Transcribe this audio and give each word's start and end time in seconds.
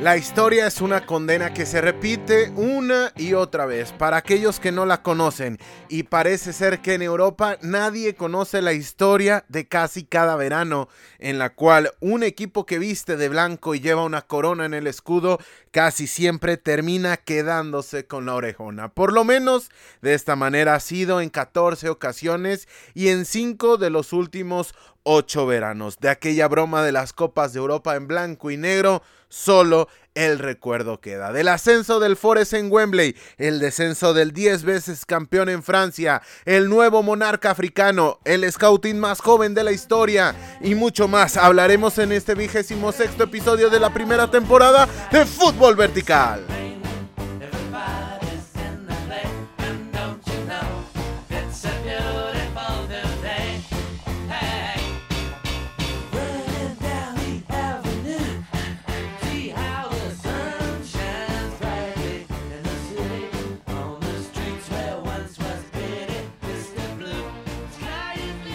La 0.00 0.18
historia 0.18 0.66
es 0.66 0.82
una 0.82 1.06
condena 1.06 1.54
que 1.54 1.64
se 1.64 1.80
repite 1.80 2.50
una 2.54 3.14
y 3.16 3.32
otra 3.32 3.64
vez 3.64 3.92
para 3.92 4.18
aquellos 4.18 4.60
que 4.60 4.70
no 4.70 4.84
la 4.84 5.02
conocen 5.02 5.58
y 5.88 6.02
parece 6.02 6.52
ser 6.52 6.82
que 6.82 6.92
en 6.92 7.00
Europa 7.00 7.56
nadie 7.62 8.14
conoce 8.14 8.60
la 8.60 8.74
historia 8.74 9.46
de 9.48 9.66
casi 9.68 10.04
cada 10.04 10.36
verano 10.36 10.90
en 11.18 11.38
la 11.38 11.54
cual 11.54 11.92
un 12.00 12.24
equipo 12.24 12.66
que 12.66 12.78
viste 12.78 13.16
de 13.16 13.30
blanco 13.30 13.74
y 13.74 13.80
lleva 13.80 14.04
una 14.04 14.20
corona 14.20 14.66
en 14.66 14.74
el 14.74 14.86
escudo 14.86 15.38
casi 15.70 16.06
siempre 16.06 16.58
termina 16.58 17.16
quedándose 17.16 18.06
con 18.06 18.26
la 18.26 18.34
orejona. 18.34 18.92
Por 18.92 19.14
lo 19.14 19.24
menos 19.24 19.70
de 20.02 20.12
esta 20.12 20.36
manera 20.36 20.74
ha 20.74 20.80
sido 20.80 21.22
en 21.22 21.30
14 21.30 21.88
ocasiones 21.88 22.68
y 22.92 23.08
en 23.08 23.24
5 23.24 23.78
de 23.78 23.88
los 23.88 24.12
últimos 24.12 24.74
8 25.08 25.46
veranos. 25.46 25.98
De 26.00 26.08
aquella 26.08 26.48
broma 26.48 26.82
de 26.82 26.90
las 26.90 27.12
copas 27.12 27.52
de 27.52 27.60
Europa 27.60 27.94
en 27.94 28.08
blanco 28.08 28.50
y 28.50 28.56
negro 28.56 29.02
solo 29.28 29.88
el 30.14 30.38
recuerdo 30.38 31.00
queda. 31.00 31.32
Del 31.32 31.48
ascenso 31.48 32.00
del 32.00 32.16
Forest 32.16 32.54
en 32.54 32.72
Wembley, 32.72 33.14
el 33.36 33.60
descenso 33.60 34.14
del 34.14 34.32
10 34.32 34.64
veces 34.64 35.06
campeón 35.06 35.48
en 35.48 35.62
Francia, 35.62 36.22
el 36.44 36.68
nuevo 36.68 37.02
monarca 37.02 37.50
africano, 37.50 38.18
el 38.24 38.50
scouting 38.50 38.98
más 38.98 39.20
joven 39.20 39.54
de 39.54 39.62
la 39.62 39.72
historia 39.72 40.34
y 40.60 40.74
mucho 40.74 41.06
más. 41.06 41.36
Hablaremos 41.36 41.98
en 41.98 42.12
este 42.12 42.34
vigésimo 42.34 42.90
sexto 42.90 43.24
episodio 43.24 43.70
de 43.70 43.78
la 43.78 43.92
primera 43.92 44.28
temporada 44.30 44.88
de 45.12 45.24
Fútbol 45.24 45.76
Vertical. 45.76 46.55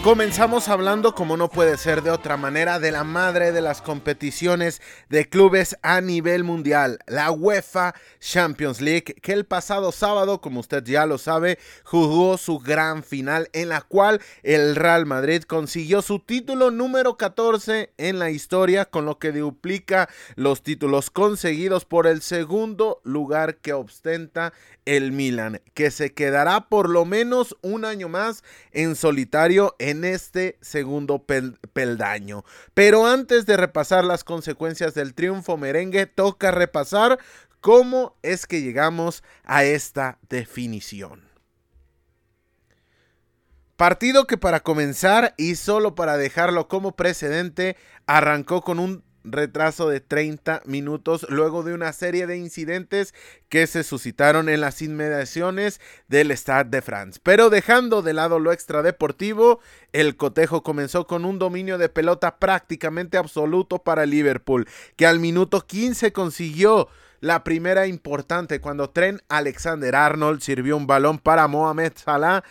Comenzamos 0.02 0.68
hablando, 0.68 1.14
como 1.14 1.36
no 1.36 1.48
puede 1.48 1.76
ser 1.76 2.02
de 2.02 2.10
otra 2.10 2.36
manera, 2.36 2.80
de 2.80 2.90
la 2.90 3.04
madre 3.04 3.52
de 3.52 3.60
las 3.60 3.80
competiciones 3.80 4.82
de 5.08 5.28
clubes 5.28 5.76
a 5.80 6.00
nivel 6.00 6.42
mundial, 6.42 6.98
la 7.06 7.30
UEFA 7.30 7.94
Champions 8.18 8.80
League, 8.80 9.14
que 9.22 9.32
el 9.32 9.44
pasado 9.44 9.92
sábado, 9.92 10.40
como 10.40 10.58
usted 10.58 10.82
ya 10.82 11.06
lo 11.06 11.18
sabe, 11.18 11.56
jugó 11.84 12.36
su 12.36 12.58
gran 12.58 13.04
final 13.04 13.48
en 13.52 13.68
la 13.68 13.80
cual 13.80 14.20
el 14.42 14.74
Real 14.74 15.06
Madrid 15.06 15.44
consiguió 15.44 16.02
su 16.02 16.18
título 16.18 16.72
número 16.72 17.16
14 17.16 17.92
en 17.96 18.18
la 18.18 18.30
historia, 18.30 18.86
con 18.86 19.04
lo 19.04 19.20
que 19.20 19.30
duplica 19.30 20.08
los 20.34 20.64
títulos 20.64 21.10
conseguidos 21.10 21.84
por 21.84 22.08
el 22.08 22.22
segundo 22.22 23.00
lugar 23.04 23.58
que 23.58 23.72
ostenta 23.72 24.52
el 24.84 25.12
Milan, 25.12 25.60
que 25.74 25.90
se 25.90 26.12
quedará 26.12 26.68
por 26.68 26.88
lo 26.88 27.04
menos 27.04 27.56
un 27.62 27.84
año 27.84 28.08
más 28.08 28.42
en 28.72 28.96
solitario 28.96 29.76
en 29.78 30.04
este 30.04 30.58
segundo 30.60 31.24
peldaño. 31.72 32.44
Pero 32.74 33.06
antes 33.06 33.46
de 33.46 33.56
repasar 33.56 34.04
las 34.04 34.24
consecuencias 34.24 34.94
del 34.94 35.14
triunfo 35.14 35.56
merengue, 35.56 36.06
toca 36.06 36.50
repasar 36.50 37.18
cómo 37.60 38.16
es 38.22 38.46
que 38.46 38.60
llegamos 38.60 39.22
a 39.44 39.64
esta 39.64 40.18
definición. 40.28 41.32
Partido 43.76 44.26
que 44.26 44.36
para 44.36 44.60
comenzar 44.60 45.34
y 45.36 45.56
solo 45.56 45.94
para 45.94 46.16
dejarlo 46.16 46.68
como 46.68 46.94
precedente, 46.94 47.76
arrancó 48.06 48.62
con 48.62 48.78
un 48.78 49.02
retraso 49.24 49.88
de 49.88 50.00
30 50.00 50.62
minutos 50.64 51.26
luego 51.28 51.62
de 51.62 51.74
una 51.74 51.92
serie 51.92 52.26
de 52.26 52.36
incidentes 52.36 53.14
que 53.48 53.66
se 53.66 53.82
suscitaron 53.82 54.48
en 54.48 54.60
las 54.60 54.82
inmediaciones 54.82 55.80
del 56.08 56.30
Stade 56.32 56.70
de 56.70 56.82
France. 56.82 57.20
Pero 57.22 57.50
dejando 57.50 58.02
de 58.02 58.14
lado 58.14 58.38
lo 58.38 58.52
extradeportivo, 58.52 59.60
el 59.92 60.16
cotejo 60.16 60.62
comenzó 60.62 61.06
con 61.06 61.24
un 61.24 61.38
dominio 61.38 61.78
de 61.78 61.88
pelota 61.88 62.38
prácticamente 62.38 63.18
absoluto 63.18 63.78
para 63.78 64.06
Liverpool, 64.06 64.66
que 64.96 65.06
al 65.06 65.20
minuto 65.20 65.66
15 65.66 66.12
consiguió 66.12 66.88
la 67.22 67.44
primera 67.44 67.86
importante 67.86 68.60
cuando 68.60 68.90
Tren 68.90 69.22
Alexander 69.28 69.94
Arnold 69.94 70.40
sirvió 70.40 70.76
un 70.76 70.88
balón 70.88 71.20
para 71.20 71.46
Mohamed 71.46 71.92
Salah 71.94 72.42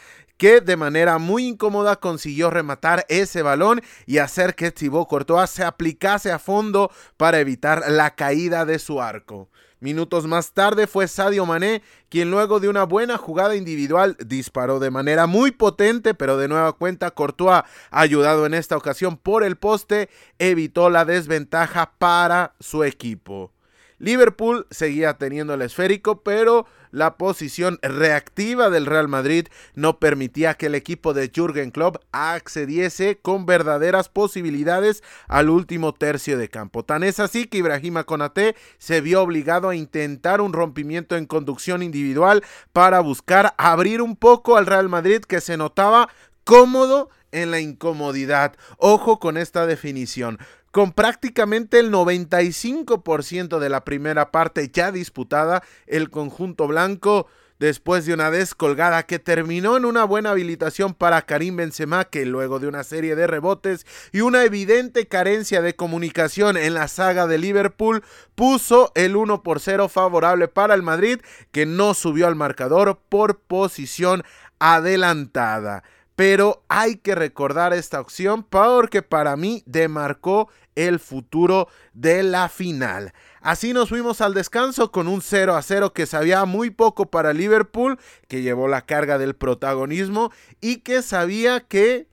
que 0.41 0.59
de 0.59 0.75
manera 0.75 1.19
muy 1.19 1.45
incómoda 1.45 1.97
consiguió 1.97 2.49
rematar 2.49 3.05
ese 3.09 3.43
balón 3.43 3.79
y 4.07 4.17
hacer 4.17 4.55
que 4.55 4.71
Thibaut 4.71 5.07
Courtois 5.07 5.51
se 5.51 5.63
aplicase 5.63 6.31
a 6.31 6.39
fondo 6.39 6.89
para 7.15 7.39
evitar 7.39 7.83
la 7.91 8.15
caída 8.15 8.65
de 8.65 8.79
su 8.79 9.03
arco. 9.03 9.49
Minutos 9.81 10.25
más 10.25 10.53
tarde 10.53 10.87
fue 10.87 11.07
Sadio 11.07 11.45
Mané 11.45 11.83
quien 12.09 12.31
luego 12.31 12.59
de 12.59 12.69
una 12.69 12.85
buena 12.85 13.19
jugada 13.19 13.55
individual 13.55 14.17
disparó 14.25 14.79
de 14.79 14.89
manera 14.89 15.27
muy 15.27 15.51
potente, 15.51 16.15
pero 16.15 16.37
de 16.37 16.47
nueva 16.47 16.73
cuenta 16.73 17.11
Courtois, 17.11 17.61
ayudado 17.91 18.47
en 18.47 18.55
esta 18.55 18.75
ocasión 18.75 19.17
por 19.17 19.43
el 19.43 19.57
poste, 19.57 20.09
evitó 20.39 20.89
la 20.89 21.05
desventaja 21.05 21.93
para 21.99 22.55
su 22.59 22.83
equipo. 22.83 23.51
Liverpool 24.01 24.65
seguía 24.71 25.13
teniendo 25.13 25.53
el 25.53 25.61
esférico, 25.61 26.23
pero 26.23 26.65
la 26.89 27.17
posición 27.17 27.77
reactiva 27.83 28.71
del 28.71 28.87
Real 28.87 29.07
Madrid 29.07 29.47
no 29.75 29.99
permitía 29.99 30.55
que 30.55 30.65
el 30.65 30.75
equipo 30.75 31.13
de 31.13 31.31
Jürgen 31.33 31.69
Klopp 31.69 31.97
accediese 32.11 33.19
con 33.21 33.45
verdaderas 33.45 34.09
posibilidades 34.09 35.03
al 35.27 35.51
último 35.51 35.93
tercio 35.93 36.39
de 36.39 36.49
campo. 36.49 36.83
Tan 36.83 37.03
es 37.03 37.19
así 37.19 37.45
que 37.45 37.59
Ibrahima 37.59 38.03
Konate 38.03 38.55
se 38.79 39.01
vio 39.01 39.21
obligado 39.21 39.69
a 39.69 39.75
intentar 39.75 40.41
un 40.41 40.51
rompimiento 40.51 41.15
en 41.15 41.27
conducción 41.27 41.83
individual 41.83 42.43
para 42.73 43.01
buscar 43.01 43.53
abrir 43.59 44.01
un 44.01 44.15
poco 44.15 44.57
al 44.57 44.65
Real 44.65 44.89
Madrid 44.89 45.21
que 45.21 45.41
se 45.41 45.57
notaba 45.57 46.09
cómodo 46.43 47.11
en 47.31 47.51
la 47.51 47.59
incomodidad. 47.59 48.55
Ojo 48.77 49.19
con 49.19 49.37
esta 49.37 49.65
definición 49.67 50.39
con 50.71 50.93
prácticamente 50.93 51.79
el 51.79 51.91
95% 51.91 53.59
de 53.59 53.69
la 53.69 53.83
primera 53.83 54.31
parte 54.31 54.69
ya 54.73 54.91
disputada, 54.91 55.63
el 55.85 56.09
conjunto 56.09 56.67
blanco 56.67 57.27
después 57.61 58.07
de 58.07 58.15
una 58.15 58.31
descolgada 58.31 59.03
que 59.03 59.19
terminó 59.19 59.77
en 59.77 59.85
una 59.85 60.03
buena 60.03 60.31
habilitación 60.31 60.95
para 60.95 61.21
Karim 61.21 61.57
Benzema 61.57 62.05
que 62.05 62.25
luego 62.25 62.59
de 62.59 62.67
una 62.67 62.83
serie 62.83 63.15
de 63.15 63.27
rebotes 63.27 63.85
y 64.11 64.21
una 64.21 64.43
evidente 64.43 65.05
carencia 65.05 65.61
de 65.61 65.75
comunicación 65.75 66.57
en 66.57 66.73
la 66.73 66.87
saga 66.87 67.27
de 67.27 67.37
Liverpool 67.37 68.03
puso 68.33 68.91
el 68.95 69.15
1 69.15 69.43
por 69.43 69.59
0 69.59 69.89
favorable 69.89 70.47
para 70.47 70.73
el 70.73 70.81
Madrid 70.81 71.19
que 71.51 71.67
no 71.67 71.93
subió 71.93 72.25
al 72.25 72.35
marcador 72.35 72.99
por 73.09 73.37
posición 73.37 74.23
adelantada 74.57 75.83
pero 76.15 76.63
hay 76.67 76.97
que 76.97 77.15
recordar 77.15 77.73
esta 77.73 77.99
opción 77.99 78.43
porque 78.43 79.01
para 79.01 79.35
mí 79.35 79.63
demarcó 79.65 80.49
el 80.75 80.99
futuro 80.99 81.67
de 81.93 82.23
la 82.23 82.49
final. 82.49 83.13
Así 83.41 83.73
nos 83.73 83.89
fuimos 83.89 84.21
al 84.21 84.33
descanso 84.33 84.91
con 84.91 85.07
un 85.07 85.21
0 85.21 85.55
a 85.55 85.61
0 85.61 85.93
que 85.93 86.05
sabía 86.05 86.45
muy 86.45 86.69
poco 86.69 87.09
para 87.09 87.33
Liverpool, 87.33 87.99
que 88.27 88.41
llevó 88.41 88.67
la 88.67 88.85
carga 88.85 89.17
del 89.17 89.35
protagonismo 89.35 90.31
y 90.61 90.77
que 90.77 91.01
sabía 91.01 91.61
que 91.61 92.07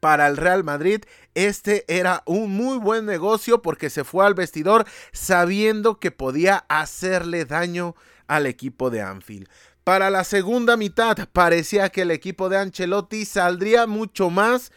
para 0.00 0.26
el 0.26 0.36
Real 0.36 0.62
Madrid 0.64 1.02
este 1.34 1.84
era 1.88 2.22
un 2.26 2.50
muy 2.50 2.78
buen 2.78 3.06
negocio 3.06 3.62
porque 3.62 3.90
se 3.90 4.04
fue 4.04 4.26
al 4.26 4.34
vestidor 4.34 4.86
sabiendo 5.12 5.98
que 5.98 6.10
podía 6.10 6.64
hacerle 6.68 7.44
daño 7.44 7.94
al 8.26 8.46
equipo 8.46 8.90
de 8.90 9.02
Anfield. 9.02 9.48
Para 9.86 10.10
la 10.10 10.24
segunda 10.24 10.76
mitad 10.76 11.16
parecía 11.32 11.90
que 11.90 12.02
el 12.02 12.10
equipo 12.10 12.48
de 12.48 12.56
Ancelotti 12.58 13.24
saldría 13.24 13.86
mucho 13.86 14.30
más, 14.30 14.72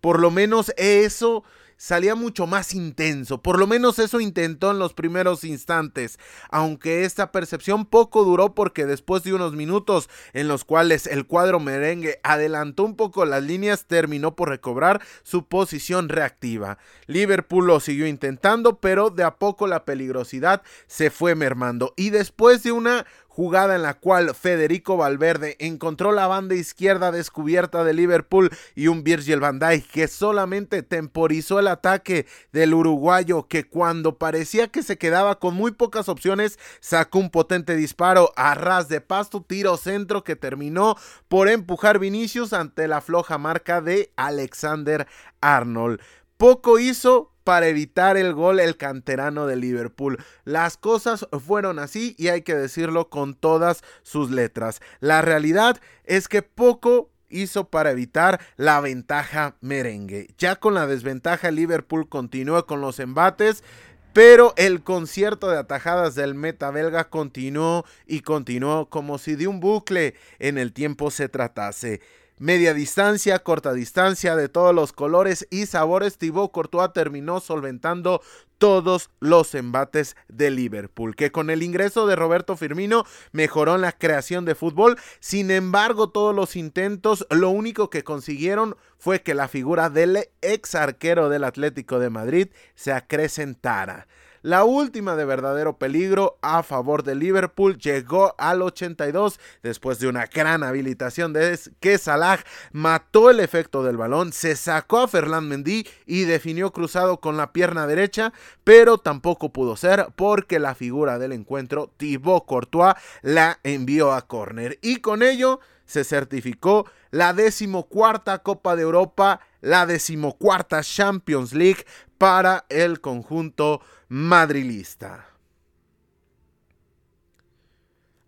por 0.00 0.18
lo 0.18 0.32
menos 0.32 0.72
eso 0.76 1.44
salía 1.76 2.16
mucho 2.16 2.48
más 2.48 2.74
intenso. 2.74 3.40
Por 3.40 3.56
lo 3.56 3.68
menos 3.68 4.00
eso 4.00 4.18
intentó 4.18 4.72
en 4.72 4.80
los 4.80 4.94
primeros 4.94 5.44
instantes. 5.44 6.18
Aunque 6.50 7.04
esta 7.04 7.30
percepción 7.30 7.86
poco 7.86 8.24
duró 8.24 8.54
porque 8.56 8.84
después 8.84 9.22
de 9.22 9.32
unos 9.32 9.52
minutos 9.52 10.10
en 10.32 10.48
los 10.48 10.64
cuales 10.64 11.06
el 11.06 11.26
cuadro 11.26 11.60
merengue 11.60 12.18
adelantó 12.24 12.82
un 12.82 12.96
poco 12.96 13.24
las 13.24 13.44
líneas, 13.44 13.86
terminó 13.86 14.34
por 14.34 14.48
recobrar 14.48 15.00
su 15.22 15.46
posición 15.46 16.08
reactiva. 16.08 16.78
Liverpool 17.06 17.64
lo 17.64 17.78
siguió 17.78 18.08
intentando, 18.08 18.80
pero 18.80 19.10
de 19.10 19.22
a 19.22 19.36
poco 19.36 19.68
la 19.68 19.84
peligrosidad 19.84 20.62
se 20.88 21.10
fue 21.10 21.36
mermando. 21.36 21.94
Y 21.96 22.10
después 22.10 22.64
de 22.64 22.72
una 22.72 23.06
jugada 23.38 23.76
en 23.76 23.82
la 23.82 23.94
cual 23.94 24.34
Federico 24.34 24.96
Valverde 24.96 25.54
encontró 25.60 26.10
la 26.10 26.26
banda 26.26 26.56
izquierda 26.56 27.12
descubierta 27.12 27.84
de 27.84 27.94
Liverpool 27.94 28.50
y 28.74 28.88
un 28.88 29.04
Virgil 29.04 29.38
van 29.38 29.60
Dijk 29.60 29.88
que 29.92 30.08
solamente 30.08 30.82
temporizó 30.82 31.60
el 31.60 31.68
ataque 31.68 32.26
del 32.50 32.74
uruguayo 32.74 33.46
que 33.46 33.62
cuando 33.62 34.18
parecía 34.18 34.66
que 34.66 34.82
se 34.82 34.98
quedaba 34.98 35.38
con 35.38 35.54
muy 35.54 35.70
pocas 35.70 36.08
opciones 36.08 36.58
sacó 36.80 37.20
un 37.20 37.30
potente 37.30 37.76
disparo 37.76 38.32
a 38.34 38.56
ras 38.56 38.88
de 38.88 39.00
pasto, 39.00 39.40
tiro 39.40 39.76
centro 39.76 40.24
que 40.24 40.34
terminó 40.34 40.96
por 41.28 41.48
empujar 41.48 42.00
Vinicius 42.00 42.52
ante 42.52 42.88
la 42.88 43.00
floja 43.00 43.38
marca 43.38 43.80
de 43.80 44.10
Alexander 44.16 45.06
Arnold. 45.40 46.00
Poco 46.38 46.80
hizo 46.80 47.30
para 47.48 47.68
evitar 47.68 48.18
el 48.18 48.34
gol 48.34 48.60
el 48.60 48.76
canterano 48.76 49.46
de 49.46 49.56
Liverpool. 49.56 50.22
Las 50.44 50.76
cosas 50.76 51.26
fueron 51.46 51.78
así 51.78 52.14
y 52.18 52.28
hay 52.28 52.42
que 52.42 52.54
decirlo 52.54 53.08
con 53.08 53.34
todas 53.34 53.82
sus 54.02 54.30
letras. 54.30 54.82
La 55.00 55.22
realidad 55.22 55.80
es 56.04 56.28
que 56.28 56.42
poco 56.42 57.08
hizo 57.30 57.70
para 57.70 57.90
evitar 57.90 58.38
la 58.56 58.82
ventaja 58.82 59.56
merengue. 59.62 60.28
Ya 60.36 60.56
con 60.56 60.74
la 60.74 60.86
desventaja 60.86 61.50
Liverpool 61.50 62.06
continúa 62.10 62.66
con 62.66 62.82
los 62.82 63.00
embates. 63.00 63.64
Pero 64.12 64.52
el 64.58 64.82
concierto 64.82 65.48
de 65.48 65.56
atajadas 65.56 66.14
del 66.14 66.34
meta 66.34 66.70
belga 66.70 67.08
continuó 67.08 67.86
y 68.06 68.20
continuó 68.20 68.90
como 68.90 69.16
si 69.16 69.36
de 69.36 69.46
un 69.46 69.60
bucle 69.60 70.14
en 70.38 70.58
el 70.58 70.74
tiempo 70.74 71.10
se 71.10 71.30
tratase 71.30 72.02
media 72.38 72.74
distancia, 72.74 73.38
corta 73.40 73.72
distancia, 73.72 74.36
de 74.36 74.48
todos 74.48 74.74
los 74.74 74.92
colores 74.92 75.46
y 75.50 75.66
sabores, 75.66 76.18
Thibaut 76.18 76.52
Courtois 76.52 76.92
terminó 76.92 77.40
solventando 77.40 78.20
todos 78.58 79.10
los 79.20 79.54
embates 79.54 80.16
de 80.28 80.50
Liverpool, 80.50 81.14
que 81.14 81.30
con 81.30 81.50
el 81.50 81.62
ingreso 81.62 82.06
de 82.06 82.16
Roberto 82.16 82.56
Firmino 82.56 83.04
mejoró 83.32 83.76
en 83.76 83.82
la 83.82 83.92
creación 83.92 84.44
de 84.44 84.54
fútbol. 84.54 84.98
Sin 85.20 85.50
embargo, 85.50 86.10
todos 86.10 86.34
los 86.34 86.56
intentos, 86.56 87.26
lo 87.30 87.50
único 87.50 87.88
que 87.88 88.04
consiguieron 88.04 88.76
fue 88.98 89.22
que 89.22 89.34
la 89.34 89.48
figura 89.48 89.90
del 89.90 90.28
ex 90.42 90.74
arquero 90.74 91.28
del 91.28 91.44
Atlético 91.44 92.00
de 92.00 92.10
Madrid 92.10 92.48
se 92.74 92.92
acrecentara. 92.92 94.08
La 94.42 94.64
última 94.64 95.16
de 95.16 95.24
verdadero 95.24 95.78
peligro 95.78 96.38
a 96.42 96.62
favor 96.62 97.02
de 97.02 97.14
Liverpool 97.14 97.78
llegó 97.78 98.34
al 98.38 98.62
82 98.62 99.40
después 99.62 99.98
de 99.98 100.08
una 100.08 100.26
gran 100.26 100.62
habilitación 100.62 101.32
de 101.32 101.58
que 101.80 101.98
Salah 101.98 102.38
mató 102.72 103.30
el 103.30 103.40
efecto 103.40 103.82
del 103.82 103.96
balón, 103.96 104.32
se 104.32 104.54
sacó 104.56 105.00
a 105.00 105.08
Ferland 105.08 105.48
Mendy 105.48 105.86
y 106.06 106.24
definió 106.24 106.72
cruzado 106.72 107.20
con 107.20 107.36
la 107.36 107.52
pierna 107.52 107.86
derecha, 107.86 108.32
pero 108.64 108.98
tampoco 108.98 109.52
pudo 109.52 109.76
ser 109.76 110.08
porque 110.14 110.58
la 110.58 110.74
figura 110.74 111.18
del 111.18 111.32
encuentro, 111.32 111.92
Thibaut 111.96 112.46
Courtois, 112.46 112.94
la 113.22 113.58
envió 113.62 114.12
a 114.12 114.22
córner. 114.22 114.78
Y 114.82 114.96
con 114.98 115.22
ello 115.22 115.60
se 115.84 116.04
certificó 116.04 116.86
la 117.10 117.32
decimocuarta 117.32 118.38
Copa 118.42 118.76
de 118.76 118.82
Europa, 118.82 119.40
la 119.60 119.86
decimocuarta 119.86 120.82
Champions 120.82 121.54
League 121.54 121.84
para 122.18 122.66
el 122.68 123.00
conjunto 123.00 123.80
madrilista. 124.08 125.26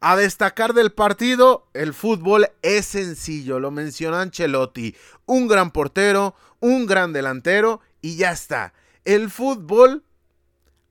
A 0.02 0.16
destacar 0.16 0.72
del 0.72 0.92
partido, 0.92 1.68
el 1.74 1.92
fútbol 1.92 2.48
es 2.62 2.86
sencillo, 2.86 3.60
lo 3.60 3.70
menciona 3.70 4.22
Ancelotti. 4.22 4.96
Un 5.26 5.46
gran 5.46 5.70
portero, 5.72 6.34
un 6.58 6.86
gran 6.86 7.12
delantero 7.12 7.80
y 8.00 8.16
ya 8.16 8.32
está. 8.32 8.72
El 9.04 9.30
fútbol, 9.30 10.02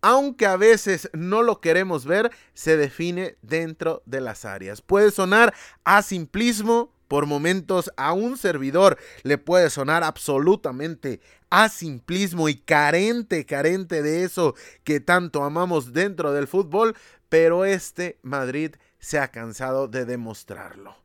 aunque 0.01 0.45
a 0.45 0.57
veces 0.57 1.09
no 1.13 1.41
lo 1.41 1.59
queremos 1.59 2.05
ver, 2.05 2.29
se 2.53 2.77
define 2.77 3.35
dentro 3.41 4.03
de 4.05 4.21
las 4.21 4.45
áreas. 4.45 4.83
Puede 4.83 5.09
sonar 5.09 5.55
a 5.83 6.03
simplismo, 6.03 6.93
por 7.09 7.25
momentos 7.25 7.91
a 7.97 8.13
un 8.13 8.37
servidor 8.37 8.97
le 9.23 9.37
puede 9.37 9.69
sonar 9.69 10.05
absolutamente 10.05 11.19
a 11.49 11.67
simplismo 11.67 12.47
y 12.47 12.55
carente, 12.55 13.45
carente 13.45 14.01
de 14.01 14.23
eso 14.23 14.55
que 14.85 15.01
tanto 15.01 15.43
amamos 15.43 15.91
dentro 15.91 16.31
del 16.31 16.47
fútbol, 16.47 16.95
pero 17.27 17.65
este 17.65 18.19
Madrid 18.21 18.75
se 18.99 19.17
ha 19.19 19.29
cansado 19.29 19.87
de 19.87 20.05
demostrarlo. 20.05 20.95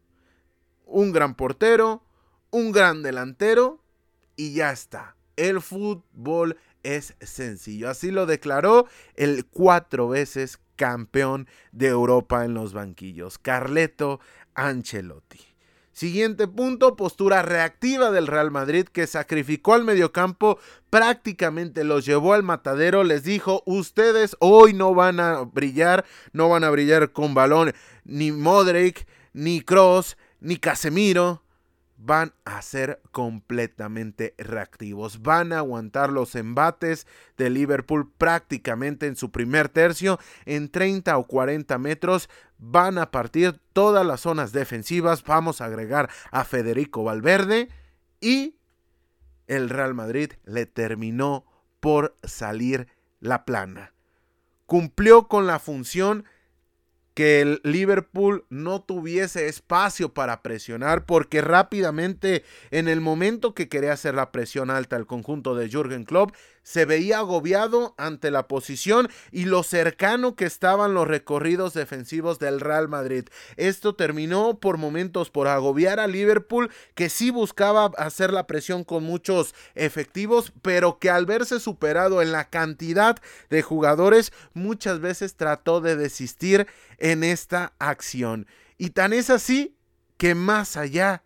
Un 0.84 1.10
gran 1.10 1.34
portero, 1.34 2.04
un 2.50 2.70
gran 2.70 3.02
delantero 3.02 3.80
y 4.36 4.52
ya 4.52 4.70
está. 4.70 5.16
El 5.36 5.62
fútbol 5.62 6.58
es 6.82 7.14
sencillo. 7.20 7.88
Así 7.88 8.10
lo 8.10 8.26
declaró 8.26 8.86
el 9.14 9.46
cuatro 9.46 10.08
veces 10.10 10.60
campeón 10.76 11.48
de 11.72 11.88
Europa 11.88 12.44
en 12.44 12.52
los 12.52 12.74
banquillos, 12.74 13.38
Carleto 13.38 14.20
Ancelotti. 14.54 15.53
Siguiente 15.94 16.48
punto, 16.48 16.96
postura 16.96 17.42
reactiva 17.42 18.10
del 18.10 18.26
Real 18.26 18.50
Madrid 18.50 18.86
que 18.86 19.06
sacrificó 19.06 19.74
al 19.74 19.84
mediocampo, 19.84 20.58
prácticamente 20.90 21.84
los 21.84 22.04
llevó 22.04 22.34
al 22.34 22.42
matadero, 22.42 23.04
les 23.04 23.22
dijo, 23.22 23.62
ustedes 23.64 24.36
hoy 24.40 24.74
no 24.74 24.92
van 24.92 25.20
a 25.20 25.42
brillar, 25.42 26.04
no 26.32 26.48
van 26.48 26.64
a 26.64 26.70
brillar 26.70 27.12
con 27.12 27.32
balón, 27.32 27.74
ni 28.04 28.32
Modric, 28.32 29.06
ni 29.34 29.60
Cross, 29.60 30.16
ni 30.40 30.56
Casemiro, 30.56 31.43
van 32.04 32.34
a 32.44 32.60
ser 32.60 33.00
completamente 33.12 34.34
reactivos. 34.36 35.22
Van 35.22 35.52
a 35.52 35.58
aguantar 35.58 36.12
los 36.12 36.34
embates 36.34 37.06
de 37.38 37.48
Liverpool 37.48 38.12
prácticamente 38.18 39.06
en 39.06 39.16
su 39.16 39.30
primer 39.30 39.70
tercio, 39.70 40.18
en 40.44 40.68
30 40.68 41.16
o 41.16 41.24
40 41.24 41.78
metros. 41.78 42.28
Van 42.58 42.98
a 42.98 43.10
partir 43.10 43.58
todas 43.72 44.04
las 44.04 44.20
zonas 44.20 44.52
defensivas. 44.52 45.24
Vamos 45.24 45.62
a 45.62 45.64
agregar 45.64 46.10
a 46.30 46.44
Federico 46.44 47.04
Valverde 47.04 47.70
y 48.20 48.56
el 49.46 49.70
Real 49.70 49.94
Madrid 49.94 50.32
le 50.44 50.66
terminó 50.66 51.46
por 51.80 52.16
salir 52.22 52.88
la 53.20 53.46
plana. 53.46 53.94
Cumplió 54.66 55.26
con 55.28 55.46
la 55.46 55.58
función 55.58 56.24
que 57.14 57.40
el 57.40 57.60
Liverpool 57.62 58.44
no 58.50 58.82
tuviese 58.82 59.48
espacio 59.48 60.12
para 60.12 60.42
presionar 60.42 61.06
porque 61.06 61.40
rápidamente 61.40 62.44
en 62.70 62.88
el 62.88 63.00
momento 63.00 63.54
que 63.54 63.68
quería 63.68 63.92
hacer 63.92 64.14
la 64.14 64.32
presión 64.32 64.70
alta 64.70 64.96
al 64.96 65.06
conjunto 65.06 65.54
de 65.54 65.68
Jürgen 65.68 66.04
Klopp 66.04 66.34
se 66.64 66.84
veía 66.86 67.18
agobiado 67.18 67.94
ante 67.96 68.32
la 68.32 68.48
posición 68.48 69.08
y 69.30 69.44
lo 69.44 69.62
cercano 69.62 70.34
que 70.34 70.46
estaban 70.46 70.94
los 70.94 71.06
recorridos 71.06 71.74
defensivos 71.74 72.40
del 72.40 72.60
Real 72.60 72.88
Madrid. 72.88 73.26
Esto 73.56 73.94
terminó 73.94 74.58
por 74.58 74.78
momentos 74.78 75.30
por 75.30 75.46
agobiar 75.46 76.00
a 76.00 76.08
Liverpool, 76.08 76.72
que 76.94 77.08
sí 77.08 77.30
buscaba 77.30 77.92
hacer 77.96 78.32
la 78.32 78.48
presión 78.48 78.82
con 78.82 79.04
muchos 79.04 79.54
efectivos, 79.76 80.52
pero 80.62 80.98
que 80.98 81.10
al 81.10 81.26
verse 81.26 81.60
superado 81.60 82.22
en 82.22 82.32
la 82.32 82.50
cantidad 82.50 83.16
de 83.50 83.62
jugadores, 83.62 84.32
muchas 84.54 84.98
veces 85.00 85.36
trató 85.36 85.80
de 85.80 85.94
desistir 85.94 86.66
en 86.98 87.22
esta 87.22 87.74
acción. 87.78 88.46
Y 88.78 88.90
tan 88.90 89.12
es 89.12 89.30
así 89.30 89.76
que 90.16 90.34
más 90.34 90.76
allá 90.76 91.22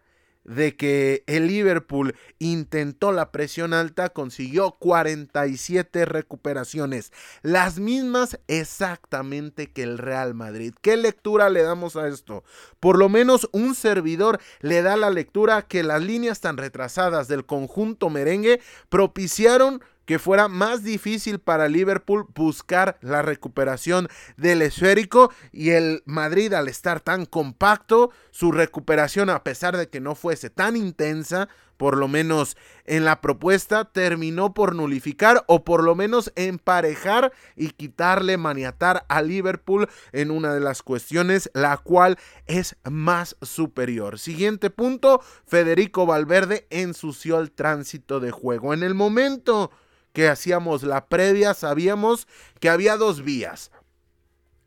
de 0.48 0.76
que 0.76 1.24
el 1.26 1.46
Liverpool 1.46 2.14
intentó 2.38 3.12
la 3.12 3.30
presión 3.30 3.74
alta, 3.74 4.08
consiguió 4.08 4.72
47 4.72 6.06
recuperaciones, 6.06 7.12
las 7.42 7.78
mismas 7.78 8.40
exactamente 8.48 9.70
que 9.70 9.82
el 9.82 9.98
Real 9.98 10.34
Madrid. 10.34 10.74
¿Qué 10.80 10.96
lectura 10.96 11.50
le 11.50 11.62
damos 11.62 11.96
a 11.96 12.08
esto? 12.08 12.44
Por 12.80 12.98
lo 12.98 13.08
menos 13.08 13.48
un 13.52 13.74
servidor 13.74 14.40
le 14.60 14.82
da 14.82 14.96
la 14.96 15.10
lectura 15.10 15.62
que 15.62 15.82
las 15.82 16.02
líneas 16.02 16.40
tan 16.40 16.56
retrasadas 16.56 17.28
del 17.28 17.44
conjunto 17.44 18.08
merengue 18.08 18.60
propiciaron 18.88 19.82
que 20.08 20.18
fuera 20.18 20.48
más 20.48 20.82
difícil 20.82 21.38
para 21.38 21.68
Liverpool 21.68 22.24
buscar 22.34 22.96
la 23.02 23.20
recuperación 23.20 24.08
del 24.38 24.62
esférico 24.62 25.30
y 25.52 25.72
el 25.72 26.02
Madrid 26.06 26.54
al 26.54 26.66
estar 26.68 27.00
tan 27.00 27.26
compacto, 27.26 28.10
su 28.30 28.50
recuperación 28.50 29.28
a 29.28 29.44
pesar 29.44 29.76
de 29.76 29.90
que 29.90 30.00
no 30.00 30.14
fuese 30.14 30.48
tan 30.48 30.76
intensa, 30.76 31.50
por 31.76 31.98
lo 31.98 32.08
menos 32.08 32.56
en 32.86 33.04
la 33.04 33.20
propuesta, 33.20 33.84
terminó 33.84 34.54
por 34.54 34.74
nulificar 34.74 35.44
o 35.46 35.62
por 35.62 35.84
lo 35.84 35.94
menos 35.94 36.32
emparejar 36.36 37.30
y 37.54 37.72
quitarle 37.72 38.38
maniatar 38.38 39.04
a 39.10 39.20
Liverpool 39.20 39.90
en 40.12 40.30
una 40.30 40.54
de 40.54 40.60
las 40.60 40.82
cuestiones, 40.82 41.50
la 41.52 41.76
cual 41.76 42.16
es 42.46 42.76
más 42.90 43.36
superior. 43.42 44.18
Siguiente 44.18 44.70
punto, 44.70 45.20
Federico 45.46 46.06
Valverde 46.06 46.66
ensució 46.70 47.38
el 47.40 47.52
tránsito 47.52 48.20
de 48.20 48.30
juego. 48.30 48.72
En 48.72 48.82
el 48.82 48.94
momento 48.94 49.70
que 50.12 50.28
hacíamos 50.28 50.82
la 50.82 51.06
previa, 51.06 51.54
sabíamos 51.54 52.26
que 52.60 52.68
había 52.68 52.96
dos 52.96 53.22
vías. 53.22 53.70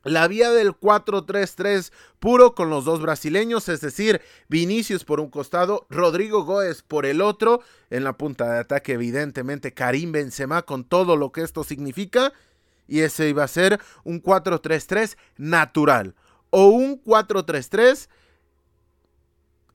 La 0.03 0.27
vía 0.27 0.49
del 0.49 0.71
4-3-3 0.71 1.91
puro 2.19 2.55
con 2.55 2.71
los 2.71 2.85
dos 2.85 3.01
brasileños, 3.01 3.69
es 3.69 3.81
decir, 3.81 4.21
Vinicius 4.49 5.05
por 5.05 5.19
un 5.19 5.29
costado, 5.29 5.85
Rodrigo 5.89 6.43
Góez 6.43 6.81
por 6.81 7.05
el 7.05 7.21
otro, 7.21 7.61
en 7.91 8.03
la 8.03 8.17
punta 8.17 8.51
de 8.51 8.59
ataque 8.59 8.93
evidentemente 8.93 9.73
Karim 9.73 10.11
Benzema 10.11 10.63
con 10.63 10.85
todo 10.85 11.17
lo 11.17 11.31
que 11.31 11.43
esto 11.43 11.63
significa, 11.63 12.33
y 12.87 13.01
ese 13.01 13.29
iba 13.29 13.43
a 13.43 13.47
ser 13.47 13.79
un 14.03 14.23
4-3-3 14.23 15.17
natural 15.37 16.15
o 16.49 16.69
un 16.69 17.01
4-3-3 17.03 18.09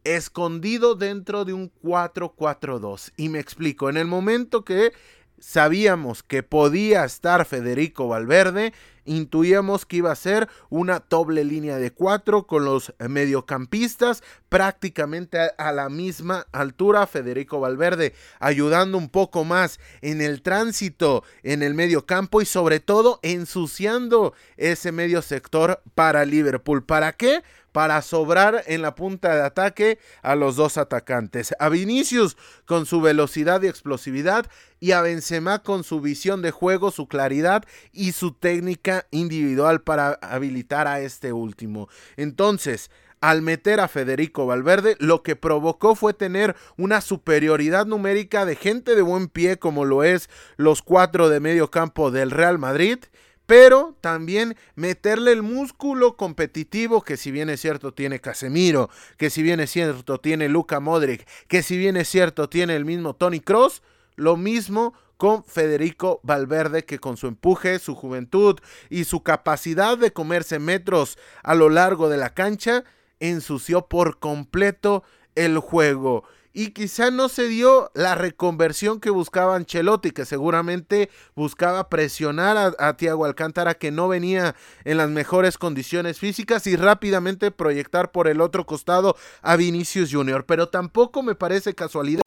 escondido 0.02 0.94
dentro 0.94 1.44
de 1.44 1.52
un 1.52 1.72
4-4-2. 1.82 3.12
Y 3.16 3.28
me 3.28 3.38
explico, 3.38 3.88
en 3.88 3.96
el 3.96 4.06
momento 4.06 4.64
que 4.64 4.92
sabíamos 5.38 6.22
que 6.22 6.42
podía 6.42 7.04
estar 7.04 7.44
Federico 7.44 8.08
Valverde 8.08 8.72
intuíamos 9.06 9.86
que 9.86 9.96
iba 9.98 10.12
a 10.12 10.16
ser 10.16 10.48
una 10.68 11.02
doble 11.08 11.44
línea 11.44 11.78
de 11.78 11.92
cuatro 11.92 12.46
con 12.46 12.64
los 12.64 12.92
mediocampistas 12.98 14.22
prácticamente 14.48 15.38
a, 15.56 15.72
la 15.72 15.88
misma 15.88 16.46
altura. 16.52 17.06
Federico 17.06 17.60
Valverde 17.60 18.14
ayudando 18.40 18.98
un 18.98 19.08
poco 19.08 19.44
más 19.44 19.80
en 20.02 20.20
el 20.20 20.42
tránsito 20.42 21.24
en 21.42 21.62
el 21.62 21.74
medio 21.74 22.04
campo 22.04 22.42
y 22.42 22.46
sobre 22.46 22.80
todo 22.80 23.20
ensuciando 23.22 24.34
ese 24.56 24.92
medio 24.92 25.22
sector 25.22 25.82
para 25.94 26.24
Liverpool. 26.24 26.84
¿Para 26.84 27.12
qué? 27.12 27.42
Para 27.76 28.00
sobrar 28.00 28.64
en 28.68 28.80
la 28.80 28.94
punta 28.94 29.34
de 29.34 29.42
ataque 29.42 29.98
a 30.22 30.34
los 30.34 30.56
dos 30.56 30.78
atacantes. 30.78 31.54
A 31.58 31.68
Vinicius 31.68 32.38
con 32.64 32.86
su 32.86 33.02
velocidad 33.02 33.60
y 33.60 33.66
explosividad 33.66 34.46
y 34.80 34.92
a 34.92 35.02
Benzema 35.02 35.62
con 35.62 35.84
su 35.84 36.00
visión 36.00 36.40
de 36.40 36.52
juego, 36.52 36.90
su 36.90 37.06
claridad 37.06 37.64
y 37.92 38.12
su 38.12 38.32
técnica 38.32 39.06
individual 39.10 39.82
para 39.82 40.12
habilitar 40.22 40.86
a 40.86 41.00
este 41.00 41.34
último. 41.34 41.90
Entonces, 42.16 42.90
al 43.20 43.42
meter 43.42 43.80
a 43.80 43.88
Federico 43.88 44.46
Valverde, 44.46 44.96
lo 44.98 45.22
que 45.22 45.36
provocó 45.36 45.94
fue 45.94 46.14
tener 46.14 46.56
una 46.78 47.02
superioridad 47.02 47.84
numérica 47.84 48.46
de 48.46 48.56
gente 48.56 48.94
de 48.94 49.02
buen 49.02 49.28
pie 49.28 49.58
como 49.58 49.84
lo 49.84 50.02
es 50.02 50.30
los 50.56 50.80
cuatro 50.80 51.28
de 51.28 51.40
medio 51.40 51.70
campo 51.70 52.10
del 52.10 52.30
Real 52.30 52.58
Madrid 52.58 53.00
pero 53.46 53.96
también 54.00 54.56
meterle 54.74 55.32
el 55.32 55.42
músculo 55.42 56.16
competitivo 56.16 57.02
que 57.02 57.16
si 57.16 57.30
bien 57.30 57.48
es 57.48 57.60
cierto 57.60 57.94
tiene 57.94 58.20
Casemiro, 58.20 58.90
que 59.16 59.30
si 59.30 59.42
bien 59.42 59.60
es 59.60 59.70
cierto 59.70 60.18
tiene 60.18 60.48
Luca 60.48 60.80
Modric, 60.80 61.26
que 61.48 61.62
si 61.62 61.76
bien 61.78 61.96
es 61.96 62.08
cierto 62.08 62.48
tiene 62.48 62.76
el 62.76 62.84
mismo 62.84 63.14
Tony 63.14 63.40
Cross, 63.40 63.82
lo 64.16 64.36
mismo 64.36 64.94
con 65.16 65.44
Federico 65.44 66.20
Valverde 66.22 66.84
que 66.84 66.98
con 66.98 67.16
su 67.16 67.26
empuje, 67.26 67.78
su 67.78 67.94
juventud 67.94 68.58
y 68.90 69.04
su 69.04 69.22
capacidad 69.22 69.96
de 69.96 70.12
comerse 70.12 70.58
metros 70.58 71.18
a 71.42 71.54
lo 71.54 71.70
largo 71.70 72.08
de 72.08 72.18
la 72.18 72.34
cancha 72.34 72.84
ensució 73.18 73.86
por 73.86 74.18
completo 74.18 75.04
el 75.34 75.58
juego 75.58 76.24
y 76.58 76.70
quizá 76.70 77.10
no 77.10 77.28
se 77.28 77.48
dio 77.48 77.90
la 77.92 78.14
reconversión 78.14 78.98
que 78.98 79.10
buscaba 79.10 79.56
Ancelotti, 79.56 80.10
que 80.12 80.24
seguramente 80.24 81.10
buscaba 81.34 81.90
presionar 81.90 82.56
a, 82.56 82.74
a 82.78 82.96
Tiago 82.96 83.26
Alcántara, 83.26 83.74
que 83.74 83.90
no 83.90 84.08
venía 84.08 84.56
en 84.84 84.96
las 84.96 85.10
mejores 85.10 85.58
condiciones 85.58 86.18
físicas, 86.18 86.66
y 86.66 86.76
rápidamente 86.76 87.50
proyectar 87.50 88.10
por 88.10 88.26
el 88.26 88.40
otro 88.40 88.64
costado 88.64 89.16
a 89.42 89.56
Vinicius 89.56 90.10
Junior. 90.10 90.46
Pero 90.46 90.70
tampoco 90.70 91.22
me 91.22 91.34
parece 91.34 91.74
casualidad 91.74 92.22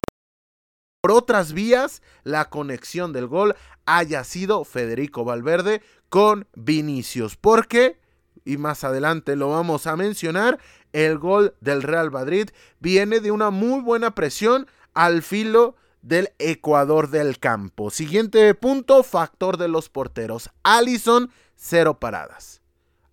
por 1.01 1.11
otras 1.11 1.53
vías 1.53 2.03
la 2.23 2.49
conexión 2.49 3.13
del 3.13 3.25
gol 3.25 3.55
haya 3.87 4.23
sido 4.23 4.63
Federico 4.63 5.25
Valverde 5.25 5.81
con 6.09 6.47
Vinicius. 6.53 7.35
Porque, 7.35 7.99
y 8.45 8.57
más 8.57 8.83
adelante 8.83 9.35
lo 9.35 9.49
vamos 9.49 9.87
a 9.87 9.95
mencionar, 9.95 10.59
el 10.93 11.17
gol 11.17 11.55
del 11.61 11.83
Real 11.83 12.11
Madrid 12.11 12.49
viene 12.79 13.19
de 13.19 13.31
una 13.31 13.49
muy 13.49 13.81
buena 13.81 14.15
presión 14.15 14.67
al 14.93 15.21
filo 15.21 15.75
del 16.01 16.29
Ecuador 16.39 17.09
del 17.09 17.39
campo. 17.39 17.89
Siguiente 17.89 18.53
punto, 18.55 19.03
factor 19.03 19.57
de 19.57 19.67
los 19.67 19.89
porteros. 19.89 20.49
Allison, 20.63 21.31
cero 21.55 21.99
paradas. 21.99 22.61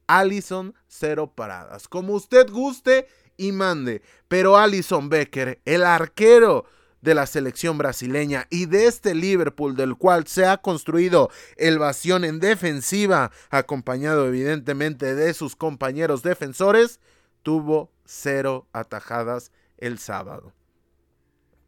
Allison, 0.07 0.75
cero 0.87 1.33
paradas. 1.35 1.89
Como 1.89 2.15
usted 2.15 2.51
guste 2.51 3.09
y 3.37 3.53
mande. 3.53 4.03
Pero 4.29 4.57
Allison 4.57 5.09
Becker, 5.09 5.61
el 5.65 5.85
arquero 5.85 6.67
de 7.01 7.15
la 7.15 7.27
selección 7.27 7.79
brasileña 7.79 8.47
y 8.51 8.67
de 8.67 8.87
este 8.87 9.15
Liverpool 9.15 9.77
del 9.77 9.97
cual 9.97 10.27
se 10.27 10.47
ha 10.47 10.57
construido 10.57 11.31
el 11.57 11.79
vacío 11.79 12.17
en 12.17 12.41
defensiva, 12.41 13.31
acompañado 13.51 14.27
evidentemente 14.27 15.15
de 15.15 15.35
sus 15.35 15.55
compañeros 15.55 16.23
defensores, 16.23 17.01
tuvo 17.47 17.93
cero 18.05 18.67
atajadas 18.73 19.53
el 19.79 20.01
sábado. 20.01 20.53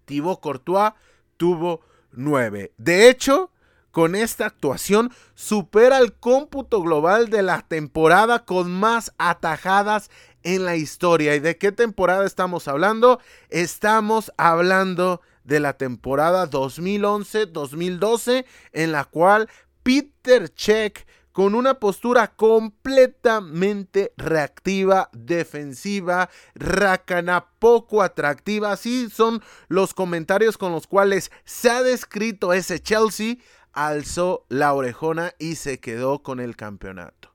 Thibaut 0.07 0.41
Courtois 0.41 0.95
tuvo 1.37 1.83
nueve. 2.11 2.73
De 2.79 3.09
hecho, 3.09 3.53
con 3.93 4.17
esta 4.17 4.47
actuación 4.47 5.13
supera 5.37 5.99
el 5.99 6.15
cómputo 6.15 6.83
global 6.83 7.31
de 7.31 7.43
la 7.43 7.63
temporada 7.63 8.45
con 8.45 8.73
más 8.73 9.15
atajadas 9.19 10.11
en 10.43 10.65
la 10.65 10.75
historia. 10.75 11.37
¿Y 11.37 11.39
de 11.39 11.59
qué 11.59 11.71
temporada 11.71 12.27
estamos 12.27 12.67
hablando? 12.67 13.21
Estamos 13.49 14.33
hablando 14.37 15.21
de 15.45 15.61
la 15.61 15.75
temporada 15.75 16.51
2011-2012 16.51 18.47
en 18.73 18.91
la 18.91 19.05
cual 19.05 19.49
Peter 19.85 20.53
Check 20.53 21.07
con 21.39 21.55
una 21.55 21.75
postura 21.75 22.35
completamente 22.35 24.13
reactiva, 24.17 25.09
defensiva, 25.13 26.31
racana, 26.57 27.47
poco 27.61 28.03
atractiva. 28.03 28.73
Así 28.73 29.09
son 29.09 29.41
los 29.69 29.95
comentarios 29.95 30.59
con 30.59 30.73
los 30.73 30.89
cuales 30.89 31.31
se 31.45 31.71
ha 31.71 31.85
descrito 31.85 32.53
ese 32.53 32.81
Chelsea. 32.81 33.37
Alzó 33.73 34.47
la 34.49 34.75
orejona 34.75 35.33
y 35.39 35.55
se 35.55 35.79
quedó 35.79 36.25
con 36.25 36.41
el 36.41 36.57
campeonato. 36.57 37.33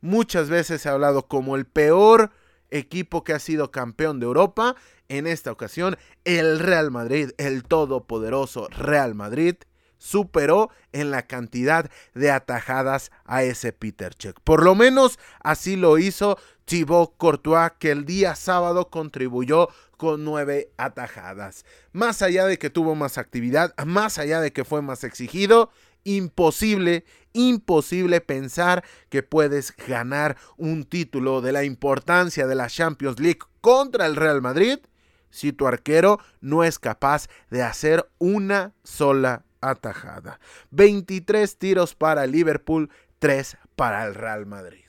Muchas 0.00 0.48
veces 0.48 0.82
se 0.82 0.88
ha 0.88 0.92
hablado 0.92 1.26
como 1.26 1.56
el 1.56 1.66
peor 1.66 2.30
equipo 2.70 3.24
que 3.24 3.32
ha 3.32 3.40
sido 3.40 3.72
campeón 3.72 4.20
de 4.20 4.26
Europa. 4.26 4.76
En 5.08 5.26
esta 5.26 5.50
ocasión, 5.50 5.98
el 6.24 6.60
Real 6.60 6.92
Madrid, 6.92 7.32
el 7.36 7.64
todopoderoso 7.64 8.68
Real 8.68 9.16
Madrid, 9.16 9.56
superó 10.00 10.70
en 10.92 11.10
la 11.10 11.26
cantidad 11.26 11.88
de 12.14 12.30
atajadas 12.32 13.12
a 13.24 13.44
ese 13.44 13.72
Peter 13.72 14.14
Check. 14.14 14.40
Por 14.42 14.64
lo 14.64 14.74
menos 14.74 15.18
así 15.40 15.76
lo 15.76 15.98
hizo 15.98 16.38
Thibaut 16.64 17.16
Courtois, 17.18 17.72
que 17.78 17.90
el 17.90 18.06
día 18.06 18.34
sábado 18.34 18.88
contribuyó 18.88 19.68
con 19.96 20.24
nueve 20.24 20.70
atajadas. 20.78 21.66
Más 21.92 22.22
allá 22.22 22.46
de 22.46 22.58
que 22.58 22.70
tuvo 22.70 22.94
más 22.94 23.18
actividad, 23.18 23.74
más 23.84 24.18
allá 24.18 24.40
de 24.40 24.52
que 24.52 24.64
fue 24.64 24.80
más 24.80 25.04
exigido, 25.04 25.70
imposible, 26.04 27.04
imposible 27.34 28.22
pensar 28.22 28.82
que 29.10 29.22
puedes 29.22 29.76
ganar 29.76 30.38
un 30.56 30.84
título 30.84 31.42
de 31.42 31.52
la 31.52 31.64
importancia 31.64 32.46
de 32.46 32.54
la 32.54 32.68
Champions 32.68 33.20
League 33.20 33.40
contra 33.60 34.06
el 34.06 34.16
Real 34.16 34.40
Madrid 34.40 34.78
si 35.28 35.52
tu 35.52 35.66
arquero 35.66 36.18
no 36.40 36.64
es 36.64 36.78
capaz 36.78 37.28
de 37.50 37.62
hacer 37.62 38.08
una 38.18 38.74
sola 38.82 39.44
atajada. 39.60 40.40
23 40.70 41.58
tiros 41.58 41.94
para 41.94 42.26
Liverpool, 42.26 42.90
3 43.18 43.56
para 43.76 44.06
el 44.06 44.14
Real 44.14 44.46
Madrid. 44.46 44.84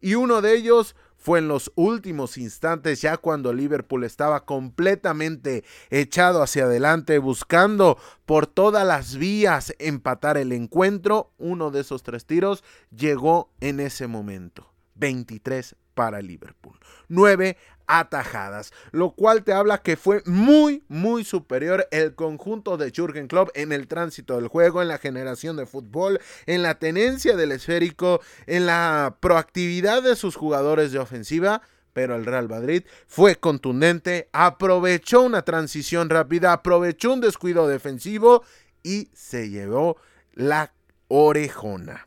Y 0.00 0.14
uno 0.14 0.42
de 0.42 0.54
ellos 0.54 0.94
fue 1.26 1.40
en 1.40 1.48
los 1.48 1.72
últimos 1.74 2.38
instantes, 2.38 3.00
ya 3.02 3.16
cuando 3.16 3.52
Liverpool 3.52 4.04
estaba 4.04 4.44
completamente 4.44 5.64
echado 5.90 6.40
hacia 6.40 6.66
adelante, 6.66 7.18
buscando 7.18 7.98
por 8.26 8.46
todas 8.46 8.86
las 8.86 9.16
vías 9.16 9.74
empatar 9.80 10.36
el 10.36 10.52
encuentro. 10.52 11.32
Uno 11.38 11.72
de 11.72 11.80
esos 11.80 12.04
tres 12.04 12.26
tiros 12.26 12.62
llegó 12.96 13.50
en 13.58 13.80
ese 13.80 14.06
momento. 14.06 14.72
23 14.94 15.74
para 15.94 16.22
Liverpool. 16.22 16.78
9 17.08 17.56
atajadas, 17.86 18.72
lo 18.92 19.10
cual 19.10 19.44
te 19.44 19.52
habla 19.52 19.78
que 19.78 19.96
fue 19.96 20.22
muy, 20.26 20.84
muy 20.88 21.24
superior 21.24 21.86
el 21.90 22.14
conjunto 22.14 22.76
de 22.76 22.90
Jürgen 22.90 23.28
Klopp 23.28 23.50
en 23.54 23.72
el 23.72 23.88
tránsito 23.88 24.36
del 24.36 24.48
juego, 24.48 24.82
en 24.82 24.88
la 24.88 24.98
generación 24.98 25.56
de 25.56 25.66
fútbol, 25.66 26.20
en 26.46 26.62
la 26.62 26.78
tenencia 26.78 27.36
del 27.36 27.52
esférico, 27.52 28.20
en 28.46 28.66
la 28.66 29.16
proactividad 29.20 30.02
de 30.02 30.16
sus 30.16 30.36
jugadores 30.36 30.92
de 30.92 30.98
ofensiva. 30.98 31.62
Pero 31.92 32.14
el 32.14 32.26
Real 32.26 32.48
Madrid 32.48 32.82
fue 33.06 33.36
contundente, 33.36 34.28
aprovechó 34.32 35.22
una 35.22 35.42
transición 35.42 36.10
rápida, 36.10 36.52
aprovechó 36.52 37.14
un 37.14 37.22
descuido 37.22 37.68
defensivo 37.68 38.44
y 38.82 39.08
se 39.14 39.48
llevó 39.48 39.96
la 40.34 40.74
orejona. 41.08 42.06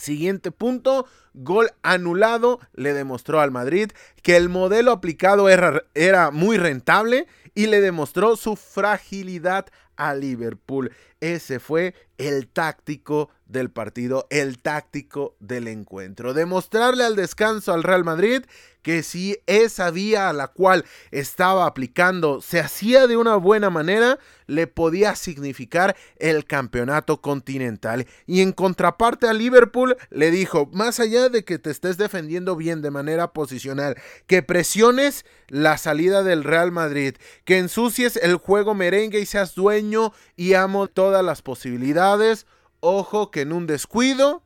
Siguiente 0.00 0.50
punto, 0.50 1.06
gol 1.34 1.72
anulado, 1.82 2.58
le 2.72 2.94
demostró 2.94 3.40
al 3.40 3.50
Madrid 3.50 3.92
que 4.22 4.38
el 4.38 4.48
modelo 4.48 4.92
aplicado 4.92 5.50
era, 5.50 5.84
era, 5.94 6.30
muy 6.30 6.56
rentable 6.56 7.26
y 7.54 7.66
le 7.66 7.82
demostró 7.82 8.36
su 8.36 8.56
fragilidad 8.56 9.66
a 9.96 10.14
Liverpool. 10.14 10.90
Ese 11.20 11.60
fue 11.60 11.94
el 12.18 12.48
táctico 12.48 13.30
del 13.46 13.70
partido, 13.70 14.26
el 14.30 14.58
táctico 14.58 15.36
del 15.40 15.68
encuentro. 15.68 16.34
Demostrarle 16.34 17.04
al 17.04 17.16
descanso 17.16 17.72
al 17.72 17.82
Real 17.82 18.04
Madrid 18.04 18.42
que 18.82 19.02
si 19.02 19.38
esa 19.46 19.90
vía 19.90 20.28
a 20.28 20.32
la 20.32 20.48
cual 20.48 20.84
estaba 21.10 21.66
aplicando 21.66 22.40
se 22.40 22.60
hacía 22.60 23.06
de 23.06 23.16
una 23.16 23.36
buena 23.36 23.68
manera, 23.68 24.18
le 24.46 24.66
podía 24.66 25.14
significar 25.16 25.96
el 26.16 26.44
campeonato 26.44 27.20
continental. 27.20 28.06
Y 28.26 28.40
en 28.40 28.52
contraparte 28.52 29.28
a 29.28 29.32
Liverpool 29.32 29.96
le 30.10 30.30
dijo, 30.30 30.68
más 30.72 30.98
allá 31.00 31.28
de 31.28 31.44
que 31.44 31.58
te 31.58 31.70
estés 31.70 31.98
defendiendo 31.98 32.56
bien 32.56 32.82
de 32.82 32.90
manera 32.90 33.32
posicional, 33.32 33.96
que 34.26 34.42
presiones 34.42 35.24
la 35.48 35.76
salida 35.78 36.22
del 36.22 36.44
Real 36.44 36.72
Madrid, 36.72 37.16
que 37.44 37.58
ensucies 37.58 38.16
el 38.16 38.36
juego 38.36 38.74
merengue 38.74 39.20
y 39.20 39.26
seas 39.26 39.54
dueño 39.54 40.12
y 40.36 40.54
amo 40.54 40.88
todas 41.10 41.24
las 41.24 41.42
posibilidades, 41.42 42.46
ojo 42.78 43.32
que 43.32 43.40
en 43.40 43.52
un 43.52 43.66
descuido 43.66 44.44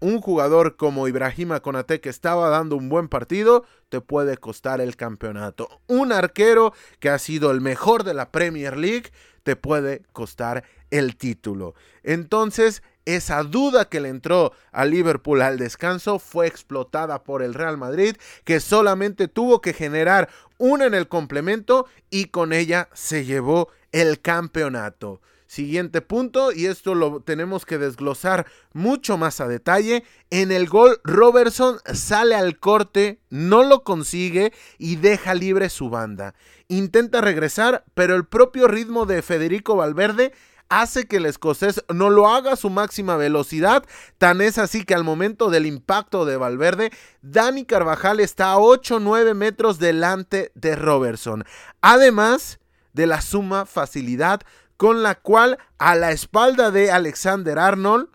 un 0.00 0.20
jugador 0.20 0.76
como 0.76 1.06
Ibrahima 1.06 1.60
Konate 1.60 2.00
que 2.00 2.08
estaba 2.08 2.48
dando 2.48 2.74
un 2.74 2.88
buen 2.88 3.06
partido 3.06 3.64
te 3.88 4.00
puede 4.00 4.38
costar 4.38 4.80
el 4.80 4.96
campeonato. 4.96 5.68
Un 5.86 6.10
arquero 6.10 6.74
que 6.98 7.10
ha 7.10 7.20
sido 7.20 7.52
el 7.52 7.60
mejor 7.60 8.02
de 8.02 8.14
la 8.14 8.32
Premier 8.32 8.76
League 8.76 9.12
te 9.44 9.54
puede 9.54 10.02
costar 10.12 10.64
el 10.90 11.16
título. 11.16 11.76
Entonces, 12.02 12.82
esa 13.04 13.44
duda 13.44 13.88
que 13.88 14.00
le 14.00 14.08
entró 14.08 14.52
a 14.72 14.84
Liverpool 14.84 15.42
al 15.42 15.58
descanso 15.58 16.18
fue 16.18 16.48
explotada 16.48 17.22
por 17.22 17.44
el 17.44 17.54
Real 17.54 17.78
Madrid, 17.78 18.16
que 18.42 18.58
solamente 18.58 19.28
tuvo 19.28 19.60
que 19.60 19.72
generar 19.72 20.28
una 20.58 20.86
en 20.86 20.94
el 20.94 21.06
complemento 21.06 21.86
y 22.10 22.26
con 22.26 22.52
ella 22.52 22.88
se 22.94 23.24
llevó 23.24 23.68
el 23.92 24.20
campeonato. 24.20 25.20
Siguiente 25.46 26.00
punto, 26.00 26.50
y 26.50 26.66
esto 26.66 26.94
lo 26.94 27.20
tenemos 27.20 27.64
que 27.64 27.78
desglosar 27.78 28.46
mucho 28.72 29.16
más 29.16 29.40
a 29.40 29.46
detalle. 29.46 30.02
En 30.30 30.50
el 30.50 30.68
gol, 30.68 31.00
Robertson 31.04 31.78
sale 31.92 32.34
al 32.34 32.58
corte, 32.58 33.20
no 33.30 33.62
lo 33.62 33.84
consigue 33.84 34.52
y 34.78 34.96
deja 34.96 35.34
libre 35.34 35.68
su 35.68 35.88
banda. 35.88 36.34
Intenta 36.66 37.20
regresar, 37.20 37.84
pero 37.94 38.16
el 38.16 38.26
propio 38.26 38.66
ritmo 38.66 39.06
de 39.06 39.22
Federico 39.22 39.76
Valverde 39.76 40.32
hace 40.68 41.06
que 41.06 41.18
el 41.18 41.26
escocés 41.26 41.84
no 41.94 42.10
lo 42.10 42.28
haga 42.28 42.54
a 42.54 42.56
su 42.56 42.70
máxima 42.70 43.16
velocidad. 43.16 43.84
Tan 44.18 44.40
es 44.40 44.58
así 44.58 44.84
que 44.84 44.94
al 44.94 45.04
momento 45.04 45.50
del 45.50 45.66
impacto 45.66 46.24
de 46.24 46.36
Valverde, 46.36 46.90
Dani 47.22 47.64
Carvajal 47.64 48.20
está 48.20 48.52
a 48.52 48.56
8-9 48.56 49.34
metros 49.34 49.78
delante 49.78 50.50
de 50.54 50.76
Robertson. 50.76 51.44
Además 51.80 52.58
de 52.92 53.06
la 53.06 53.20
suma 53.20 53.66
facilidad 53.66 54.40
con 54.76 55.02
la 55.02 55.14
cual 55.14 55.58
a 55.78 55.94
la 55.94 56.12
espalda 56.12 56.70
de 56.70 56.90
Alexander 56.90 57.58
Arnold 57.58 58.08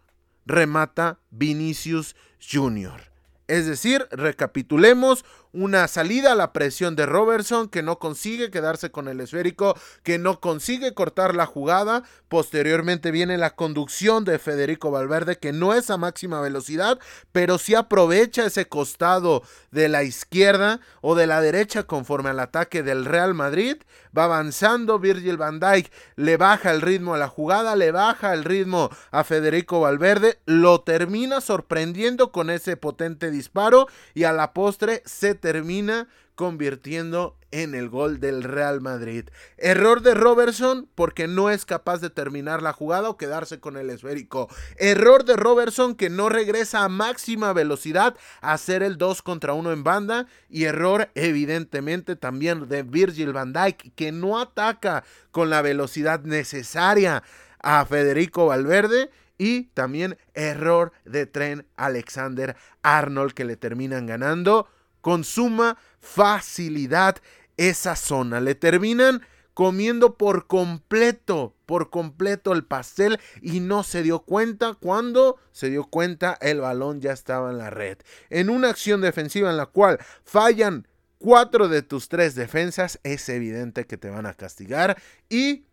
remata 0.45 1.19
Vinicius 1.29 2.15
Jr. 2.39 3.11
Es 3.47 3.65
decir, 3.65 4.07
recapitulemos, 4.11 5.25
una 5.53 5.87
salida 5.87 6.31
a 6.31 6.35
la 6.35 6.53
presión 6.53 6.95
de 6.95 7.05
Robertson 7.05 7.67
que 7.67 7.83
no 7.83 7.99
consigue 7.99 8.51
quedarse 8.51 8.91
con 8.91 9.07
el 9.07 9.19
esférico, 9.19 9.77
que 10.03 10.17
no 10.17 10.39
consigue 10.39 10.93
cortar 10.93 11.35
la 11.35 11.45
jugada. 11.45 12.03
Posteriormente 12.29 13.11
viene 13.11 13.37
la 13.37 13.55
conducción 13.55 14.23
de 14.23 14.39
Federico 14.39 14.91
Valverde 14.91 15.37
que 15.37 15.51
no 15.51 15.73
es 15.73 15.89
a 15.89 15.97
máxima 15.97 16.41
velocidad, 16.41 16.99
pero 17.31 17.57
sí 17.57 17.75
aprovecha 17.75 18.45
ese 18.45 18.67
costado 18.67 19.43
de 19.71 19.89
la 19.89 20.03
izquierda 20.03 20.79
o 21.01 21.15
de 21.15 21.27
la 21.27 21.41
derecha 21.41 21.83
conforme 21.83 22.29
al 22.29 22.39
ataque 22.39 22.83
del 22.83 23.05
Real 23.05 23.33
Madrid. 23.33 23.77
Va 24.17 24.25
avanzando 24.25 24.99
Virgil 24.99 25.37
van 25.37 25.59
Dijk, 25.59 25.91
le 26.15 26.37
baja 26.37 26.71
el 26.71 26.81
ritmo 26.81 27.13
a 27.13 27.17
la 27.17 27.27
jugada, 27.27 27.75
le 27.75 27.91
baja 27.91 28.33
el 28.33 28.43
ritmo 28.43 28.89
a 29.11 29.23
Federico 29.23 29.79
Valverde, 29.79 30.39
lo 30.45 30.81
termina 30.81 31.39
sorprendiendo 31.39 32.31
con 32.31 32.49
ese 32.49 32.75
potente 32.77 33.31
disparo 33.31 33.87
y 34.13 34.25
a 34.25 34.33
la 34.33 34.53
postre 34.53 35.01
se 35.05 35.35
termina 35.41 36.07
convirtiendo 36.35 37.37
en 37.51 37.75
el 37.75 37.89
gol 37.89 38.19
del 38.19 38.43
Real 38.43 38.81
Madrid. 38.81 39.25
Error 39.57 40.01
de 40.01 40.13
Robertson 40.13 40.87
porque 40.95 41.27
no 41.27 41.49
es 41.49 41.65
capaz 41.65 41.99
de 41.99 42.09
terminar 42.09 42.61
la 42.61 42.73
jugada 42.73 43.09
o 43.09 43.17
quedarse 43.17 43.59
con 43.59 43.77
el 43.77 43.89
esférico. 43.89 44.47
Error 44.77 45.25
de 45.25 45.35
Robertson 45.35 45.95
que 45.95 46.09
no 46.09 46.29
regresa 46.29 46.83
a 46.83 46.89
máxima 46.89 47.53
velocidad 47.53 48.15
a 48.41 48.53
hacer 48.53 48.81
el 48.83 48.97
2 48.97 49.21
contra 49.21 49.53
1 49.53 49.71
en 49.71 49.83
banda. 49.83 50.27
Y 50.49 50.63
error 50.63 51.09
evidentemente 51.15 52.15
también 52.15 52.67
de 52.69 52.83
Virgil 52.83 53.33
van 53.33 53.53
Dijk 53.53 53.93
que 53.95 54.11
no 54.11 54.39
ataca 54.39 55.03
con 55.31 55.49
la 55.49 55.61
velocidad 55.61 56.21
necesaria 56.21 57.23
a 57.59 57.85
Federico 57.85 58.47
Valverde 58.47 59.11
y 59.37 59.63
también 59.73 60.17
error 60.33 60.91
de 61.05 61.25
tren 61.25 61.65
Alexander 61.75 62.55
Arnold 62.81 63.33
que 63.33 63.45
le 63.45 63.57
terminan 63.57 64.05
ganando 64.05 64.67
con 65.01 65.23
suma 65.23 65.77
facilidad 65.99 67.17
esa 67.57 67.95
zona. 67.95 68.39
Le 68.39 68.55
terminan 68.55 69.21
comiendo 69.53 70.17
por 70.17 70.47
completo, 70.47 71.55
por 71.65 71.89
completo 71.89 72.53
el 72.53 72.63
pastel 72.63 73.19
y 73.41 73.59
no 73.59 73.83
se 73.83 74.01
dio 74.01 74.19
cuenta 74.19 74.75
cuando 74.75 75.37
se 75.51 75.69
dio 75.69 75.85
cuenta 75.85 76.37
el 76.41 76.61
balón 76.61 77.01
ya 77.01 77.11
estaba 77.11 77.51
en 77.51 77.57
la 77.57 77.69
red. 77.69 77.97
En 78.29 78.49
una 78.49 78.69
acción 78.69 79.01
defensiva 79.01 79.49
en 79.49 79.57
la 79.57 79.65
cual 79.65 79.99
fallan 80.23 80.87
cuatro 81.19 81.67
de 81.67 81.81
tus 81.81 82.09
tres 82.09 82.35
defensas, 82.35 82.99
es 83.03 83.27
evidente 83.29 83.85
que 83.85 83.97
te 83.97 84.09
van 84.09 84.25
a 84.25 84.33
castigar 84.33 84.97
y 85.29 85.65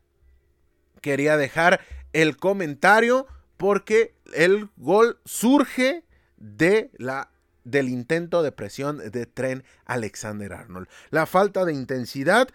quería 1.00 1.36
dejar 1.36 1.80
el 2.12 2.36
comentario 2.36 3.26
porque 3.56 4.14
el 4.34 4.68
gol 4.76 5.18
surge 5.24 6.04
de 6.36 6.90
la 6.98 7.30
del 7.70 7.88
intento 7.88 8.42
de 8.42 8.52
presión 8.52 8.98
de 8.98 9.26
tren 9.26 9.64
Alexander 9.84 10.52
Arnold. 10.52 10.88
La 11.10 11.26
falta 11.26 11.64
de 11.64 11.72
intensidad 11.72 12.48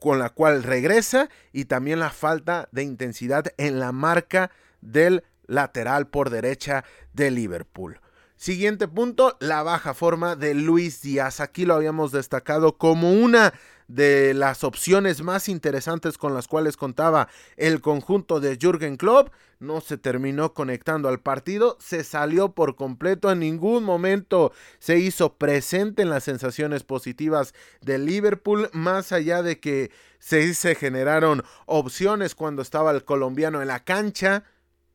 con 0.00 0.18
la 0.18 0.30
cual 0.30 0.62
regresa 0.62 1.28
y 1.52 1.64
también 1.64 2.00
la 2.00 2.10
falta 2.10 2.68
de 2.72 2.82
intensidad 2.82 3.46
en 3.56 3.80
la 3.80 3.92
marca 3.92 4.50
del 4.80 5.24
lateral 5.46 6.08
por 6.08 6.30
derecha 6.30 6.84
de 7.12 7.30
Liverpool. 7.30 8.00
Siguiente 8.36 8.88
punto, 8.88 9.36
la 9.40 9.62
baja 9.62 9.94
forma 9.94 10.36
de 10.36 10.54
Luis 10.54 11.00
Díaz. 11.00 11.40
Aquí 11.40 11.64
lo 11.64 11.74
habíamos 11.74 12.12
destacado 12.12 12.76
como 12.76 13.12
una 13.12 13.54
de 13.88 14.34
las 14.34 14.64
opciones 14.64 15.22
más 15.22 15.48
interesantes 15.48 16.18
con 16.18 16.34
las 16.34 16.48
cuales 16.48 16.76
contaba 16.76 17.28
el 17.56 17.80
conjunto 17.80 18.40
de 18.40 18.56
Jürgen 18.56 18.96
Klopp. 18.96 19.28
No 19.60 19.80
se 19.80 19.96
terminó 19.96 20.52
conectando 20.52 21.08
al 21.08 21.20
partido, 21.20 21.76
se 21.80 22.04
salió 22.04 22.52
por 22.52 22.76
completo, 22.76 23.30
en 23.30 23.40
ningún 23.40 23.84
momento 23.84 24.52
se 24.78 24.98
hizo 24.98 25.34
presente 25.34 26.02
en 26.02 26.10
las 26.10 26.24
sensaciones 26.24 26.84
positivas 26.84 27.54
de 27.80 27.98
Liverpool, 27.98 28.68
más 28.72 29.12
allá 29.12 29.42
de 29.42 29.60
que 29.60 29.90
se, 30.18 30.54
se 30.54 30.74
generaron 30.74 31.44
opciones 31.66 32.34
cuando 32.34 32.62
estaba 32.62 32.90
el 32.90 33.04
colombiano 33.04 33.62
en 33.62 33.68
la 33.68 33.84
cancha. 33.84 34.44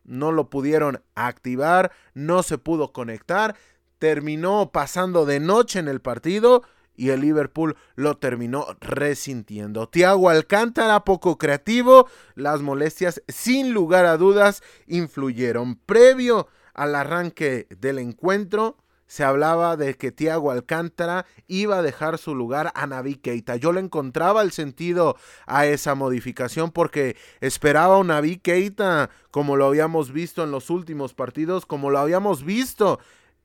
No 0.04 0.32
lo 0.32 0.50
pudieron 0.50 1.04
activar, 1.14 1.92
no 2.14 2.42
se 2.42 2.58
pudo 2.58 2.92
conectar, 2.94 3.56
terminó 4.00 4.72
pasando 4.72 5.26
de 5.26 5.40
noche 5.40 5.80
en 5.80 5.88
el 5.88 6.02
partido 6.02 6.64
y 7.00 7.12
el 7.12 7.22
Liverpool 7.22 7.78
lo 7.96 8.18
terminó 8.18 8.68
resintiendo. 8.82 9.88
Tiago 9.88 10.30
Alcántara, 10.30 11.06
poco 11.06 11.38
creativo, 11.38 12.10
las 12.36 12.62
molestias 12.62 13.24
sin 13.30 13.74
lugar 13.74 14.06
a 14.06 14.18
dudas 14.18 14.62
influyeron. 14.86 15.76
Previo 15.78 16.50
al 16.74 16.96
arranque 16.96 17.68
del 17.80 18.00
encuentro, 18.00 18.76
se 19.08 19.24
hablaba 19.24 19.78
de 19.78 19.96
que 19.96 20.12
Tiago 20.12 20.52
Alcántara 20.52 21.26
iba 21.48 21.78
a 21.78 21.82
dejar 21.82 22.18
su 22.18 22.36
lugar 22.36 22.74
a 22.76 22.86
Navi 22.86 23.16
Keita. 23.16 23.56
Yo 23.56 23.72
le 23.72 23.80
encontraba 23.80 24.42
el 24.42 24.52
sentido 24.52 25.16
a 25.48 25.66
esa 25.66 25.96
modificación 25.96 26.70
porque 26.70 27.16
esperaba 27.40 27.98
un 27.98 28.08
Navi 28.08 28.40
Keita 28.40 29.10
como 29.32 29.56
lo 29.56 29.68
habíamos 29.68 30.12
visto 30.12 30.44
en 30.44 30.52
los 30.52 30.70
últimos 30.70 31.14
partidos, 31.14 31.66
como 31.66 31.92
lo 31.92 32.00
habíamos 32.00 32.44
visto 32.44 33.00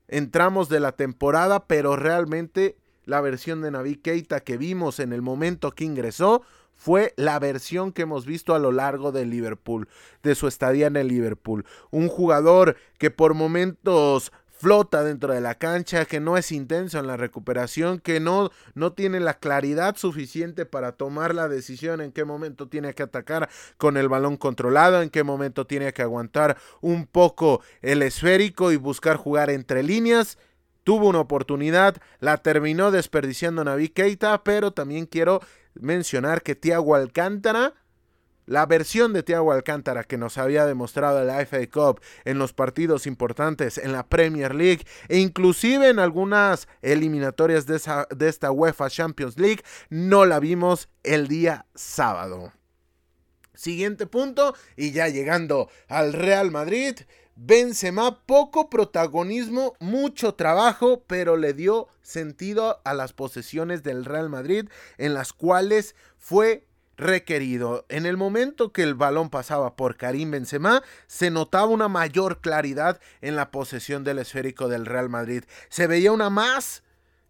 en 0.09 0.29
tramos 0.29 0.67
de 0.67 0.81
la 0.81 0.91
temporada, 0.91 1.67
pero 1.67 1.95
realmente 1.95 2.77
la 3.05 3.21
versión 3.21 3.61
de 3.61 3.71
Navi 3.71 3.95
Keita 3.95 4.39
que 4.41 4.57
vimos 4.57 4.99
en 4.99 5.13
el 5.13 5.21
momento 5.21 5.71
que 5.71 5.85
ingresó 5.85 6.43
fue 6.75 7.13
la 7.15 7.39
versión 7.39 7.91
que 7.91 8.03
hemos 8.03 8.25
visto 8.25 8.53
a 8.53 8.59
lo 8.59 8.71
largo 8.71 9.11
de 9.11 9.25
Liverpool, 9.25 9.87
de 10.23 10.35
su 10.35 10.47
estadía 10.47 10.87
en 10.87 10.97
el 10.97 11.07
Liverpool. 11.07 11.65
Un 11.89 12.09
jugador 12.09 12.75
que 12.97 13.11
por 13.11 13.33
momentos 13.33 14.31
flota 14.57 15.03
dentro 15.03 15.33
de 15.33 15.41
la 15.41 15.55
cancha, 15.55 16.05
que 16.05 16.19
no 16.19 16.37
es 16.37 16.51
intenso 16.51 16.97
en 16.97 17.07
la 17.07 17.17
recuperación, 17.17 17.99
que 17.99 18.19
no, 18.19 18.51
no 18.73 18.93
tiene 18.93 19.19
la 19.19 19.35
claridad 19.35 19.97
suficiente 19.97 20.65
para 20.65 20.93
tomar 20.93 21.35
la 21.35 21.49
decisión 21.49 22.01
en 22.01 22.11
qué 22.11 22.23
momento 22.23 22.67
tiene 22.67 22.93
que 22.93 23.03
atacar 23.03 23.49
con 23.77 23.97
el 23.97 24.07
balón 24.07 24.37
controlado, 24.37 25.01
en 25.01 25.09
qué 25.09 25.23
momento 25.23 25.67
tiene 25.67 25.93
que 25.93 26.01
aguantar 26.01 26.57
un 26.81 27.05
poco 27.05 27.61
el 27.81 28.01
esférico 28.01 28.71
y 28.71 28.77
buscar 28.77 29.17
jugar 29.17 29.49
entre 29.49 29.83
líneas 29.83 30.37
tuvo 30.85 31.09
una 31.09 31.19
oportunidad, 31.19 31.97
la 32.19 32.37
terminó 32.37 32.91
desperdiciando 32.91 33.65
Navi 33.65 33.89
Keita, 33.89 34.43
pero 34.43 34.71
también 34.71 35.07
quiero 35.07 35.41
mencionar 35.73 36.43
que 36.43 36.55
Thiago 36.55 36.95
Alcántara, 36.95 37.73
la 38.45 38.67
versión 38.67 39.11
de 39.11 39.23
Thiago 39.23 39.51
Alcántara 39.51 40.03
que 40.03 40.19
nos 40.19 40.37
había 40.37 40.67
demostrado 40.67 41.23
la 41.23 41.43
FA 41.43 41.67
Cup 41.71 41.99
en 42.23 42.37
los 42.37 42.53
partidos 42.53 43.07
importantes 43.07 43.79
en 43.79 43.91
la 43.93 44.07
Premier 44.07 44.53
League 44.53 44.85
e 45.09 45.17
inclusive 45.17 45.89
en 45.89 45.97
algunas 45.97 46.67
eliminatorias 46.83 47.65
de, 47.65 47.81
de 48.15 48.29
esta 48.29 48.51
UEFA 48.51 48.89
Champions 48.91 49.39
League, 49.39 49.63
no 49.89 50.25
la 50.25 50.39
vimos 50.39 50.87
el 51.03 51.27
día 51.27 51.65
sábado. 51.73 52.53
Siguiente 53.55 54.05
punto 54.05 54.53
y 54.77 54.91
ya 54.91 55.07
llegando 55.07 55.69
al 55.87 56.13
Real 56.13 56.51
Madrid. 56.51 56.99
Benzema, 57.35 58.25
poco 58.25 58.69
protagonismo, 58.69 59.73
mucho 59.79 60.35
trabajo, 60.35 61.03
pero 61.05 61.35
le 61.35 61.53
dio 61.53 61.89
sentido 62.01 62.81
a 62.85 62.93
las 62.93 63.11
posesiones 63.11 63.83
del 63.83 64.05
Real 64.05 64.29
Madrid, 64.29 64.69
en 64.97 65.13
las 65.13 65.33
cuales 65.33 65.95
fue 66.17 66.65
requerido. 66.97 67.85
En 67.89 68.05
el 68.05 68.15
momento 68.15 68.71
que 68.71 68.83
el 68.83 68.93
balón 68.93 69.29
pasaba 69.29 69.75
por 69.75 69.97
Karim 69.97 70.31
Benzema, 70.31 70.81
se 71.07 71.29
notaba 71.29 71.67
una 71.67 71.89
mayor 71.89 72.39
claridad 72.39 73.01
en 73.19 73.35
la 73.35 73.51
posesión 73.51 74.05
del 74.05 74.19
esférico 74.19 74.69
del 74.69 74.85
Real 74.85 75.09
Madrid. 75.09 75.43
Se 75.69 75.87
veía 75.87 76.13
una 76.13 76.29
más 76.29 76.83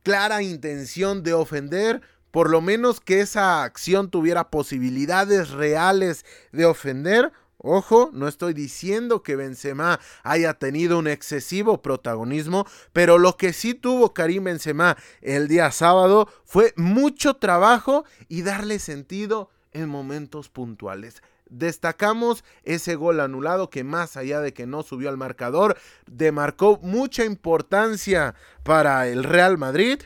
clara 0.04 0.44
intención 0.44 1.24
de 1.24 1.34
ofender, 1.34 2.02
por 2.30 2.52
lo 2.52 2.62
menos 2.62 3.00
que 3.02 3.22
esa 3.22 3.64
acción 3.64 4.12
tuviera 4.12 4.52
posibilidades 4.52 5.50
reales 5.50 6.26
de 6.52 6.66
ofender. 6.66 7.32
Ojo, 7.68 8.12
no 8.14 8.28
estoy 8.28 8.54
diciendo 8.54 9.24
que 9.24 9.36
Benzema 9.36 10.00
haya 10.22 10.54
tenido 10.54 11.00
un 11.00 11.08
excesivo 11.08 11.82
protagonismo, 11.82 12.68
pero 12.94 13.18
lo 13.18 13.38
que 13.38 13.54
sí 13.54 13.74
tuvo 13.74 14.14
Karim 14.14 14.44
Benzema 14.44 14.98
el 15.22 15.48
día 15.48 15.72
sábado 15.72 16.30
fue 16.46 16.76
mucho 16.76 17.38
trabajo 17.38 18.06
y 18.28 18.44
darle 18.44 18.78
sentido 18.78 19.50
en 19.72 19.90
momentos 19.90 20.50
puntuales. 20.50 21.24
Destacamos 21.50 22.44
ese 22.66 22.94
gol 22.94 23.20
anulado 23.20 23.72
que 23.72 23.84
más 23.84 24.16
allá 24.16 24.42
de 24.42 24.54
que 24.54 24.68
no 24.68 24.84
subió 24.84 25.10
al 25.10 25.18
marcador, 25.18 25.76
demarcó 26.06 26.78
mucha 26.84 27.26
importancia 27.26 28.36
para 28.62 29.08
el 29.08 29.24
Real 29.24 29.58
Madrid. 29.58 30.04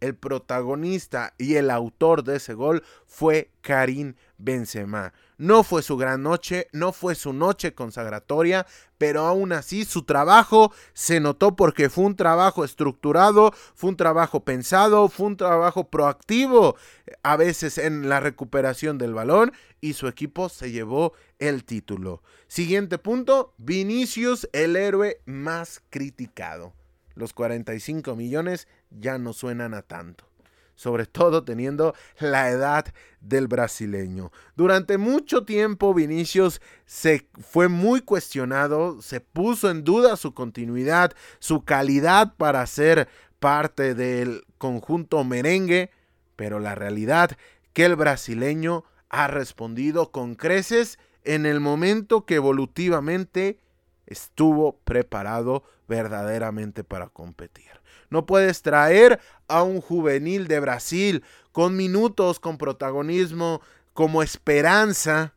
El 0.00 0.16
protagonista 0.16 1.34
y 1.38 1.54
el 1.54 1.70
autor 1.70 2.24
de 2.24 2.38
ese 2.38 2.54
gol 2.54 2.82
fue 3.06 3.52
Karim 3.60 4.16
Benzema. 4.38 5.12
No 5.36 5.64
fue 5.64 5.82
su 5.82 5.96
gran 5.96 6.22
noche, 6.22 6.68
no 6.72 6.92
fue 6.92 7.16
su 7.16 7.32
noche 7.32 7.74
consagratoria, 7.74 8.66
pero 8.98 9.26
aún 9.26 9.52
así 9.52 9.84
su 9.84 10.04
trabajo 10.04 10.72
se 10.92 11.18
notó 11.18 11.56
porque 11.56 11.90
fue 11.90 12.04
un 12.04 12.14
trabajo 12.14 12.64
estructurado, 12.64 13.52
fue 13.74 13.90
un 13.90 13.96
trabajo 13.96 14.44
pensado, 14.44 15.08
fue 15.08 15.26
un 15.26 15.36
trabajo 15.36 15.90
proactivo, 15.90 16.76
a 17.22 17.36
veces 17.36 17.78
en 17.78 18.08
la 18.08 18.20
recuperación 18.20 18.96
del 18.96 19.14
balón 19.14 19.52
y 19.80 19.94
su 19.94 20.06
equipo 20.06 20.48
se 20.48 20.70
llevó 20.70 21.14
el 21.40 21.64
título. 21.64 22.22
Siguiente 22.46 22.98
punto, 22.98 23.54
Vinicius, 23.58 24.48
el 24.52 24.76
héroe 24.76 25.20
más 25.24 25.82
criticado. 25.90 26.74
Los 27.14 27.32
45 27.32 28.14
millones 28.14 28.68
ya 28.90 29.18
no 29.18 29.32
suenan 29.32 29.74
a 29.74 29.82
tanto 29.82 30.33
sobre 30.74 31.06
todo 31.06 31.44
teniendo 31.44 31.94
la 32.18 32.50
edad 32.50 32.86
del 33.20 33.48
brasileño. 33.48 34.32
Durante 34.56 34.98
mucho 34.98 35.44
tiempo 35.44 35.94
Vinicius 35.94 36.60
se 36.84 37.28
fue 37.40 37.68
muy 37.68 38.00
cuestionado, 38.00 39.00
se 39.00 39.20
puso 39.20 39.70
en 39.70 39.84
duda 39.84 40.16
su 40.16 40.34
continuidad, 40.34 41.12
su 41.38 41.64
calidad 41.64 42.34
para 42.36 42.66
ser 42.66 43.08
parte 43.38 43.94
del 43.94 44.44
conjunto 44.58 45.22
merengue, 45.24 45.90
pero 46.36 46.60
la 46.60 46.74
realidad 46.74 47.36
que 47.72 47.84
el 47.84 47.96
brasileño 47.96 48.84
ha 49.08 49.26
respondido 49.26 50.10
con 50.10 50.34
creces 50.34 50.98
en 51.24 51.46
el 51.46 51.60
momento 51.60 52.26
que 52.26 52.36
evolutivamente 52.36 53.58
estuvo 54.06 54.78
preparado 54.84 55.64
verdaderamente 55.88 56.84
para 56.84 57.08
competir. 57.08 57.70
No 58.14 58.26
puedes 58.26 58.62
traer 58.62 59.18
a 59.48 59.64
un 59.64 59.80
juvenil 59.80 60.46
de 60.46 60.60
Brasil 60.60 61.24
con 61.50 61.76
minutos, 61.76 62.38
con 62.38 62.58
protagonismo, 62.58 63.60
como 63.92 64.22
esperanza, 64.22 65.34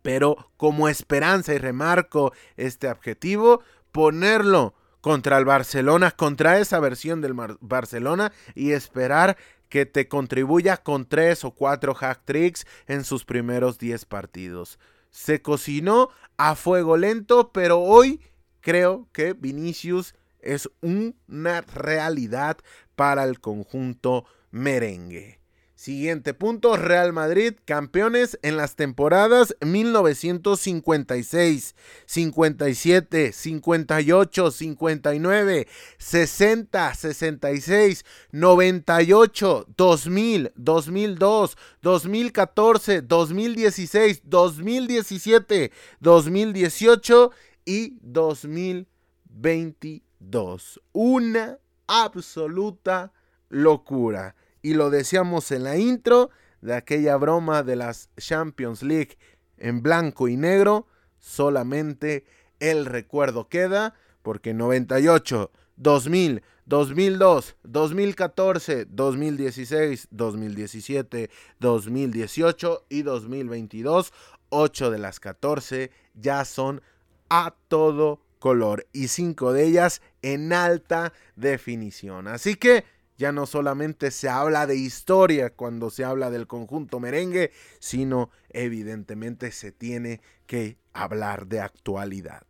pero 0.00 0.52
como 0.56 0.88
esperanza, 0.88 1.52
y 1.52 1.58
remarco 1.58 2.32
este 2.56 2.86
objetivo, 2.86 3.62
ponerlo 3.90 4.74
contra 5.00 5.38
el 5.38 5.44
Barcelona, 5.44 6.12
contra 6.12 6.60
esa 6.60 6.78
versión 6.78 7.20
del 7.20 7.34
Barcelona 7.34 8.30
y 8.54 8.70
esperar 8.70 9.36
que 9.68 9.86
te 9.86 10.06
contribuya 10.06 10.76
con 10.76 11.04
tres 11.04 11.44
o 11.44 11.50
cuatro 11.50 11.94
hack 11.94 12.20
tricks 12.24 12.64
en 12.86 13.02
sus 13.02 13.24
primeros 13.24 13.76
10 13.76 14.04
partidos. 14.04 14.78
Se 15.10 15.42
cocinó 15.42 16.10
a 16.36 16.54
fuego 16.54 16.96
lento, 16.96 17.50
pero 17.50 17.80
hoy 17.80 18.20
creo 18.60 19.08
que 19.12 19.32
Vinicius 19.32 20.14
es 20.42 20.68
una 20.80 21.60
realidad 21.62 22.58
para 22.96 23.24
el 23.24 23.40
conjunto 23.40 24.24
merengue. 24.50 25.40
Siguiente 25.80 26.34
punto, 26.34 26.76
Real 26.76 27.14
Madrid, 27.14 27.54
campeones 27.64 28.38
en 28.42 28.58
las 28.58 28.76
temporadas 28.76 29.56
1956, 29.62 31.74
57, 32.04 33.32
58, 33.32 34.50
59, 34.50 35.66
60, 35.96 36.94
66, 36.94 38.04
98, 38.30 39.66
2000, 39.74 40.52
2002, 40.54 41.56
2014, 41.80 43.00
2016, 43.00 44.20
2017, 44.24 45.72
2018 46.00 47.30
y 47.64 47.96
2021. 48.02 50.09
2. 50.20 50.80
Una 50.92 51.58
absoluta 51.86 53.12
locura. 53.48 54.36
Y 54.62 54.74
lo 54.74 54.90
decíamos 54.90 55.50
en 55.50 55.64
la 55.64 55.76
intro 55.76 56.30
de 56.60 56.74
aquella 56.74 57.16
broma 57.16 57.62
de 57.62 57.76
las 57.76 58.10
Champions 58.16 58.82
League 58.82 59.18
en 59.56 59.82
blanco 59.82 60.28
y 60.28 60.36
negro. 60.36 60.86
Solamente 61.18 62.24
el 62.60 62.86
recuerdo 62.86 63.48
queda 63.48 63.94
porque 64.22 64.54
98, 64.54 65.50
2000, 65.76 66.42
2002, 66.66 67.56
2014, 67.64 68.84
2016, 68.84 70.08
2017, 70.10 71.30
2018 71.58 72.86
y 72.88 73.02
2022, 73.02 74.12
8 74.50 74.90
de 74.90 74.98
las 74.98 75.20
14 75.20 75.90
ya 76.14 76.44
son 76.44 76.82
a 77.28 77.54
todo 77.68 78.20
color 78.38 78.86
y 78.92 79.08
5 79.08 79.52
de 79.52 79.64
ellas 79.64 80.02
en 80.22 80.52
alta 80.52 81.12
definición. 81.36 82.28
Así 82.28 82.54
que 82.56 82.84
ya 83.20 83.32
no 83.32 83.46
solamente 83.46 84.10
se 84.10 84.30
habla 84.30 84.66
de 84.66 84.76
historia 84.76 85.50
cuando 85.50 85.90
se 85.90 86.04
habla 86.04 86.30
del 86.30 86.46
conjunto 86.46 87.00
merengue, 87.00 87.52
sino 87.78 88.30
evidentemente 88.48 89.52
se 89.52 89.72
tiene 89.72 90.22
que 90.46 90.78
hablar 90.94 91.46
de 91.46 91.60
actualidad. 91.60 92.42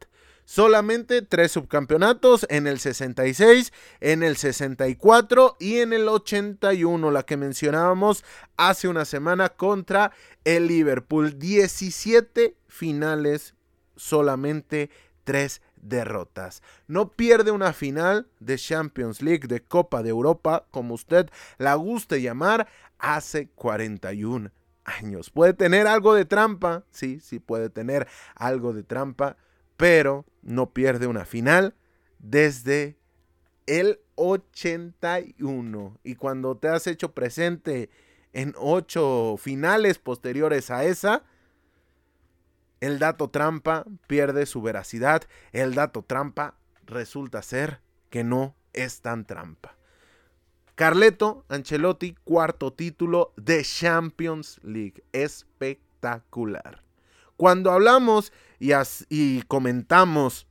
Solamente 0.44 1.22
tres 1.22 1.52
subcampeonatos 1.52 2.46
en 2.50 2.66
el 2.66 2.80
66, 2.80 3.72
en 4.00 4.22
el 4.22 4.37
64 4.37 5.56
y 5.61 5.78
en 5.78 5.92
el 5.92 6.09
81, 6.09 7.11
la 7.11 7.22
que 7.24 7.37
mencionábamos 7.37 8.24
hace 8.56 8.88
una 8.88 9.04
semana 9.04 9.48
contra 9.48 10.12
el 10.44 10.66
Liverpool. 10.66 11.38
17 11.38 12.56
finales, 12.66 13.54
solamente 13.94 14.90
tres 15.22 15.62
derrotas. 15.83 16.62
No 16.87 17.11
pierde 17.12 17.51
una 17.51 17.73
final 17.73 18.29
de 18.38 18.57
Champions 18.57 19.23
League, 19.23 19.47
de 19.49 19.62
Copa 19.62 20.03
de 20.03 20.11
Europa, 20.11 20.66
como 20.71 20.95
usted 20.95 21.29
la 21.59 21.75
guste 21.75 22.21
llamar, 22.21 22.69
hace 22.99 23.49
41 23.49 24.51
años. 24.85 25.31
Puede 25.31 25.55
tener 25.55 25.87
algo 25.87 26.14
de 26.14 26.25
trampa, 26.25 26.85
sí, 26.90 27.21
sí 27.21 27.38
puede 27.38 27.71
tener 27.71 28.07
algo 28.35 28.73
de 28.73 28.83
trampa, 28.83 29.37
pero 29.77 30.27
no 30.43 30.71
pierde 30.73 31.07
una 31.07 31.25
final 31.25 31.75
desde 32.19 32.99
el 33.66 34.01
81. 34.16 35.99
Y 36.05 36.14
cuando 36.16 36.57
te 36.57 36.69
has 36.69 36.87
hecho 36.87 37.12
presente 37.12 37.90
en 38.33 38.55
ocho 38.59 39.37
finales 39.38 39.99
posteriores 39.99 40.71
a 40.71 40.85
esa, 40.85 41.25
el 42.81 42.99
dato 42.99 43.29
trampa 43.29 43.85
pierde 44.07 44.47
su 44.47 44.62
veracidad. 44.62 45.23
El 45.53 45.75
dato 45.75 46.03
trampa 46.03 46.55
resulta 46.87 47.43
ser 47.43 47.81
que 48.09 48.25
no 48.25 48.55
es 48.73 49.03
tan 49.03 49.27
trampa. 49.27 49.77
Carleto 50.75 51.45
Ancelotti, 51.49 52.16
cuarto 52.25 52.73
título 52.73 53.35
de 53.37 53.62
Champions 53.62 54.59
League. 54.62 55.05
Espectacular. 55.12 56.83
Cuando 57.37 57.71
hablamos 57.71 58.33
y, 58.59 58.73
y 59.11 59.43
comentamos 59.43 60.47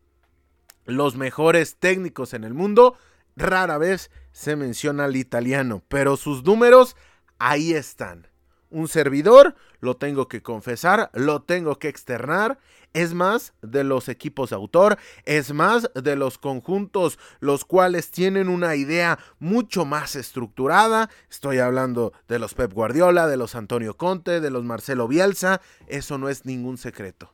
los 0.86 1.16
mejores 1.16 1.78
técnicos 1.78 2.36
en 2.36 2.44
el 2.44 2.54
mundo, 2.54 2.96
rara 3.36 3.80
vez 3.80 4.12
se 4.32 4.56
menciona 4.56 5.06
al 5.06 5.16
italiano, 5.16 5.84
pero 5.88 6.16
sus 6.16 6.44
números 6.44 6.96
ahí 7.40 7.74
están 7.74 8.29
un 8.70 8.88
servidor, 8.88 9.56
lo 9.80 9.98
tengo 9.98 10.28
que 10.28 10.42
confesar, 10.42 11.10
lo 11.14 11.42
tengo 11.42 11.80
que 11.80 11.88
externar. 11.88 12.60
Es 12.94 13.14
más 13.14 13.54
de 13.62 13.84
los 13.84 14.10
equipos 14.10 14.50
de 14.50 14.56
autor, 14.56 14.98
es 15.26 15.54
más 15.54 15.92
de 15.94 16.16
los 16.16 16.40
conjuntos 16.40 17.20
los 17.40 17.64
cuales 17.64 18.10
tienen 18.10 18.50
una 18.50 18.76
idea 18.76 19.20
mucho 19.38 19.86
más 19.86 20.16
estructurada. 20.16 21.10
Estoy 21.30 21.60
hablando 21.60 22.14
de 22.28 22.40
los 22.40 22.56
Pep 22.56 22.74
Guardiola, 22.74 23.28
de 23.28 23.38
los 23.38 23.54
Antonio 23.54 23.96
Conte, 23.96 24.42
de 24.42 24.50
los 24.50 24.64
Marcelo 24.64 25.08
Bielsa. 25.08 25.62
Eso 25.88 26.18
no 26.18 26.30
es 26.30 26.46
ningún 26.46 26.78
secreto. 26.80 27.34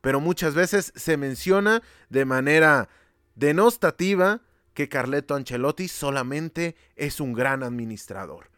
Pero 0.00 0.20
muchas 0.20 0.54
veces 0.54 0.92
se 0.94 1.16
menciona 1.16 1.82
de 2.08 2.24
manera 2.24 2.88
denostativa 3.34 4.42
que 4.74 4.88
Carleto 4.88 5.34
Ancelotti 5.34 5.88
solamente 5.88 6.76
es 6.94 7.20
un 7.20 7.32
gran 7.32 7.62
administrador. 7.62 8.50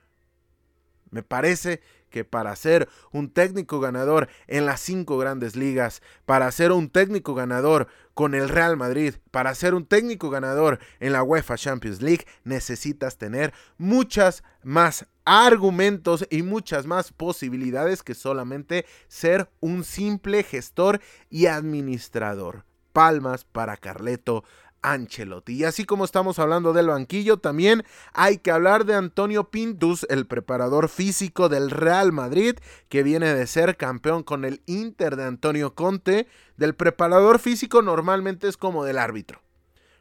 Me 1.11 1.23
parece 1.23 1.81
que 2.17 2.25
para 2.25 2.57
ser 2.57 2.89
un 3.13 3.29
técnico 3.29 3.79
ganador 3.79 4.31
en 4.47 4.65
las 4.65 4.81
cinco 4.81 5.19
grandes 5.19 5.55
ligas, 5.55 6.01
para 6.25 6.51
ser 6.51 6.73
un 6.73 6.89
técnico 6.89 7.35
ganador 7.35 7.89
con 8.15 8.35
el 8.35 8.49
Real 8.49 8.79
Madrid, 8.79 9.17
para 9.31 9.55
ser 9.55 9.75
un 9.75 9.85
técnico 9.85 10.31
ganador 10.31 10.79
en 10.99 11.13
la 11.13 11.23
UEFA 11.23 11.59
Champions 11.59 12.01
League, 12.01 12.25
necesitas 12.43 13.19
tener 13.19 13.53
muchas 13.77 14.45
más 14.63 15.05
argumentos 15.27 16.27
y 16.31 16.41
muchas 16.41 16.87
más 16.87 17.13
posibilidades 17.13 18.03
que 18.03 18.15
solamente 18.15 18.87
ser 19.09 19.51
un 19.61 19.85
simple 19.85 20.43
gestor 20.43 21.03
y 21.29 21.49
administrador. 21.49 22.65
Palmas 22.95 23.45
para 23.45 23.77
Carleto 23.77 24.43
Ancelotti. 24.83 25.55
Y 25.55 25.65
así 25.65 25.85
como 25.85 26.05
estamos 26.05 26.39
hablando 26.39 26.73
del 26.73 26.89
banquillo, 26.89 27.39
también 27.39 27.85
hay 28.13 28.39
que 28.39 28.51
hablar 28.51 28.85
de 28.85 28.95
Antonio 28.95 29.51
Pintus, 29.51 30.07
el 30.11 30.27
preparador 30.27 30.89
físico 30.89 31.49
del 31.49 31.71
Real 31.71 32.13
Madrid, 32.13 32.57
que 32.89 33.03
viene 33.03 33.35
de 33.35 33.47
ser 33.47 33.77
campeón 33.77 34.23
con 34.23 34.45
el 34.45 34.63
Inter 34.67 35.17
de 35.17 35.25
Antonio 35.25 35.75
Conte. 35.75 36.27
Del 36.57 36.75
preparador 36.75 37.39
físico 37.39 37.83
normalmente 37.83 38.49
es 38.49 38.57
como 38.57 38.85
del 38.85 38.99
árbitro. 38.99 39.41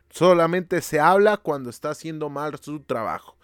Solamente 0.10 0.82
se 0.82 1.00
habla 1.00 1.38
cuando 1.38 1.70
está 1.70 1.90
haciendo 1.90 2.30
mal 2.30 2.58
su 2.62 2.80
trabajo 2.80 3.35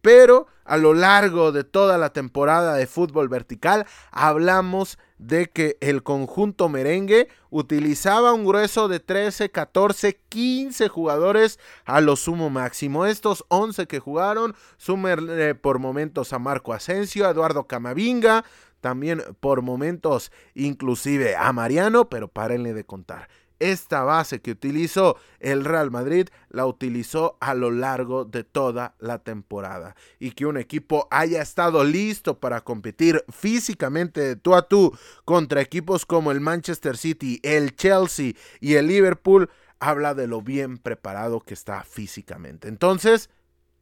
pero 0.00 0.46
a 0.64 0.76
lo 0.76 0.94
largo 0.94 1.52
de 1.52 1.64
toda 1.64 1.98
la 1.98 2.12
temporada 2.12 2.74
de 2.74 2.86
fútbol 2.86 3.28
vertical 3.28 3.86
hablamos 4.12 4.98
de 5.18 5.50
que 5.50 5.76
el 5.80 6.02
conjunto 6.02 6.68
merengue 6.68 7.28
utilizaba 7.50 8.32
un 8.32 8.44
grueso 8.44 8.88
de 8.88 9.00
13, 9.00 9.50
14, 9.50 10.18
15 10.28 10.88
jugadores 10.88 11.58
a 11.84 12.00
lo 12.00 12.16
sumo 12.16 12.48
máximo. 12.48 13.04
Estos 13.04 13.44
11 13.48 13.86
que 13.86 13.98
jugaron, 13.98 14.54
sumerle 14.78 15.54
por 15.54 15.78
momentos 15.78 16.32
a 16.32 16.38
Marco 16.38 16.72
Asensio, 16.72 17.26
a 17.26 17.30
Eduardo 17.30 17.64
Camavinga, 17.64 18.44
también 18.80 19.22
por 19.40 19.60
momentos 19.60 20.32
inclusive 20.54 21.36
a 21.36 21.52
Mariano, 21.52 22.08
pero 22.08 22.28
párenle 22.28 22.72
de 22.72 22.84
contar 22.84 23.28
esta 23.60 24.02
base 24.02 24.40
que 24.40 24.50
utilizó 24.50 25.16
el 25.38 25.64
Real 25.64 25.90
Madrid 25.90 26.28
la 26.48 26.66
utilizó 26.66 27.36
a 27.40 27.54
lo 27.54 27.70
largo 27.70 28.24
de 28.24 28.42
toda 28.42 28.94
la 28.98 29.20
temporada. 29.20 29.94
Y 30.18 30.32
que 30.32 30.46
un 30.46 30.56
equipo 30.56 31.06
haya 31.10 31.40
estado 31.42 31.84
listo 31.84 32.40
para 32.40 32.62
competir 32.62 33.24
físicamente 33.28 34.20
de 34.20 34.36
tú 34.36 34.54
a 34.56 34.62
tú 34.62 34.96
contra 35.24 35.60
equipos 35.60 36.04
como 36.04 36.32
el 36.32 36.40
Manchester 36.40 36.96
City, 36.96 37.38
el 37.42 37.76
Chelsea 37.76 38.32
y 38.60 38.74
el 38.74 38.88
Liverpool, 38.88 39.48
habla 39.78 40.14
de 40.14 40.26
lo 40.26 40.42
bien 40.42 40.78
preparado 40.78 41.40
que 41.40 41.54
está 41.54 41.84
físicamente. 41.84 42.68
Entonces, 42.68 43.30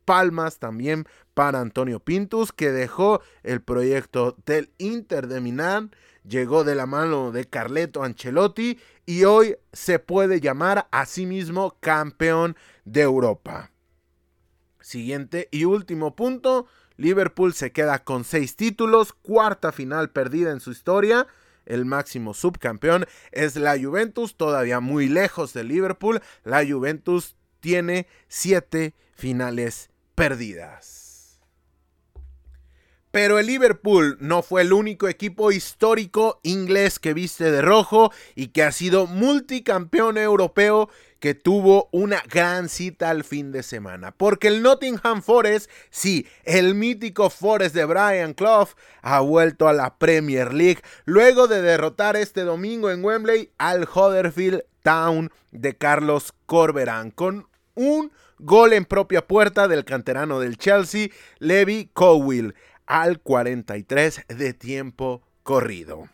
palmas 0.05 0.59
también 0.59 1.07
para 1.35 1.61
Antonio 1.61 2.01
Pintus, 2.01 2.53
que 2.53 2.71
dejó 2.71 3.21
el 3.43 3.61
proyecto 3.61 4.37
del 4.47 4.71
Inter 4.79 5.27
de 5.27 5.41
Milán 5.41 5.91
llegó 6.29 6.65
de 6.65 6.75
la 6.75 6.87
mano 6.87 7.33
de 7.33 7.47
Carleto 7.47 8.03
Ancelotti 8.03 8.79
y 9.07 9.25
hoy 9.25 9.57
se 9.73 9.99
puede 9.99 10.41
llamar 10.41 10.87
a 10.91 11.07
sí 11.07 11.27
mismo 11.27 11.77
campeón 11.81 12.57
de 12.85 13.03
Europa. 13.03 13.71
Siguiente 14.81 15.49
y 15.51 15.65
último 15.65 16.15
punto, 16.15 16.67
Liverpool 16.97 17.55
se 17.55 17.73
queda 17.73 18.05
con 18.05 18.25
seis 18.25 18.57
títulos, 18.57 19.13
cuarta 19.13 19.73
final 19.73 20.11
perdida 20.11 20.51
en 20.51 20.61
su 20.61 20.71
historia. 20.71 21.27
El 21.67 21.85
máximo 21.85 22.33
subcampeón 22.33 23.07
es 23.31 23.57
la 23.57 23.79
Juventus, 23.79 24.37
todavía 24.37 24.81
muy 24.81 25.09
lejos 25.09 25.53
de 25.53 25.65
Liverpool. 25.65 26.21
La 26.45 26.67
Juventus 26.67 27.37
tiene 27.61 28.07
siete 28.29 28.95
finales 29.15 29.91
perdidas. 30.15 30.98
Pero 33.11 33.39
el 33.39 33.47
Liverpool 33.47 34.19
no 34.21 34.43
fue 34.43 34.63
el 34.63 34.73
único 34.73 35.09
equipo 35.09 35.51
histórico 35.51 36.41
inglés 36.43 36.99
que 36.99 37.15
viste 37.15 37.51
de 37.51 37.63
rojo 37.63 38.13
y 38.35 38.49
que 38.49 38.63
ha 38.63 38.73
sido 38.73 39.07
multicampeón 39.07 40.19
europeo 40.19 40.91
que 41.21 41.35
tuvo 41.35 41.89
una 41.91 42.23
gran 42.29 42.69
cita 42.69 43.11
al 43.11 43.25
fin 43.25 43.51
de 43.51 43.63
semana. 43.63 44.13
Porque 44.13 44.49
el 44.49 44.63
Nottingham 44.63 45.23
Forest, 45.23 45.71
sí, 45.91 46.27
el 46.45 46.75
mítico 46.75 47.31
Forest 47.31 47.75
de 47.75 47.85
Brian 47.85 48.35
Clough, 48.35 48.71
ha 49.03 49.21
vuelto 49.21 49.69
a 49.69 49.73
la 49.73 49.97
Premier 49.97 50.53
League 50.53 50.83
luego 51.05 51.49
de 51.49 51.63
derrotar 51.63 52.17
este 52.17 52.43
domingo 52.43 52.91
en 52.91 53.05
Wembley 53.05 53.51
al 53.59 53.89
Huddersfield 53.93 54.65
Town 54.83 55.31
de 55.51 55.77
Carlos 55.77 56.33
Corberán 56.47 57.11
con 57.11 57.49
un 57.75 58.13
gol 58.39 58.73
en 58.73 58.85
propia 58.85 59.27
puerta 59.27 59.69
del 59.69 59.85
canterano 59.85 60.41
del 60.41 60.57
Chelsea, 60.59 61.09
Levi 61.39 61.91
Cowell 61.93 62.55
al 62.89 63.21
43 63.21 64.23
de 64.29 64.55
tiempo 64.55 65.23
corrido. 65.43 66.09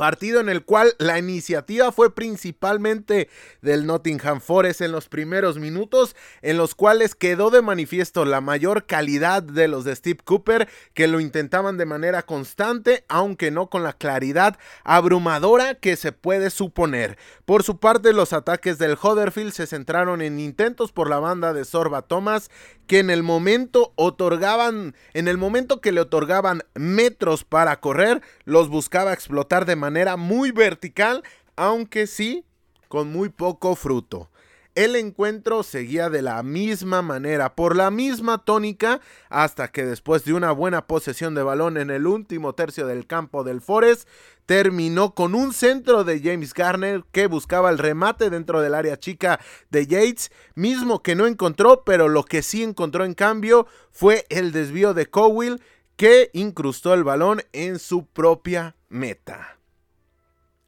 Partido 0.00 0.40
en 0.40 0.48
el 0.48 0.64
cual 0.64 0.94
la 0.98 1.18
iniciativa 1.18 1.92
fue 1.92 2.14
principalmente 2.14 3.28
del 3.60 3.84
Nottingham 3.84 4.40
Forest 4.40 4.80
en 4.80 4.92
los 4.92 5.10
primeros 5.10 5.58
minutos, 5.58 6.16
en 6.40 6.56
los 6.56 6.74
cuales 6.74 7.14
quedó 7.14 7.50
de 7.50 7.60
manifiesto 7.60 8.24
la 8.24 8.40
mayor 8.40 8.86
calidad 8.86 9.42
de 9.42 9.68
los 9.68 9.84
de 9.84 9.94
Steve 9.94 10.20
Cooper, 10.24 10.70
que 10.94 11.06
lo 11.06 11.20
intentaban 11.20 11.76
de 11.76 11.84
manera 11.84 12.22
constante, 12.22 13.04
aunque 13.10 13.50
no 13.50 13.68
con 13.68 13.82
la 13.82 13.92
claridad 13.92 14.58
abrumadora 14.84 15.74
que 15.74 15.96
se 15.96 16.12
puede 16.12 16.48
suponer. 16.48 17.18
Por 17.44 17.62
su 17.62 17.78
parte, 17.78 18.14
los 18.14 18.32
ataques 18.32 18.78
del 18.78 18.96
Huddersfield 18.96 19.52
se 19.52 19.66
centraron 19.66 20.22
en 20.22 20.40
intentos 20.40 20.92
por 20.92 21.10
la 21.10 21.18
banda 21.18 21.52
de 21.52 21.66
Sorba 21.66 22.00
Thomas, 22.00 22.50
que 22.90 22.98
en 22.98 23.08
el 23.08 23.22
momento 23.22 23.92
otorgaban, 23.94 24.96
en 25.14 25.28
el 25.28 25.38
momento 25.38 25.80
que 25.80 25.92
le 25.92 26.00
otorgaban 26.00 26.64
metros 26.74 27.44
para 27.44 27.78
correr, 27.78 28.20
los 28.44 28.68
buscaba 28.68 29.12
explotar 29.12 29.64
de 29.64 29.76
manera 29.76 30.16
muy 30.16 30.50
vertical, 30.50 31.22
aunque 31.54 32.08
sí 32.08 32.44
con 32.88 33.12
muy 33.12 33.28
poco 33.28 33.76
fruto. 33.76 34.28
El 34.76 34.94
encuentro 34.94 35.64
seguía 35.64 36.10
de 36.10 36.22
la 36.22 36.42
misma 36.44 37.02
manera, 37.02 37.56
por 37.56 37.74
la 37.74 37.90
misma 37.90 38.44
tónica, 38.44 39.00
hasta 39.28 39.68
que 39.68 39.84
después 39.84 40.24
de 40.24 40.32
una 40.32 40.52
buena 40.52 40.86
posesión 40.86 41.34
de 41.34 41.42
balón 41.42 41.76
en 41.76 41.90
el 41.90 42.06
último 42.06 42.54
tercio 42.54 42.86
del 42.86 43.06
campo 43.06 43.42
del 43.42 43.60
Forest, 43.60 44.08
terminó 44.46 45.14
con 45.14 45.34
un 45.34 45.52
centro 45.52 46.04
de 46.04 46.20
James 46.20 46.54
Garner 46.54 47.02
que 47.10 47.26
buscaba 47.26 47.70
el 47.70 47.78
remate 47.78 48.30
dentro 48.30 48.60
del 48.60 48.74
área 48.74 48.96
chica 48.96 49.40
de 49.70 49.86
Yates, 49.86 50.30
mismo 50.54 51.02
que 51.02 51.16
no 51.16 51.26
encontró, 51.26 51.82
pero 51.84 52.08
lo 52.08 52.24
que 52.24 52.42
sí 52.42 52.62
encontró 52.62 53.04
en 53.04 53.14
cambio 53.14 53.66
fue 53.90 54.24
el 54.28 54.52
desvío 54.52 54.94
de 54.94 55.06
Cowell 55.06 55.60
que 55.96 56.30
incrustó 56.32 56.94
el 56.94 57.04
balón 57.04 57.42
en 57.52 57.78
su 57.78 58.06
propia 58.06 58.76
meta. 58.88 59.59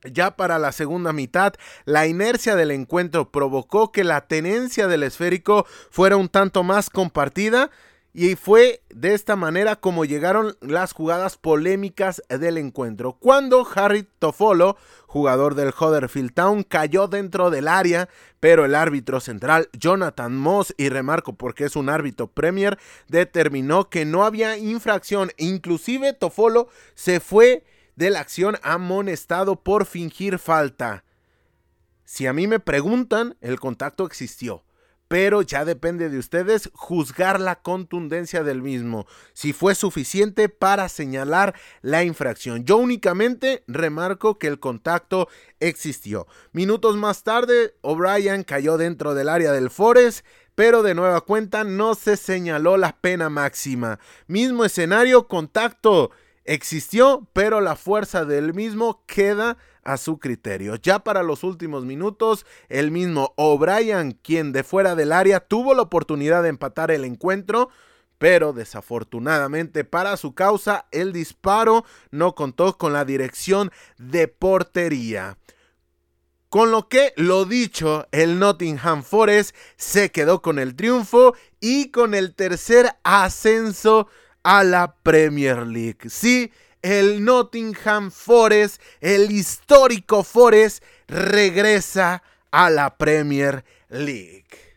Ya 0.05 0.37
para 0.37 0.59
la 0.59 0.73
segunda 0.73 1.13
mitad, 1.13 1.55
la 1.85 2.07
inercia 2.07 2.57
del 2.57 2.73
encuentro 2.73 3.31
provocó 3.31 3.93
que 3.93 4.05
la 4.05 4.23
tenencia 4.23 4.89
del 4.89 5.05
esférico 5.05 5.67
fuera 5.91 6.17
un 6.17 6.29
tanto 6.29 6.63
más 6.65 6.91
compartida 6.91 7.71
y 8.15 8.37
fue 8.37 8.83
de 8.91 9.15
esta 9.15 9.37
manera 9.37 9.77
como 9.77 10.05
llegaron 10.05 10.57
las 10.61 10.93
jugadas 10.93 11.37
polémicas 11.39 12.23
del 12.29 12.59
encuentro. 12.59 13.15
Cuando 13.15 13.67
Harry 13.75 14.07
Toffolo, 14.19 14.77
jugador 15.07 15.55
del 15.55 15.73
Huddersfield 15.79 16.35
Town, 16.35 16.63
cayó 16.63 17.09
dentro 17.09 17.51
del 17.51 17.69
área, 17.69 18.09
pero 18.39 18.65
el 18.65 18.75
árbitro 18.75 19.21
central 19.21 19.69
Jonathan 19.73 20.37
Moss, 20.37 20.75
y 20.77 20.89
remarco 20.89 21.35
porque 21.35 21.65
es 21.65 21.77
un 21.77 21.89
árbitro 21.89 22.27
Premier, 22.27 22.79
determinó 23.09 23.89
que 23.89 24.05
no 24.05 24.25
había 24.25 24.59
infracción. 24.59 25.31
Inclusive 25.39 26.13
Toffolo 26.13 26.69
se 26.95 27.21
fue 27.21 27.65
de 27.97 28.11
la 28.11 28.21
acción 28.21 28.57
amonestado 28.63 29.63
por 29.63 29.87
fingir 29.87 30.39
falta. 30.39 31.05
Si 32.05 32.27
a 32.27 32.33
mí 32.33 32.47
me 32.47 32.61
preguntan, 32.61 33.37
el 33.41 33.59
contacto 33.59 34.05
existió, 34.05 34.65
pero 35.09 35.43
ya 35.43 35.65
depende 35.65 36.09
de 36.09 36.19
ustedes 36.19 36.71
juzgar 36.75 37.41
la 37.41 37.63
contundencia 37.63 38.43
del 38.43 38.63
mismo, 38.63 39.07
si 39.33 39.53
fue 39.53 39.75
suficiente 39.75 40.49
para 40.49 40.89
señalar 40.89 41.55
la 41.81 42.03
infracción. 42.05 42.65
Yo 42.65 42.77
únicamente 42.77 43.65
remarco 43.67 44.39
que 44.39 44.49
el 44.49 44.59
contacto 44.59 45.29
existió. 45.61 46.27
Minutos 46.53 46.97
más 46.97 47.23
tarde, 47.23 47.75
O'Brien 47.83 48.43
cayó 48.43 48.77
dentro 48.79 49.15
del 49.15 49.29
área 49.29 49.53
del 49.53 49.71
Forest 49.71 50.25
pero 50.55 50.83
de 50.83 50.95
nueva 50.95 51.23
cuenta 51.23 51.65
no 51.65 51.95
se 51.95 52.17
señaló 52.17 52.77
la 52.77 52.97
pena 53.01 53.31
máxima. 53.31 53.99
Mismo 54.27 54.65
escenario, 54.65 55.27
contacto 55.27 56.11
existió, 56.45 57.29
pero 57.33 57.61
la 57.61 57.77
fuerza 57.77 58.25
del 58.25 58.55
mismo 58.55 59.05
queda 59.07 59.57
a 59.85 59.97
su 59.97 60.19
criterio. 60.19 60.77
Ya 60.77 61.01
para 61.01 61.23
los 61.23 61.45
últimos 61.45 61.85
minutos, 61.85 62.47
el 62.69 62.91
mismo 62.91 63.33
O'Brien, 63.37 64.13
quien 64.23 64.53
de 64.53 64.65
fuera 64.65 64.95
del 64.95 65.13
área 65.13 65.41
tuvo 65.41 65.75
la 65.75 65.83
oportunidad 65.83 66.43
de 66.43 66.51
empatar 66.51 66.91
el 66.91 67.05
encuentro, 67.05 67.71
pero 68.19 68.53
desafortunadamente 68.53 69.85
para 69.85 70.17
su 70.17 70.35
causa 70.35 70.87
el 70.93 71.13
disparo 71.13 71.85
no 72.13 72.35
contó 72.35 72.79
con 72.79 72.93
la 72.93 73.05
dirección 73.05 73.73
de 73.99 74.29
portería. 74.29 75.39
Con 76.49 76.71
lo 76.71 76.87
que, 76.87 77.15
lo 77.17 77.47
dicho, 77.47 78.07
el 78.13 78.39
Nottingham 78.39 79.03
Forest 79.03 79.57
se 79.77 80.13
quedó 80.13 80.43
con 80.43 80.59
el 80.59 80.77
triunfo 80.77 81.35
y 81.61 81.91
con 81.91 82.15
el 82.15 82.35
tercer 82.35 82.95
ascenso 83.05 84.07
a 84.43 84.65
la 84.65 84.97
Premier 85.03 85.67
League. 85.67 86.09
Sí, 86.09 86.53
el 86.83 87.25
Nottingham 87.25 88.11
Forest, 88.11 88.83
el 89.01 89.31
histórico 89.31 90.25
Forest, 90.25 90.83
regresa 91.07 92.23
a 92.51 92.71
la 92.71 92.97
Premier 92.97 93.65
League. 93.89 94.73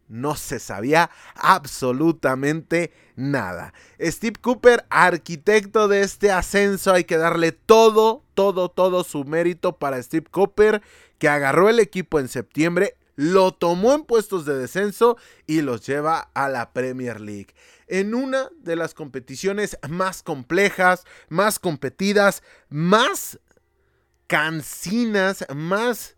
no 0.10 0.36
se 0.36 0.60
sabía 0.60 1.10
absolutamente 1.34 2.94
nada. 3.16 3.74
Steve 4.00 4.36
Cooper, 4.40 4.86
arquitecto 4.92 5.88
de 5.88 6.02
este 6.02 6.30
ascenso, 6.30 6.94
hay 6.94 7.06
que 7.06 7.18
darle 7.18 7.52
todo, 7.52 8.22
todo, 8.36 8.70
todo 8.70 9.04
su 9.04 9.24
mérito 9.24 9.80
para 9.80 10.04
Steve 10.04 10.28
Cooper, 10.30 10.84
que 11.18 11.30
agarró 11.30 11.68
el 11.68 11.80
equipo 11.80 12.20
en 12.20 12.28
septiembre, 12.28 12.96
lo 13.16 13.54
tomó 13.54 13.94
en 13.94 14.04
puestos 14.04 14.46
de 14.46 14.58
descenso 14.58 15.18
y 15.48 15.62
los 15.62 15.86
lleva 15.86 16.30
a 16.34 16.50
la 16.50 16.74
Premier 16.74 17.22
League 17.22 17.54
en 17.88 18.16
una 18.16 18.50
de 18.60 18.76
las 18.76 18.94
competiciones 18.94 19.78
más 19.88 20.24
complejas, 20.24 21.04
más 21.30 21.60
competidas, 21.60 22.42
más 22.70 23.40
cansinas, 24.28 25.46
más 25.54 26.16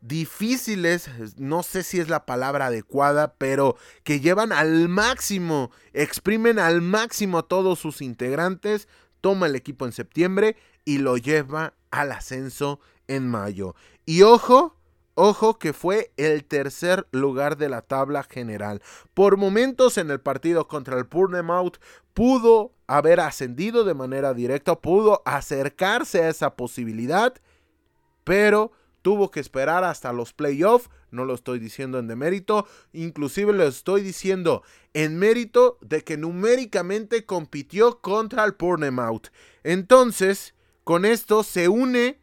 difíciles, 0.00 1.08
no 1.38 1.62
sé 1.62 1.82
si 1.82 1.98
es 1.98 2.08
la 2.08 2.26
palabra 2.26 2.66
adecuada, 2.66 3.34
pero 3.38 3.76
que 4.02 4.20
llevan 4.20 4.52
al 4.52 4.88
máximo, 4.88 5.70
exprimen 5.92 6.58
al 6.58 6.82
máximo 6.82 7.38
a 7.38 7.48
todos 7.48 7.78
sus 7.78 8.02
integrantes, 8.02 8.88
toma 9.20 9.46
el 9.46 9.56
equipo 9.56 9.86
en 9.86 9.92
septiembre 9.92 10.56
y 10.84 10.98
lo 10.98 11.16
lleva 11.16 11.74
al 11.90 12.12
ascenso 12.12 12.80
en 13.06 13.28
mayo. 13.28 13.74
Y 14.04 14.22
ojo, 14.22 14.76
Ojo 15.14 15.58
que 15.58 15.72
fue 15.72 16.12
el 16.16 16.44
tercer 16.44 17.06
lugar 17.12 17.56
de 17.56 17.68
la 17.68 17.82
tabla 17.82 18.24
general. 18.24 18.82
Por 19.14 19.36
momentos 19.36 19.96
en 19.96 20.10
el 20.10 20.20
partido 20.20 20.66
contra 20.66 20.98
el 20.98 21.04
Bournemouth 21.04 21.78
pudo 22.14 22.72
haber 22.86 23.20
ascendido 23.20 23.84
de 23.84 23.94
manera 23.94 24.34
directa, 24.34 24.74
pudo 24.74 25.22
acercarse 25.24 26.22
a 26.22 26.28
esa 26.28 26.56
posibilidad, 26.56 27.34
pero 28.24 28.72
tuvo 29.02 29.30
que 29.30 29.40
esperar 29.40 29.84
hasta 29.84 30.12
los 30.12 30.32
playoffs. 30.32 30.90
No 31.12 31.24
lo 31.24 31.34
estoy 31.34 31.60
diciendo 31.60 32.00
en 32.00 32.08
demérito, 32.08 32.66
inclusive 32.92 33.52
lo 33.52 33.62
estoy 33.64 34.02
diciendo 34.02 34.64
en 34.94 35.16
mérito 35.16 35.78
de 35.80 36.02
que 36.02 36.16
numéricamente 36.16 37.24
compitió 37.24 38.00
contra 38.00 38.44
el 38.44 38.56
Bournemouth. 38.58 39.28
Entonces, 39.62 40.54
con 40.82 41.04
esto 41.04 41.44
se 41.44 41.68
une 41.68 42.18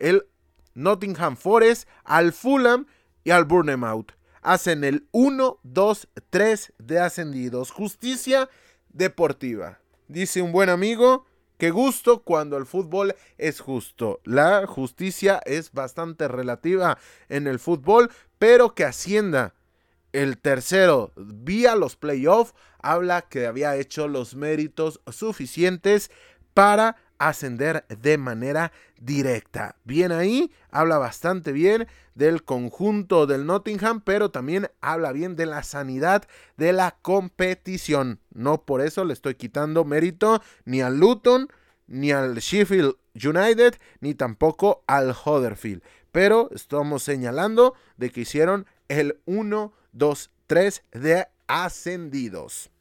el 0.00 0.26
Nottingham 0.74 1.36
Forest, 1.36 1.88
al 2.04 2.32
Fulham 2.32 2.86
y 3.24 3.30
al 3.30 3.44
Bournemouth. 3.44 4.12
Hacen 4.42 4.84
el 4.84 5.06
1, 5.12 5.60
2, 5.62 6.08
3 6.30 6.72
de 6.78 6.98
ascendidos. 7.00 7.70
Justicia 7.70 8.48
deportiva. 8.88 9.80
Dice 10.08 10.42
un 10.42 10.52
buen 10.52 10.68
amigo, 10.68 11.26
que 11.58 11.70
gusto 11.70 12.24
cuando 12.24 12.56
el 12.56 12.66
fútbol 12.66 13.14
es 13.38 13.60
justo. 13.60 14.20
La 14.24 14.66
justicia 14.66 15.40
es 15.46 15.72
bastante 15.72 16.26
relativa 16.26 16.98
en 17.28 17.46
el 17.46 17.60
fútbol, 17.60 18.10
pero 18.38 18.74
que 18.74 18.84
ascienda 18.84 19.54
el 20.12 20.38
tercero 20.38 21.12
vía 21.16 21.74
los 21.74 21.96
playoffs 21.96 22.54
habla 22.80 23.22
que 23.22 23.46
había 23.46 23.76
hecho 23.76 24.08
los 24.08 24.34
méritos 24.34 25.00
suficientes 25.10 26.10
para 26.52 26.96
ascender 27.28 27.84
de 27.88 28.18
manera 28.18 28.72
directa. 29.00 29.76
Bien 29.84 30.12
ahí, 30.12 30.52
habla 30.70 30.98
bastante 30.98 31.52
bien 31.52 31.86
del 32.14 32.44
conjunto 32.44 33.26
del 33.26 33.46
Nottingham, 33.46 34.00
pero 34.00 34.30
también 34.30 34.68
habla 34.80 35.12
bien 35.12 35.36
de 35.36 35.46
la 35.46 35.62
sanidad 35.62 36.26
de 36.56 36.72
la 36.72 36.96
competición. 37.02 38.20
No 38.32 38.64
por 38.64 38.80
eso 38.80 39.04
le 39.04 39.12
estoy 39.12 39.34
quitando 39.34 39.84
mérito 39.84 40.42
ni 40.64 40.80
al 40.82 40.98
Luton, 40.98 41.48
ni 41.86 42.12
al 42.12 42.36
Sheffield 42.36 42.96
United, 43.14 43.74
ni 44.00 44.14
tampoco 44.14 44.82
al 44.86 45.14
Huddersfield. 45.24 45.82
Pero 46.10 46.50
estamos 46.52 47.02
señalando 47.02 47.74
de 47.96 48.10
que 48.10 48.22
hicieron 48.22 48.66
el 48.88 49.20
1, 49.24 49.72
2, 49.92 50.30
3 50.46 50.82
de 50.92 51.26
ascendidos. 51.46 52.71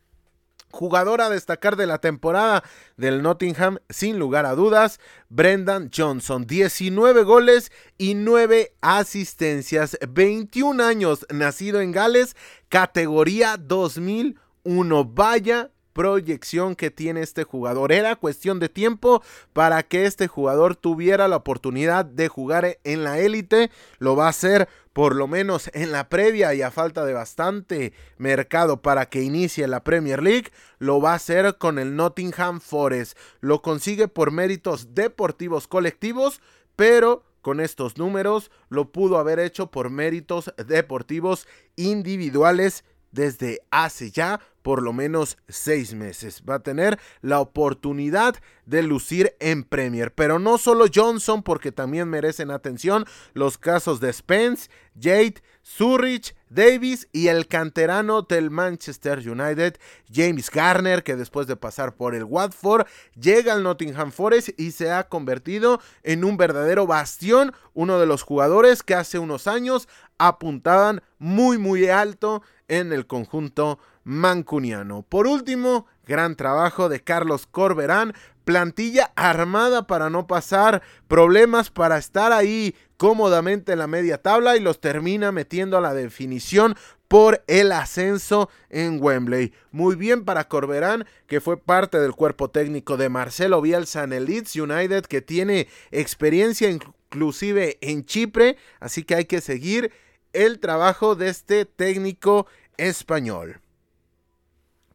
Jugador 0.71 1.21
a 1.21 1.29
destacar 1.29 1.75
de 1.75 1.85
la 1.85 1.99
temporada 1.99 2.63
del 2.97 3.21
Nottingham, 3.21 3.77
sin 3.89 4.17
lugar 4.19 4.45
a 4.45 4.55
dudas, 4.55 4.99
Brendan 5.29 5.91
Johnson. 5.95 6.45
19 6.47 7.23
goles 7.23 7.71
y 7.97 8.15
9 8.15 8.73
asistencias. 8.81 9.97
21 10.09 10.83
años, 10.83 11.25
nacido 11.29 11.81
en 11.81 11.91
Gales, 11.91 12.35
categoría 12.69 13.57
2001. 13.57 15.05
Vaya 15.05 15.71
proyección 15.93 16.75
que 16.75 16.91
tiene 16.91 17.21
este 17.21 17.43
jugador. 17.43 17.91
Era 17.91 18.15
cuestión 18.15 18.59
de 18.59 18.69
tiempo 18.69 19.21
para 19.53 19.83
que 19.83 20.05
este 20.05 20.27
jugador 20.27 20.75
tuviera 20.75 21.27
la 21.27 21.37
oportunidad 21.37 22.05
de 22.05 22.27
jugar 22.27 22.79
en 22.83 23.03
la 23.03 23.19
élite. 23.19 23.71
Lo 23.99 24.15
va 24.15 24.27
a 24.27 24.29
hacer 24.29 24.67
por 24.93 25.15
lo 25.15 25.27
menos 25.27 25.69
en 25.73 25.91
la 25.91 26.09
previa 26.09 26.53
y 26.53 26.61
a 26.61 26.71
falta 26.71 27.05
de 27.05 27.13
bastante 27.13 27.93
mercado 28.17 28.81
para 28.81 29.07
que 29.07 29.21
inicie 29.21 29.67
la 29.67 29.83
Premier 29.83 30.21
League, 30.21 30.51
lo 30.79 30.99
va 30.99 31.13
a 31.13 31.15
hacer 31.15 31.57
con 31.57 31.79
el 31.79 31.95
Nottingham 31.95 32.59
Forest. 32.59 33.17
Lo 33.39 33.61
consigue 33.61 34.07
por 34.07 34.31
méritos 34.31 34.93
deportivos 34.93 35.67
colectivos, 35.67 36.41
pero 36.75 37.23
con 37.41 37.59
estos 37.59 37.97
números 37.97 38.51
lo 38.69 38.91
pudo 38.91 39.17
haber 39.17 39.39
hecho 39.39 39.71
por 39.71 39.89
méritos 39.89 40.53
deportivos 40.67 41.47
individuales 41.75 42.83
desde 43.11 43.59
hace 43.71 44.11
ya 44.11 44.39
por 44.61 44.81
lo 44.81 44.93
menos 44.93 45.37
seis 45.47 45.93
meses. 45.93 46.43
Va 46.47 46.55
a 46.55 46.63
tener 46.63 46.99
la 47.21 47.39
oportunidad 47.39 48.35
de 48.65 48.83
lucir 48.83 49.35
en 49.39 49.63
Premier. 49.63 50.13
Pero 50.13 50.39
no 50.39 50.57
solo 50.57 50.85
Johnson, 50.93 51.43
porque 51.43 51.71
también 51.71 52.09
merecen 52.09 52.51
atención 52.51 53.05
los 53.33 53.57
casos 53.57 53.99
de 53.99 54.13
Spence, 54.13 54.69
Jade, 54.99 55.35
Zurich, 55.63 56.35
Davis 56.51 57.07
y 57.13 57.27
el 57.29 57.47
canterano 57.47 58.23
del 58.23 58.51
Manchester 58.51 59.19
United, 59.19 59.77
James 60.13 60.51
Garner, 60.51 61.01
que 61.01 61.15
después 61.15 61.47
de 61.47 61.55
pasar 61.55 61.95
por 61.95 62.13
el 62.13 62.25
Watford, 62.25 62.85
llega 63.19 63.53
al 63.53 63.63
Nottingham 63.63 64.11
Forest 64.11 64.49
y 64.59 64.71
se 64.71 64.91
ha 64.91 65.07
convertido 65.07 65.79
en 66.03 66.25
un 66.25 66.35
verdadero 66.35 66.85
bastión, 66.85 67.53
uno 67.73 67.99
de 67.99 68.05
los 68.05 68.23
jugadores 68.23 68.83
que 68.83 68.95
hace 68.95 69.17
unos 69.17 69.47
años 69.47 69.87
apuntaban 70.17 71.01
muy 71.19 71.57
muy 71.57 71.87
alto 71.87 72.43
en 72.67 72.91
el 72.91 73.07
conjunto 73.07 73.79
mancuniano. 74.03 75.03
Por 75.03 75.27
último, 75.27 75.87
gran 76.05 76.35
trabajo 76.35 76.89
de 76.89 77.01
Carlos 77.01 77.47
Corberán, 77.47 78.13
plantilla 78.43 79.11
armada 79.15 79.87
para 79.87 80.09
no 80.09 80.27
pasar 80.27 80.81
problemas, 81.07 81.69
para 81.69 81.97
estar 81.97 82.31
ahí 82.31 82.75
cómodamente 82.97 83.71
en 83.71 83.79
la 83.79 83.87
media 83.87 84.19
tabla 84.19 84.57
y 84.57 84.59
los 84.59 84.79
termina 84.79 85.31
metiendo 85.31 85.77
a 85.77 85.81
la 85.81 85.93
definición 85.93 86.75
por 87.07 87.43
el 87.47 87.71
ascenso 87.71 88.49
en 88.69 89.01
Wembley. 89.01 89.53
Muy 89.71 89.95
bien 89.95 90.23
para 90.23 90.47
Corberán, 90.47 91.05
que 91.27 91.41
fue 91.41 91.57
parte 91.57 91.99
del 91.99 92.13
cuerpo 92.13 92.49
técnico 92.49 92.95
de 92.95 93.09
Marcelo 93.09 93.59
Bielsa 93.59 94.03
en 94.03 94.13
el 94.13 94.25
Leeds 94.25 94.55
United, 94.55 95.05
que 95.05 95.21
tiene 95.21 95.67
experiencia 95.91 96.69
inclusive 96.69 97.77
en 97.81 98.05
Chipre, 98.05 98.55
así 98.79 99.03
que 99.03 99.15
hay 99.15 99.25
que 99.25 99.41
seguir 99.41 99.91
el 100.31 100.59
trabajo 100.59 101.15
de 101.15 101.27
este 101.29 101.65
técnico 101.65 102.47
español. 102.77 103.59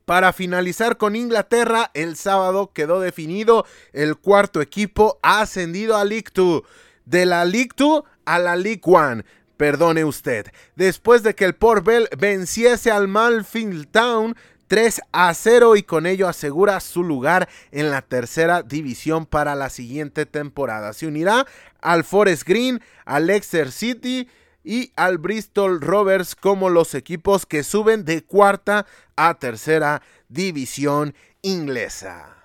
Para 0.07 0.33
finalizar 0.33 0.99
con 0.99 1.17
Inglaterra, 1.17 1.91
el 1.93 2.15
sábado 2.15 2.71
quedó 2.73 3.01
definido 3.01 3.67
el 3.93 4.17
cuarto 4.17 4.61
equipo 4.61 5.19
ascendido 5.21 5.97
a 5.97 6.05
League 6.05 6.29
2. 6.33 6.63
De 7.07 7.27
la 7.27 7.45
League 7.45 7.71
2 7.77 8.05
a 8.25 8.39
la 8.39 8.55
League 8.55 8.83
1. 8.85 9.25
Perdone 9.57 10.05
usted. 10.05 10.47
Después 10.77 11.25
de 11.25 11.35
que 11.35 11.45
el 11.45 11.57
Port 11.57 11.85
Bell 11.85 12.09
venciese 12.17 12.93
al 12.93 13.09
Malfield 13.09 13.89
Town 13.91 14.37
3 14.69 15.01
a 15.11 15.35
0 15.35 15.75
y 15.75 15.83
con 15.83 16.07
ello 16.07 16.29
asegura 16.29 16.79
su 16.79 17.03
lugar 17.03 17.49
en 17.73 17.91
la 17.91 18.01
tercera 18.01 18.63
división 18.63 19.27
para 19.27 19.57
la 19.57 19.71
siguiente 19.71 20.25
temporada. 20.25 20.93
Se 20.93 21.09
unirá 21.09 21.47
al 21.81 22.05
Forest 22.05 22.45
Green, 22.47 22.81
al 23.07 23.27
Leicester 23.27 23.73
City 23.73 24.29
y 24.67 24.93
al 24.97 25.19
Bristol 25.19 25.81
Rovers 25.81 26.35
como 26.35 26.69
los 26.71 26.97
equipos 26.97 27.47
que 27.47 27.63
suben 27.63 28.05
de 28.05 28.25
cuarta 28.25 28.85
a 29.15 29.39
tercera 29.39 30.03
división 30.29 31.15
inglesa. 31.41 32.36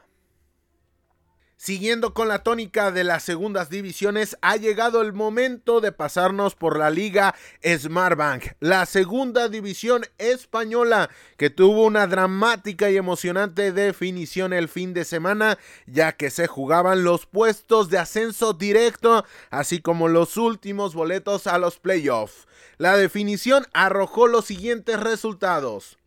Siguiendo 1.63 2.15
con 2.15 2.27
la 2.27 2.41
tónica 2.41 2.89
de 2.89 3.03
las 3.03 3.21
segundas 3.21 3.69
divisiones, 3.69 4.35
ha 4.41 4.55
llegado 4.55 5.03
el 5.03 5.13
momento 5.13 5.79
de 5.79 5.91
pasarnos 5.91 6.55
por 6.55 6.75
la 6.75 6.89
liga 6.89 7.35
Smartbank, 7.63 8.53
la 8.59 8.87
segunda 8.87 9.47
división 9.47 10.03
española 10.17 11.11
que 11.37 11.51
tuvo 11.51 11.85
una 11.85 12.07
dramática 12.07 12.89
y 12.89 12.97
emocionante 12.97 13.71
definición 13.73 14.53
el 14.53 14.69
fin 14.69 14.95
de 14.95 15.05
semana, 15.05 15.59
ya 15.85 16.13
que 16.13 16.31
se 16.31 16.47
jugaban 16.47 17.03
los 17.03 17.27
puestos 17.27 17.91
de 17.91 17.99
ascenso 17.99 18.53
directo, 18.53 19.23
así 19.51 19.81
como 19.81 20.07
los 20.07 20.37
últimos 20.37 20.95
boletos 20.95 21.45
a 21.45 21.59
los 21.59 21.77
playoffs. 21.77 22.47
La 22.79 22.97
definición 22.97 23.67
arrojó 23.71 24.25
los 24.25 24.45
siguientes 24.45 24.99
resultados. 24.99 25.99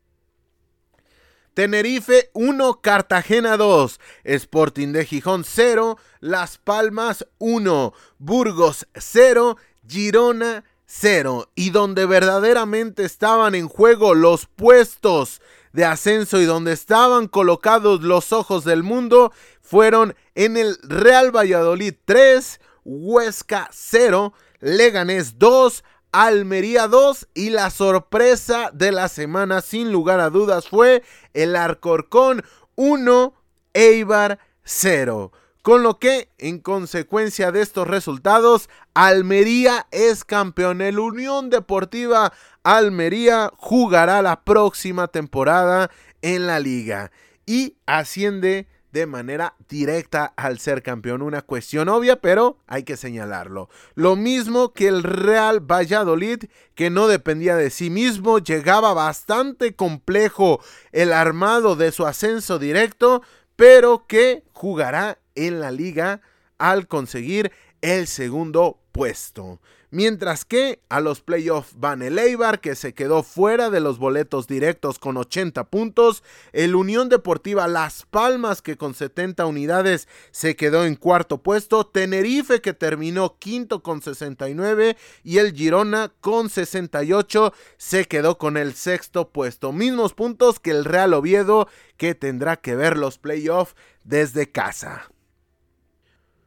Tenerife 1.55 2.31
1, 2.33 2.81
Cartagena 2.83 3.57
2, 3.57 4.01
Sporting 4.25 4.89
de 4.93 5.07
Gijón 5.07 5.45
0, 5.45 5.97
Las 6.19 6.59
Palmas 6.59 7.27
1, 7.39 7.95
Burgos 8.19 8.89
0, 8.95 9.57
Girona 9.87 10.65
0. 10.87 11.49
Y 11.55 11.71
donde 11.71 12.07
verdaderamente 12.07 13.05
estaban 13.05 13.55
en 13.55 13.69
juego 13.69 14.15
los 14.15 14.47
puestos 14.47 15.41
de 15.73 15.85
ascenso 15.85 16.41
y 16.41 16.45
donde 16.45 16.73
estaban 16.73 17.29
colocados 17.29 18.03
los 18.03 18.33
ojos 18.33 18.65
del 18.65 18.83
mundo 18.83 19.33
fueron 19.61 20.17
en 20.35 20.57
el 20.57 20.77
Real 20.83 21.35
Valladolid 21.35 21.95
3, 22.05 22.61
Huesca 22.85 23.69
0, 23.73 24.35
Leganés 24.61 25.39
2, 25.39 25.85
Almería 26.17 26.87
2 26.87 27.27
y 27.35 27.51
la 27.51 27.71
sorpresa 27.71 28.71
de 28.73 28.93
la 28.93 29.09
semana 29.09 29.61
sin 29.61 29.91
lugar 29.91 30.21
a 30.21 30.31
dudas 30.31 30.69
fue 30.69 31.03
el 31.33 31.57
Arcorcón 31.57 32.45
1, 32.77 33.35
Eibar 33.73 34.39
0. 34.63 35.33
Con 35.63 35.83
lo 35.83 35.99
que, 35.99 36.31
en 36.39 36.61
consecuencia 36.61 37.51
de 37.51 37.63
estos 37.63 37.89
resultados, 37.89 38.71
Almería 38.95 39.89
es 39.91 40.25
campeón. 40.25 40.83
El 40.83 41.01
Unión 41.01 41.51
Deportiva 41.51 42.33
Almería 42.63 43.51
jugará 43.57 44.23
la 44.23 44.45
próxima 44.45 45.09
temporada 45.09 45.91
en 46.23 46.47
la 46.47 46.61
liga 46.61 47.11
y 47.45 47.77
asciende 47.87 48.69
de 48.95 49.07
manera 49.07 49.55
directa 49.69 50.33
al 50.37 50.61
ser 50.61 50.83
campeón. 50.83 51.21
Una 51.21 51.43
cuestión 51.43 51.89
obvia, 51.89 52.21
pero 52.21 52.59
hay 52.69 52.85
que 52.85 52.97
señalarlo. 52.97 53.69
Lo 53.97 54.15
mismo 54.15 54.73
que 54.73 54.87
el 54.87 55.03
Real 55.03 55.61
Valladolid, 55.61 56.45
que 56.77 56.91
no 56.91 57.09
dependía 57.09 57.57
de 57.57 57.71
sí 57.71 57.91
mismo, 57.91 58.39
llegaba 58.39 58.95
bastante 58.95 59.75
complejo 59.75 60.61
el 60.93 61.13
armado 61.13 61.75
de 61.75 61.91
su 61.91 62.07
ascenso 62.07 62.61
directo, 62.61 63.23
pero 63.57 64.07
que 64.07 64.45
jugará 64.53 65.19
en 65.35 65.59
la 65.59 65.73
liga 65.73 66.21
al 66.59 66.87
conseguir 66.87 67.51
el 67.83 68.07
segundo 68.07 68.79
puesto. 68.93 69.61
Mientras 69.95 70.45
que 70.45 70.83
a 70.89 70.99
los 70.99 71.21
playoffs 71.21 71.79
van 71.79 72.03
el 72.03 72.19
Eibar, 72.19 72.61
que 72.61 72.75
se 72.75 72.95
quedó 72.95 73.23
fuera 73.23 73.71
de 73.71 73.79
los 73.79 73.99
boletos 73.99 74.49
directos 74.49 74.99
con 74.99 75.17
80 75.17 75.71
puntos, 75.71 76.25
el 76.53 76.75
Unión 76.75 77.09
Deportiva 77.09 77.69
Las 77.69 78.05
Palmas, 78.05 78.61
que 78.61 78.77
con 78.77 78.95
70 78.95 79.47
unidades 79.47 80.09
se 80.33 80.57
quedó 80.57 80.85
en 80.85 80.97
cuarto 80.97 81.45
puesto, 81.45 81.87
Tenerife, 81.87 82.61
que 82.61 82.73
terminó 82.73 83.39
quinto 83.39 83.85
con 83.85 84.03
69, 84.03 84.97
y 85.23 85.39
el 85.39 85.53
Girona 85.53 86.13
con 86.21 86.51
68 86.51 87.55
se 87.77 88.07
quedó 88.07 88.37
con 88.37 88.57
el 88.57 88.75
sexto 88.75 89.31
puesto. 89.31 89.73
Mismos 89.73 90.13
puntos 90.13 90.59
que 90.59 90.73
el 90.73 90.85
Real 90.85 91.15
Oviedo, 91.15 91.69
que 91.99 92.17
tendrá 92.17 92.57
que 92.57 92.75
ver 92.75 92.97
los 92.97 93.19
playoffs 93.19 93.77
desde 94.03 94.51
casa. 94.51 95.09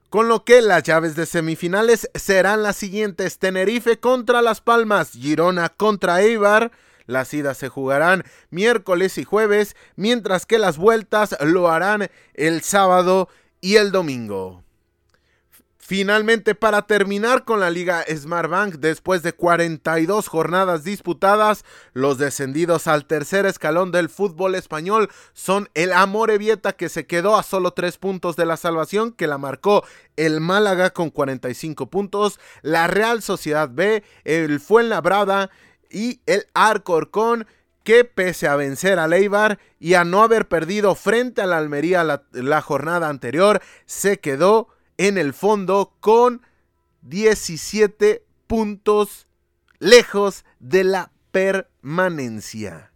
Con 0.10 0.30
lo 0.30 0.46
que 0.46 0.62
las 0.62 0.84
llaves 0.84 1.16
de 1.18 1.26
semifinales 1.26 2.10
serán 2.16 2.64
las 2.64 2.78
siguientes: 2.78 3.40
Tenerife 3.40 4.00
contra 4.00 4.42
Las 4.42 4.62
Palmas, 4.62 5.12
Girona 5.12 5.68
contra 5.68 6.22
Eibar. 6.22 6.72
Las 7.08 7.34
idas 7.34 7.58
se 7.58 7.68
jugarán 7.68 8.24
miércoles 8.50 9.18
y 9.18 9.26
jueves, 9.26 9.76
mientras 9.98 10.46
que 10.46 10.60
las 10.60 10.78
vueltas 10.78 11.36
lo 11.42 11.70
harán 11.70 12.10
el 12.34 12.62
sábado 12.62 13.28
y 13.60 13.76
el 13.76 13.92
domingo. 13.92 14.64
Finalmente, 15.88 16.54
para 16.54 16.82
terminar 16.82 17.46
con 17.46 17.62
la 17.62 17.70
Liga 17.70 18.04
Smartbank, 18.14 18.74
después 18.74 19.24
de 19.24 19.32
42 19.32 20.28
jornadas 20.28 20.84
disputadas, 20.84 21.64
los 21.94 22.18
descendidos 22.18 22.88
al 22.88 23.06
tercer 23.06 23.46
escalón 23.46 23.94
del 23.94 24.10
fútbol 24.10 24.56
español 24.56 25.10
son 25.32 25.70
el 25.76 25.94
Amorebieta, 25.94 26.74
que 26.74 26.90
se 26.90 27.08
quedó 27.08 27.38
a 27.38 27.44
solo 27.44 27.72
3 27.72 28.00
puntos 28.00 28.36
de 28.36 28.46
la 28.46 28.58
salvación, 28.58 29.14
que 29.14 29.28
la 29.28 29.38
marcó 29.38 29.86
el 30.18 30.42
Málaga 30.42 30.90
con 30.90 31.10
45 31.10 31.90
puntos, 31.90 32.38
la 32.64 32.88
Real 32.88 33.22
Sociedad 33.22 33.70
B, 33.72 34.04
el 34.26 34.60
Fuenlabrada 34.60 35.52
y 35.90 36.20
el 36.26 36.48
Arcorcón 36.54 37.48
que 37.86 38.04
pese 38.04 38.50
a 38.50 38.58
vencer 38.58 39.00
a 39.00 39.08
Leibar 39.08 39.58
y 39.80 39.94
a 39.94 40.04
no 40.04 40.22
haber 40.22 40.50
perdido 40.50 40.96
frente 40.96 41.42
a 41.42 41.46
la 41.46 41.58
Almería 41.58 42.04
la 42.34 42.62
jornada 42.62 43.08
anterior, 43.08 43.62
se 43.86 44.20
quedó 44.20 44.68
en 44.98 45.18
el 45.18 45.34
fondo 45.34 45.96
con 46.00 46.42
17 47.02 48.26
puntos 48.48 49.28
lejos 49.80 50.46
de 50.60 50.84
la 50.84 51.12
permanencia. 51.32 52.87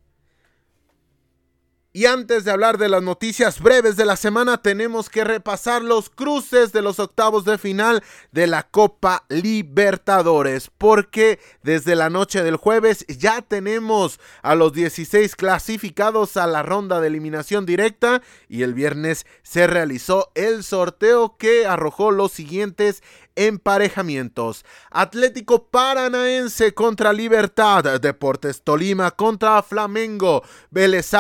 Y 1.94 2.06
antes 2.06 2.46
de 2.46 2.52
hablar 2.52 2.78
de 2.78 2.88
las 2.88 3.04
noticias 3.04 3.60
breves 3.60 3.98
de 3.98 4.06
la 4.06 4.16
semana, 4.16 4.62
tenemos 4.62 5.10
que 5.10 5.26
repasar 5.26 5.82
los 5.82 6.10
cruces 6.10 6.72
de 6.72 6.82
los 6.82 7.00
octavos 7.00 7.44
de 7.44 7.58
final 7.58 8.02
de 8.32 8.48
la 8.48 8.64
Copa 8.64 9.26
Libertadores, 9.28 10.72
porque 10.78 11.38
desde 11.64 11.98
la 11.98 12.10
noche 12.10 12.44
del 12.44 12.56
jueves 12.56 13.06
ya 13.10 13.42
tenemos 13.42 14.22
a 14.42 14.56
los 14.56 14.72
16 14.72 15.36
clasificados 15.36 16.38
a 16.38 16.48
la 16.48 16.64
ronda 16.64 17.02
de 17.02 17.08
eliminación 17.08 17.66
directa 17.66 18.22
y 18.48 18.64
el 18.64 18.74
viernes 18.74 19.26
se 19.44 19.68
realizó 19.68 20.32
el 20.34 20.64
sorteo 20.64 21.36
que 21.36 21.66
arrojó 21.66 22.12
los 22.12 22.32
siguientes 22.32 23.04
emparejamientos. 23.36 24.66
Atlético 24.90 25.68
Paranaense 25.68 26.74
contra 26.74 27.14
Libertad, 27.14 28.00
Deportes 28.00 28.62
Tolima 28.64 29.12
contra 29.12 29.62
Flamengo, 29.62 30.44
Vélez 30.70 31.12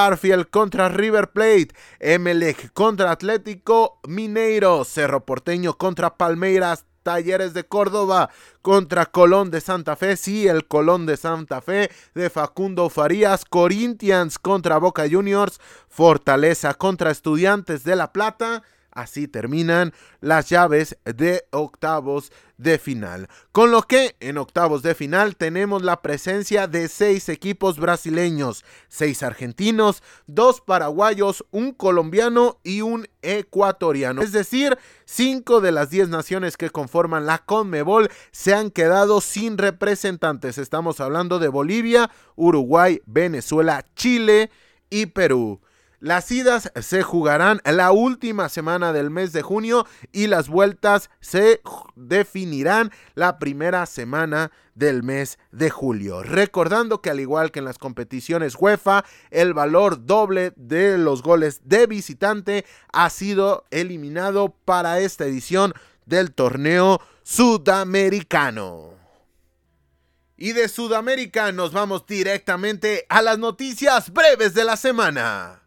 contra 0.50 0.90
River 0.90 1.32
Plate, 1.32 1.70
Emelec 2.00 2.72
contra 2.74 3.12
Atlético 3.12 4.00
Mineiro, 4.08 4.84
Cerro 4.84 5.26
Porteño 5.26 5.78
contra 5.78 6.18
Palmeiras, 6.18 6.86
Talleres 7.04 7.54
de 7.54 7.64
Córdoba 7.64 8.30
contra 8.62 9.08
Colón 9.08 9.50
de 9.50 9.62
Santa 9.62 9.96
Fe, 9.96 10.18
sí, 10.18 10.48
el 10.48 10.68
Colón 10.68 11.06
de 11.06 11.18
Santa 11.18 11.62
Fe 11.62 11.90
de 12.14 12.30
Facundo 12.30 12.90
Farías, 12.90 13.44
Corinthians 13.46 14.38
contra 14.38 14.78
Boca 14.78 15.06
Juniors, 15.10 15.60
Fortaleza 15.90 16.74
contra 16.76 17.12
Estudiantes 17.12 17.84
de 17.84 17.96
La 17.96 18.14
Plata, 18.14 18.64
Así 18.92 19.28
terminan 19.28 19.94
las 20.20 20.50
llaves 20.50 20.98
de 21.06 21.46
octavos 21.52 22.32
de 22.58 22.78
final. 22.78 23.28
Con 23.52 23.72
lo 23.72 23.84
que 23.84 24.16
en 24.20 24.38
octavos 24.38 24.84
de 24.84 24.96
final 24.96 25.36
tenemos 25.36 25.82
la 25.82 26.02
presencia 26.02 26.68
de 26.68 26.90
seis 26.90 27.30
equipos 27.30 27.80
brasileños, 27.80 28.64
seis 28.88 29.24
argentinos, 29.24 30.04
dos 30.28 30.62
paraguayos, 30.62 31.46
un 31.52 31.72
colombiano 31.72 32.60
y 32.64 32.82
un 32.82 33.08
ecuatoriano. 33.22 34.22
Es 34.22 34.32
decir, 34.32 34.78
cinco 35.06 35.62
de 35.62 35.72
las 35.72 35.90
diez 35.90 36.10
naciones 36.10 36.58
que 36.58 36.70
conforman 36.70 37.26
la 37.26 37.40
Conmebol 37.40 38.10
se 38.32 38.54
han 38.54 38.70
quedado 38.70 39.22
sin 39.22 39.58
representantes. 39.58 40.58
Estamos 40.58 41.00
hablando 41.00 41.40
de 41.40 41.48
Bolivia, 41.48 42.12
Uruguay, 42.36 43.02
Venezuela, 43.06 43.86
Chile 43.96 44.52
y 44.90 45.08
Perú. 45.08 45.62
Las 46.02 46.32
idas 46.32 46.72
se 46.82 47.04
jugarán 47.04 47.62
la 47.64 47.92
última 47.92 48.50
semana 48.50 48.92
del 48.92 49.12
mes 49.12 49.34
de 49.34 49.44
junio 49.44 49.86
y 50.12 50.26
las 50.26 50.50
vueltas 50.50 51.12
se 51.20 51.62
definirán 51.96 52.92
la 53.14 53.38
primera 53.38 53.86
semana 53.86 54.52
del 54.74 55.04
mes 55.04 55.38
de 55.52 55.70
julio. 55.70 56.24
Recordando 56.24 57.04
que 57.04 57.12
al 57.12 57.20
igual 57.20 57.52
que 57.52 57.60
en 57.60 57.66
las 57.66 57.78
competiciones 57.78 58.56
UEFA, 58.60 59.06
el 59.30 59.54
valor 59.54 60.08
doble 60.08 60.54
de 60.56 60.98
los 60.98 61.22
goles 61.22 61.62
de 61.66 61.86
visitante 61.86 62.66
ha 62.92 63.12
sido 63.12 63.66
eliminado 63.70 64.56
para 64.66 65.02
esta 65.02 65.26
edición 65.26 65.72
del 66.08 66.34
torneo 66.34 67.00
sudamericano. 67.22 68.96
Y 70.36 70.54
de 70.54 70.68
Sudamérica 70.68 71.52
nos 71.52 71.74
vamos 71.74 72.08
directamente 72.08 73.06
a 73.08 73.22
las 73.22 73.38
noticias 73.38 74.12
breves 74.12 74.56
de 74.56 74.64
la 74.64 74.78
semana. 74.78 75.61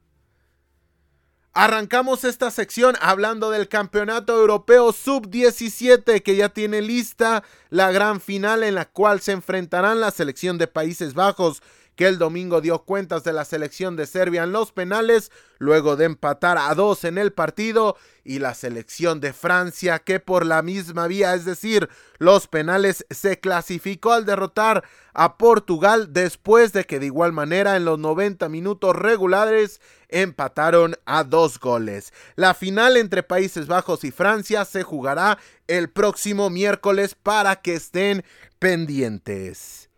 Arrancamos 1.56 2.24
esta 2.24 2.50
sección 2.50 2.96
hablando 3.00 3.48
del 3.52 3.68
Campeonato 3.68 4.36
Europeo 4.36 4.92
Sub-17 4.92 6.20
que 6.20 6.34
ya 6.34 6.48
tiene 6.48 6.82
lista 6.82 7.44
la 7.70 7.92
gran 7.92 8.20
final 8.20 8.64
en 8.64 8.74
la 8.74 8.86
cual 8.86 9.20
se 9.20 9.30
enfrentarán 9.30 10.00
la 10.00 10.10
selección 10.10 10.58
de 10.58 10.66
Países 10.66 11.14
Bajos 11.14 11.62
que 11.96 12.06
el 12.06 12.18
domingo 12.18 12.60
dio 12.60 12.80
cuentas 12.80 13.24
de 13.24 13.32
la 13.32 13.44
selección 13.44 13.96
de 13.96 14.06
Serbia 14.06 14.42
en 14.42 14.52
los 14.52 14.72
penales, 14.72 15.30
luego 15.58 15.96
de 15.96 16.06
empatar 16.06 16.58
a 16.58 16.74
dos 16.74 17.04
en 17.04 17.18
el 17.18 17.32
partido, 17.32 17.96
y 18.24 18.38
la 18.38 18.54
selección 18.54 19.20
de 19.20 19.32
Francia 19.32 19.98
que 19.98 20.18
por 20.18 20.46
la 20.46 20.62
misma 20.62 21.06
vía, 21.06 21.34
es 21.34 21.44
decir, 21.44 21.88
los 22.18 22.48
penales, 22.48 23.04
se 23.10 23.38
clasificó 23.38 24.12
al 24.12 24.24
derrotar 24.24 24.84
a 25.12 25.36
Portugal 25.36 26.12
después 26.12 26.72
de 26.72 26.84
que 26.84 26.98
de 26.98 27.06
igual 27.06 27.32
manera 27.32 27.76
en 27.76 27.84
los 27.84 27.98
90 27.98 28.48
minutos 28.48 28.96
regulares 28.96 29.80
empataron 30.08 30.96
a 31.04 31.24
dos 31.24 31.58
goles. 31.58 32.12
La 32.36 32.54
final 32.54 32.96
entre 32.96 33.22
Países 33.22 33.66
Bajos 33.66 34.04
y 34.04 34.10
Francia 34.10 34.64
se 34.64 34.82
jugará 34.82 35.38
el 35.66 35.90
próximo 35.90 36.50
miércoles 36.50 37.14
para 37.14 37.56
que 37.56 37.74
estén 37.74 38.24
pendientes. 38.58 39.88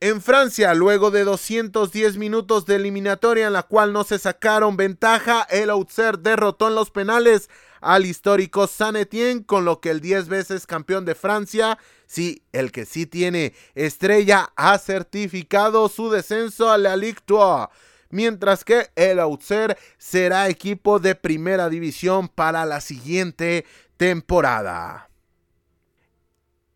En 0.00 0.20
Francia, 0.20 0.74
luego 0.74 1.10
de 1.10 1.24
210 1.24 2.18
minutos 2.18 2.66
de 2.66 2.76
eliminatoria 2.76 3.46
en 3.46 3.54
la 3.54 3.62
cual 3.62 3.94
no 3.94 4.04
se 4.04 4.18
sacaron 4.18 4.76
ventaja, 4.76 5.46
el 5.48 5.70
Auxerre 5.70 6.18
derrotó 6.20 6.68
en 6.68 6.74
los 6.74 6.90
penales 6.90 7.48
al 7.80 8.04
histórico 8.04 8.66
Saint 8.66 8.98
Etienne, 8.98 9.46
con 9.46 9.64
lo 9.64 9.80
que 9.80 9.88
el 9.88 10.02
10 10.02 10.28
veces 10.28 10.66
campeón 10.66 11.06
de 11.06 11.14
Francia, 11.14 11.78
sí, 12.06 12.42
el 12.52 12.72
que 12.72 12.84
sí 12.84 13.06
tiene 13.06 13.54
estrella, 13.74 14.52
ha 14.54 14.76
certificado 14.76 15.88
su 15.88 16.10
descenso 16.10 16.70
a 16.70 16.76
la 16.76 16.94
Ligue 16.96 17.20
2 17.26 17.68
mientras 18.10 18.64
que 18.64 18.90
el 18.96 19.18
Auxerre 19.18 19.78
será 19.96 20.48
equipo 20.48 20.98
de 20.98 21.14
primera 21.14 21.70
división 21.70 22.28
para 22.28 22.66
la 22.66 22.80
siguiente 22.80 23.64
temporada. 23.96 25.08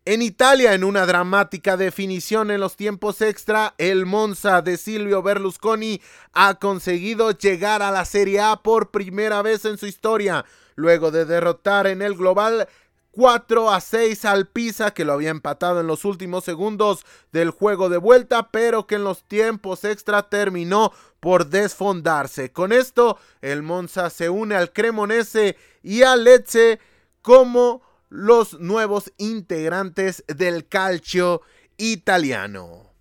En 0.03 0.23
Italia, 0.23 0.73
en 0.73 0.83
una 0.83 1.05
dramática 1.05 1.77
definición 1.77 2.49
en 2.49 2.59
los 2.59 2.75
tiempos 2.75 3.21
extra, 3.21 3.75
el 3.77 4.07
Monza 4.07 4.63
de 4.63 4.77
Silvio 4.77 5.21
Berlusconi 5.21 6.01
ha 6.33 6.55
conseguido 6.55 7.29
llegar 7.37 7.83
a 7.83 7.91
la 7.91 8.03
Serie 8.05 8.39
A 8.39 8.63
por 8.63 8.89
primera 8.89 9.43
vez 9.43 9.63
en 9.65 9.77
su 9.77 9.85
historia, 9.85 10.43
luego 10.73 11.11
de 11.11 11.25
derrotar 11.25 11.85
en 11.85 12.01
el 12.01 12.15
global 12.15 12.67
4 13.11 13.69
a 13.69 13.79
6 13.79 14.25
al 14.25 14.47
Pisa, 14.47 14.89
que 14.89 15.05
lo 15.05 15.13
había 15.13 15.29
empatado 15.29 15.81
en 15.81 15.85
los 15.85 16.03
últimos 16.03 16.45
segundos 16.45 17.05
del 17.31 17.51
juego 17.51 17.87
de 17.87 17.97
vuelta, 17.97 18.49
pero 18.49 18.87
que 18.87 18.95
en 18.95 19.03
los 19.03 19.23
tiempos 19.25 19.83
extra 19.83 20.29
terminó 20.29 20.91
por 21.19 21.45
desfondarse. 21.45 22.51
Con 22.51 22.71
esto, 22.71 23.19
el 23.41 23.61
Monza 23.61 24.09
se 24.09 24.31
une 24.31 24.55
al 24.55 24.73
Cremonese 24.73 25.57
y 25.83 26.01
al 26.01 26.23
Lecce 26.23 26.79
como 27.21 27.83
los 28.11 28.59
nuevos 28.59 29.13
integrantes 29.17 30.23
del 30.27 30.67
calcio 30.67 31.41
italiano. 31.77 32.91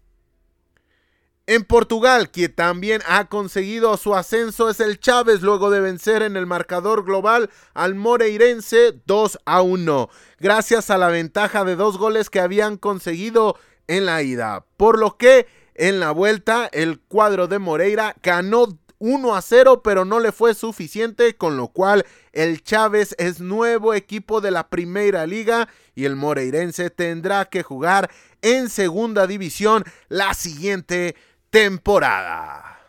En 1.49 1.65
Portugal, 1.65 2.31
quien 2.31 2.55
también 2.55 3.03
ha 3.09 3.25
conseguido 3.29 3.97
su 3.97 4.15
ascenso 4.15 4.71
es 4.71 4.79
el 4.79 5.01
Chávez 5.01 5.43
luego 5.43 5.69
de 5.71 5.81
vencer 5.81 6.23
en 6.23 6.37
el 6.37 6.47
marcador 6.47 7.05
global 7.05 7.51
al 7.75 7.97
Moreirense 7.97 9.01
2 9.05 9.41
a 9.47 9.63
1, 9.63 10.09
gracias 10.39 10.91
a 10.91 10.99
la 10.99 11.09
ventaja 11.09 11.65
de 11.65 11.75
dos 11.75 11.99
goles 11.99 12.31
que 12.31 12.39
habían 12.39 12.77
conseguido 12.77 13.57
en 13.89 14.07
la 14.07 14.23
ida. 14.23 14.65
Por 14.77 15.01
lo 15.01 15.17
que 15.17 15.49
en 15.75 15.99
la 15.99 16.13
vuelta 16.13 16.69
el 16.71 17.01
cuadro 17.01 17.49
de 17.49 17.59
Moreira 17.59 18.15
ganó 18.23 18.79
1 19.01 19.35
a 19.35 19.43
0, 19.43 19.83
pero 19.83 20.05
no 20.05 20.21
le 20.21 20.31
fue 20.31 20.55
suficiente, 20.55 21.37
con 21.37 21.57
lo 21.57 21.69
cual 21.69 22.07
el 22.33 22.63
Chávez 22.63 23.17
es 23.19 23.41
nuevo 23.41 23.95
equipo 23.95 24.41
de 24.41 24.53
la 24.53 24.69
Primera 24.69 25.27
Liga 25.27 25.69
y 25.95 26.05
el 26.05 26.15
Moreirense 26.15 26.91
tendrá 26.91 27.47
que 27.47 27.63
jugar 27.63 28.11
en 28.43 28.69
Segunda 28.69 29.27
División 29.27 29.85
la 30.09 30.35
siguiente 30.35 31.17
temporada. 31.51 32.80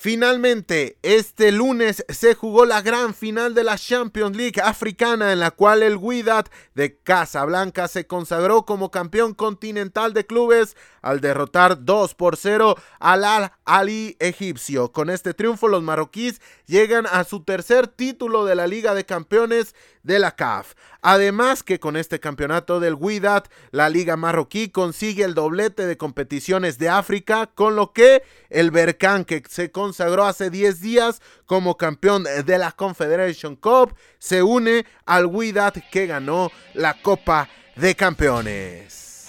Finalmente, 0.00 0.96
este 1.02 1.50
lunes 1.50 2.04
se 2.08 2.36
jugó 2.36 2.64
la 2.64 2.82
gran 2.82 3.14
final 3.14 3.52
de 3.52 3.64
la 3.64 3.76
Champions 3.76 4.36
League 4.36 4.62
africana 4.62 5.32
en 5.32 5.40
la 5.40 5.50
cual 5.50 5.82
el 5.82 5.96
Wydad 5.96 6.46
de 6.76 6.96
Casablanca 6.98 7.88
se 7.88 8.06
consagró 8.06 8.64
como 8.64 8.92
campeón 8.92 9.34
continental 9.34 10.14
de 10.14 10.24
clubes 10.24 10.76
al 11.02 11.20
derrotar 11.20 11.84
2 11.84 12.14
por 12.14 12.36
0 12.36 12.76
al 13.00 13.24
Al 13.24 13.50
Ali 13.64 14.16
egipcio. 14.20 14.92
Con 14.92 15.10
este 15.10 15.34
triunfo 15.34 15.66
los 15.66 15.82
marroquíes 15.82 16.40
llegan 16.66 17.04
a 17.10 17.24
su 17.24 17.42
tercer 17.42 17.88
título 17.88 18.44
de 18.44 18.54
la 18.54 18.68
Liga 18.68 18.94
de 18.94 19.04
Campeones 19.04 19.74
de 20.08 20.18
la 20.18 20.32
CAF. 20.32 20.72
Además 21.02 21.62
que 21.62 21.78
con 21.78 21.96
este 21.96 22.18
campeonato 22.18 22.80
del 22.80 22.94
Wydad, 22.94 23.44
la 23.70 23.88
liga 23.90 24.16
marroquí 24.16 24.70
consigue 24.70 25.22
el 25.22 25.34
doblete 25.34 25.86
de 25.86 25.98
competiciones 25.98 26.78
de 26.78 26.88
África, 26.88 27.46
con 27.54 27.76
lo 27.76 27.92
que 27.92 28.22
el 28.48 28.72
Berkán 28.72 29.24
que 29.24 29.44
se 29.48 29.70
consagró 29.70 30.24
hace 30.24 30.50
10 30.50 30.80
días 30.80 31.20
como 31.46 31.76
campeón 31.76 32.24
de 32.24 32.58
la 32.58 32.72
Confederation 32.72 33.54
Cup 33.54 33.94
se 34.18 34.42
une 34.42 34.86
al 35.04 35.26
Wydad 35.26 35.74
que 35.92 36.06
ganó 36.06 36.50
la 36.72 37.00
Copa 37.00 37.48
de 37.76 37.94
Campeones. 37.94 39.26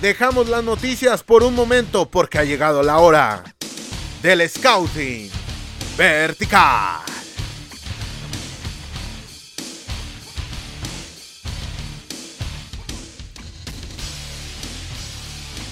Dejamos 0.00 0.48
las 0.48 0.62
noticias 0.62 1.24
por 1.24 1.42
un 1.42 1.56
momento 1.56 2.08
porque 2.08 2.38
ha 2.38 2.44
llegado 2.44 2.84
la 2.84 2.98
hora 2.98 3.42
del 4.22 4.48
scouting 4.48 5.37
vertical. 5.98 7.02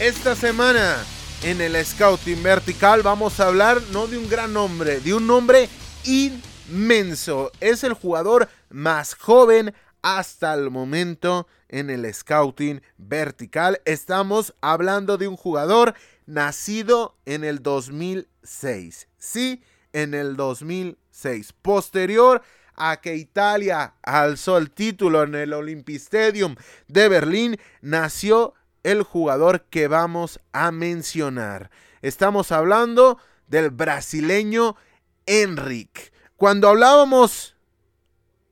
Esta 0.00 0.34
semana 0.34 0.96
en 1.44 1.60
el 1.60 1.76
Scouting 1.86 2.42
Vertical 2.42 3.02
vamos 3.02 3.38
a 3.38 3.46
hablar 3.46 3.80
no 3.92 4.08
de 4.08 4.18
un 4.18 4.28
gran 4.28 4.52
nombre, 4.52 4.98
de 4.98 5.14
un 5.14 5.28
nombre 5.28 5.68
inmenso. 6.04 7.52
Es 7.60 7.84
el 7.84 7.92
jugador 7.92 8.48
más 8.68 9.14
joven 9.14 9.72
hasta 10.02 10.54
el 10.54 10.70
momento 10.70 11.46
en 11.68 11.88
el 11.88 12.12
Scouting 12.12 12.82
Vertical. 12.98 13.80
Estamos 13.84 14.54
hablando 14.60 15.18
de 15.18 15.28
un 15.28 15.36
jugador 15.36 15.94
nacido 16.26 17.16
en 17.26 17.44
el 17.44 17.62
2006. 17.62 19.06
Sí, 19.18 19.62
en 19.97 20.12
el 20.12 20.36
2006. 20.36 21.55
Posterior 21.62 22.42
a 22.74 23.01
que 23.01 23.16
Italia 23.16 23.94
alzó 24.03 24.59
el 24.59 24.70
título 24.70 25.22
en 25.22 25.34
el 25.34 25.55
Olympic 25.55 25.97
Stadium 25.97 26.55
de 26.86 27.09
Berlín, 27.09 27.57
nació 27.80 28.53
el 28.82 29.03
jugador 29.03 29.62
que 29.70 29.88
vamos 29.88 30.38
a 30.53 30.70
mencionar. 30.70 31.70
Estamos 32.03 32.53
hablando 32.53 33.18
del 33.47 33.70
brasileño 33.70 34.76
Enrique. 35.24 36.12
Cuando 36.36 36.68
hablábamos 36.68 37.57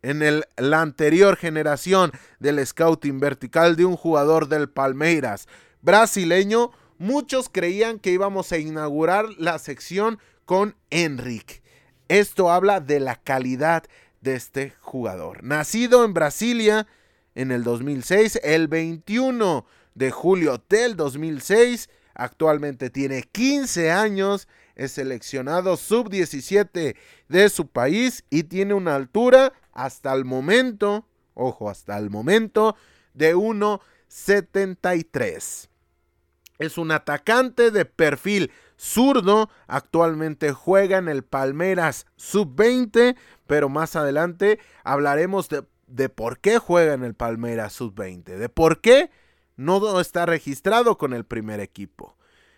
en 0.01 0.23
el, 0.23 0.45
la 0.57 0.81
anterior 0.81 1.37
generación 1.37 2.11
del 2.39 2.67
scouting 2.67 3.21
vertical 3.21 3.77
de 3.77 3.85
un 3.85 3.97
jugador 3.97 4.49
del 4.49 4.71
Palmeiras 4.71 5.47
brasileño, 5.83 6.71
muchos 6.97 7.51
creían 7.51 7.99
que 7.99 8.13
íbamos 8.13 8.51
a 8.53 8.57
inaugurar 8.57 9.27
la 9.37 9.59
sección 9.59 10.19
con 10.45 10.77
Enrique. 10.91 11.63
Esto 12.09 12.51
habla 12.51 12.81
de 12.81 13.01
la 13.01 13.17
calidad 13.17 13.85
de 14.21 14.35
este 14.35 14.75
jugador. 14.81 15.43
Nacido 15.43 16.05
en 16.05 16.15
Brasilia 16.15 16.87
en 17.35 17.51
el 17.51 17.65
2006, 17.65 18.41
el 18.43 18.69
21 18.69 19.67
de 19.95 20.11
julio 20.11 20.63
del 20.69 20.97
2006, 20.97 21.89
actualmente 22.15 22.91
tiene 22.91 23.23
15 23.23 23.91
años, 23.91 24.49
es 24.75 24.93
seleccionado 24.93 25.77
sub-17 25.77 26.97
de 27.29 27.49
su 27.49 27.69
país 27.69 28.25
y 28.31 28.45
tiene 28.45 28.75
una 28.75 28.95
altura 28.95 29.53
hasta 29.73 30.15
el 30.15 30.25
momento, 30.25 31.09
ojo, 31.35 31.69
hasta 31.71 31.99
el 31.99 32.11
momento 32.11 32.77
de 33.15 33.35
1,73. 33.35 35.69
Es 36.59 36.79
un 36.79 36.93
atacante 36.93 37.71
de 37.71 37.85
perfil 37.85 38.51
zurdo. 38.79 39.51
Actualmente 39.67 40.53
juega 40.53 40.99
en 40.99 41.09
el 41.09 41.25
Palmeras 41.25 42.07
Sub-20, 42.17 43.17
pero 43.47 43.69
más 43.69 43.97
adelante 43.97 44.59
hablaremos 44.83 45.49
de, 45.49 45.65
de, 45.87 46.09
por 46.09 46.39
qué 46.39 46.59
juega 46.59 46.95
en 46.95 47.05
el 47.05 47.15
Palmeras 47.15 47.73
Sub-20, 47.75 48.37
de 48.37 48.49
por 48.49 48.81
qué 48.81 49.11
no 49.57 50.01
está 50.01 50.27
registrado 50.27 50.99
con 50.99 51.13
el 51.13 51.25
primer 51.25 51.61
equipo. 51.61 52.17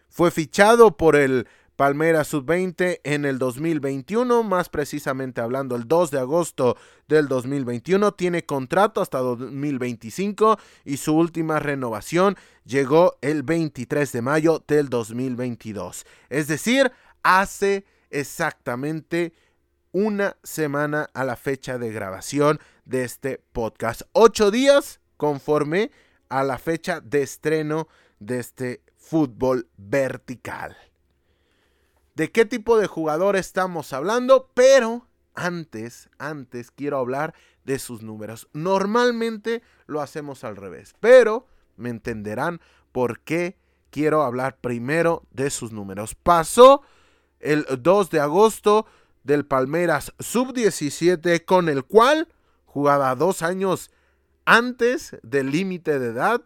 Fue 0.08 0.30
fichado 0.30 0.96
por 0.96 1.16
el 1.16 1.46
Palmeiras 1.76 2.28
Sub-20 2.28 3.00
en 3.04 3.26
el 3.26 3.38
2021, 3.38 4.42
más 4.42 4.70
precisamente 4.70 5.42
hablando 5.42 5.76
el 5.76 5.86
2 5.86 6.10
de 6.10 6.18
agosto 6.18 6.76
del 7.06 7.28
2021, 7.28 8.12
tiene 8.12 8.46
contrato 8.46 9.02
hasta 9.02 9.18
2025 9.18 10.58
y 10.86 10.96
su 10.96 11.14
última 11.14 11.58
renovación 11.60 12.36
llegó 12.64 13.18
el 13.20 13.42
23 13.42 14.10
de 14.10 14.22
mayo 14.22 14.64
del 14.66 14.88
2022. 14.88 16.06
Es 16.30 16.48
decir, 16.48 16.90
hace 17.22 17.84
exactamente 18.10 19.34
una 19.92 20.38
semana 20.42 21.10
a 21.12 21.24
la 21.24 21.36
fecha 21.36 21.76
de 21.76 21.92
grabación 21.92 22.58
de 22.86 23.04
este 23.04 23.42
podcast. 23.52 24.02
Ocho 24.12 24.50
días 24.50 25.00
conforme 25.18 25.90
a 26.30 26.42
la 26.42 26.56
fecha 26.56 27.00
de 27.00 27.22
estreno 27.22 27.88
de 28.18 28.38
este 28.38 28.80
fútbol 28.96 29.68
vertical. 29.76 30.76
¿De 32.16 32.32
qué 32.32 32.46
tipo 32.46 32.78
de 32.78 32.86
jugador 32.86 33.36
estamos 33.36 33.92
hablando? 33.92 34.50
Pero 34.54 35.06
antes, 35.34 36.08
antes 36.16 36.70
quiero 36.70 36.96
hablar 36.96 37.34
de 37.64 37.78
sus 37.78 38.02
números. 38.02 38.48
Normalmente 38.54 39.62
lo 39.86 40.00
hacemos 40.00 40.42
al 40.42 40.56
revés, 40.56 40.94
pero 40.98 41.46
me 41.76 41.90
entenderán 41.90 42.62
por 42.90 43.20
qué 43.20 43.58
quiero 43.90 44.22
hablar 44.22 44.56
primero 44.62 45.24
de 45.30 45.50
sus 45.50 45.72
números. 45.72 46.14
Pasó 46.14 46.80
el 47.38 47.66
2 47.80 48.08
de 48.08 48.20
agosto 48.20 48.86
del 49.22 49.44
Palmeras 49.44 50.14
Sub-17, 50.18 51.44
con 51.44 51.68
el 51.68 51.84
cual 51.84 52.28
jugaba 52.64 53.14
dos 53.14 53.42
años 53.42 53.90
antes 54.46 55.18
del 55.22 55.50
límite 55.50 55.98
de 55.98 56.08
edad 56.08 56.40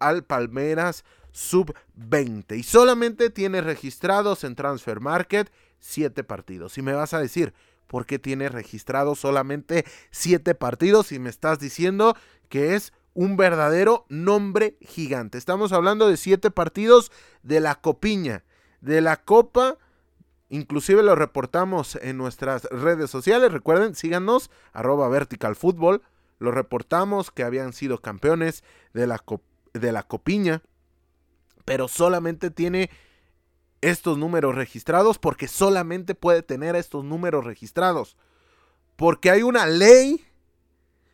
al 0.00 0.22
Palmeras 0.24 1.02
Sub-20. 1.38 2.56
Y 2.56 2.62
solamente 2.62 3.30
tiene 3.30 3.60
registrados 3.60 4.44
en 4.44 4.54
Transfer 4.56 5.00
Market 5.00 5.50
7 5.78 6.24
partidos. 6.24 6.76
Y 6.78 6.82
me 6.82 6.92
vas 6.92 7.14
a 7.14 7.20
decir, 7.20 7.54
¿por 7.86 8.06
qué 8.06 8.18
tiene 8.18 8.48
registrados 8.48 9.20
solamente 9.20 9.84
7 10.10 10.54
partidos? 10.54 11.12
Y 11.12 11.18
me 11.18 11.30
estás 11.30 11.58
diciendo 11.58 12.16
que 12.48 12.74
es 12.74 12.92
un 13.14 13.36
verdadero 13.36 14.04
nombre 14.08 14.76
gigante. 14.80 15.38
Estamos 15.38 15.72
hablando 15.72 16.08
de 16.08 16.16
7 16.16 16.50
partidos 16.50 17.12
de 17.42 17.60
la 17.60 17.76
Copiña, 17.76 18.44
de 18.80 19.00
la 19.00 19.16
Copa 19.16 19.78
Inclusive 20.50 21.02
lo 21.02 21.14
reportamos 21.14 21.96
en 21.96 22.16
nuestras 22.16 22.64
redes 22.64 23.10
sociales. 23.10 23.52
Recuerden, 23.52 23.94
síganos, 23.94 24.50
arroba 24.72 25.08
vertical 25.08 25.56
fútbol. 25.56 26.02
Lo 26.38 26.52
reportamos 26.52 27.30
que 27.30 27.42
habían 27.42 27.72
sido 27.72 28.00
campeones 28.00 28.64
de 28.94 29.06
la, 29.06 29.22
de 29.74 29.92
la 29.92 30.02
copiña. 30.04 30.62
Pero 31.68 31.86
solamente 31.86 32.50
tiene 32.50 32.88
estos 33.82 34.16
números 34.16 34.54
registrados 34.54 35.18
porque 35.18 35.48
solamente 35.48 36.14
puede 36.14 36.42
tener 36.42 36.74
estos 36.76 37.04
números 37.04 37.44
registrados. 37.44 38.16
Porque 38.96 39.30
hay 39.30 39.42
una 39.42 39.66
ley 39.66 40.24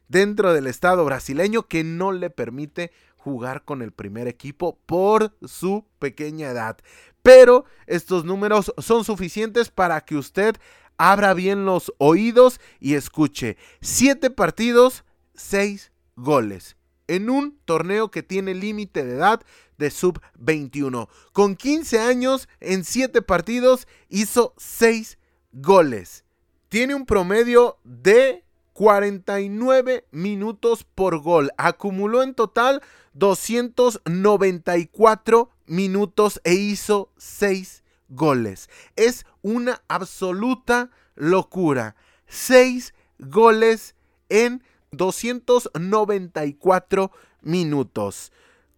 dentro 0.06 0.52
del 0.52 0.68
Estado 0.68 1.04
brasileño 1.04 1.64
que 1.64 1.82
no 1.82 2.12
le 2.12 2.30
permite 2.30 2.92
jugar 3.16 3.64
con 3.64 3.82
el 3.82 3.90
primer 3.90 4.28
equipo 4.28 4.78
por 4.86 5.36
su 5.44 5.86
pequeña 5.98 6.50
edad. 6.50 6.78
Pero 7.20 7.64
estos 7.88 8.24
números 8.24 8.72
son 8.78 9.04
suficientes 9.04 9.70
para 9.70 10.02
que 10.02 10.14
usted 10.14 10.54
abra 10.98 11.34
bien 11.34 11.64
los 11.64 11.92
oídos 11.98 12.60
y 12.78 12.94
escuche. 12.94 13.56
Siete 13.80 14.30
partidos, 14.30 15.04
seis 15.34 15.90
goles. 16.14 16.76
En 17.08 17.28
un 17.28 17.58
torneo 17.64 18.12
que 18.12 18.22
tiene 18.22 18.54
límite 18.54 19.04
de 19.04 19.16
edad 19.16 19.42
de 19.78 19.90
sub 19.90 20.20
21. 20.38 21.08
Con 21.32 21.56
15 21.56 22.00
años, 22.00 22.48
en 22.60 22.84
siete 22.84 23.22
partidos, 23.22 23.88
hizo 24.08 24.54
seis 24.56 25.18
goles. 25.52 26.24
Tiene 26.68 26.94
un 26.94 27.06
promedio 27.06 27.78
de 27.84 28.44
49 28.74 30.06
minutos 30.10 30.84
por 30.84 31.20
gol. 31.20 31.50
Acumuló 31.56 32.22
en 32.22 32.34
total 32.34 32.82
294 33.14 35.50
minutos 35.66 36.40
e 36.44 36.52
hizo 36.54 37.10
6 37.16 37.82
goles. 38.08 38.68
Es 38.96 39.24
una 39.42 39.82
absoluta 39.88 40.90
locura. 41.14 41.96
6 42.26 42.92
goles 43.18 43.94
en 44.28 44.62
294 44.90 47.10
minutos. 47.42 48.32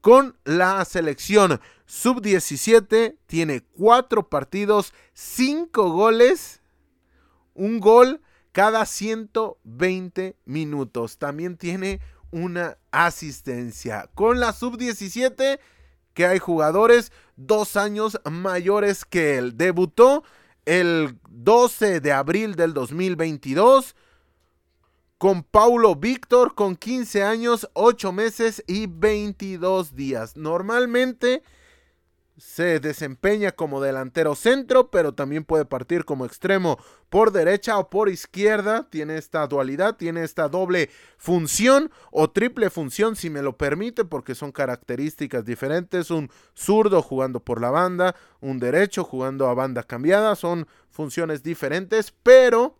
Con 0.07 0.37
la 0.45 0.85
selección 0.85 1.61
sub-17 1.87 3.17
tiene 3.27 3.63
4 3.77 4.29
partidos, 4.29 4.93
5 5.15 5.91
goles, 5.91 6.63
un 7.55 7.81
gol 7.81 8.21
cada 8.53 8.87
120 8.87 10.37
minutos. 10.45 11.19
También 11.19 11.57
tiene 11.57 11.99
una 12.31 12.79
asistencia. 12.93 14.09
Con 14.15 14.39
la 14.39 14.53
sub-17 14.53 15.59
que 16.15 16.27
hay 16.27 16.39
jugadores 16.39 17.11
dos 17.35 17.77
años 17.77 18.21
mayores 18.31 19.05
que 19.05 19.39
él. 19.39 19.57
Debutó 19.57 20.23
el 20.67 21.19
12 21.31 21.99
de 21.99 22.13
abril 22.13 22.55
del 22.55 22.75
2022 22.75 23.97
con 25.19 25.43
Paulo 25.43 25.97
Víctor 25.97 26.55
con 26.55 26.77
15 26.77 27.23
años, 27.23 27.69
8 27.73 28.13
meses 28.13 28.63
y 28.67 28.87
22 28.87 29.95
días. 29.95 30.37
Normalmente 30.37 31.43
se 32.39 32.81
desempeña 32.81 33.53
como 33.53 33.81
delantero 33.81 34.35
centro, 34.35 34.91
pero 34.91 35.15
también 35.15 35.45
puede 35.45 35.65
partir 35.65 36.05
como 36.05 36.27
extremo 36.27 36.79
por 37.09 37.33
derecha 37.33 37.79
o 37.79 37.89
por 37.89 38.11
izquierda. 38.11 38.91
Tiene 38.91 39.17
esta 39.17 39.47
dualidad, 39.47 39.97
tiene 39.97 40.23
esta 40.23 40.49
doble 40.49 40.91
función 41.17 41.91
o 42.11 42.31
triple 42.31 42.69
función, 42.69 43.17
si 43.17 43.31
me 43.31 43.41
lo 43.41 43.57
permite, 43.57 44.05
porque 44.05 44.35
son 44.35 44.53
características 44.53 45.47
diferentes. 45.47 46.11
Un 46.11 46.31
zurdo 46.55 47.01
jugando 47.01 47.41
por 47.41 47.61
la 47.61 47.71
banda, 47.71 48.15
un 48.41 48.59
derecho 48.59 49.03
jugando 49.03 49.49
a 49.49 49.55
banda 49.55 49.83
cambiada. 49.83 50.37
Son 50.37 50.67
funciones 50.91 51.43
diferentes, 51.43 52.13
pero 52.23 52.79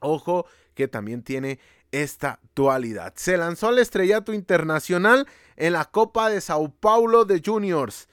ojo 0.00 0.46
que 0.78 0.86
también 0.86 1.24
tiene 1.24 1.58
esta 1.90 2.38
dualidad. 2.54 3.12
Se 3.16 3.36
lanzó 3.36 3.66
al 3.66 3.80
estrellato 3.80 4.32
internacional 4.32 5.26
en 5.56 5.72
la 5.72 5.86
Copa 5.86 6.30
de 6.30 6.40
Sao 6.40 6.70
Paulo 6.70 7.24
de 7.24 7.42
Juniors 7.44 8.06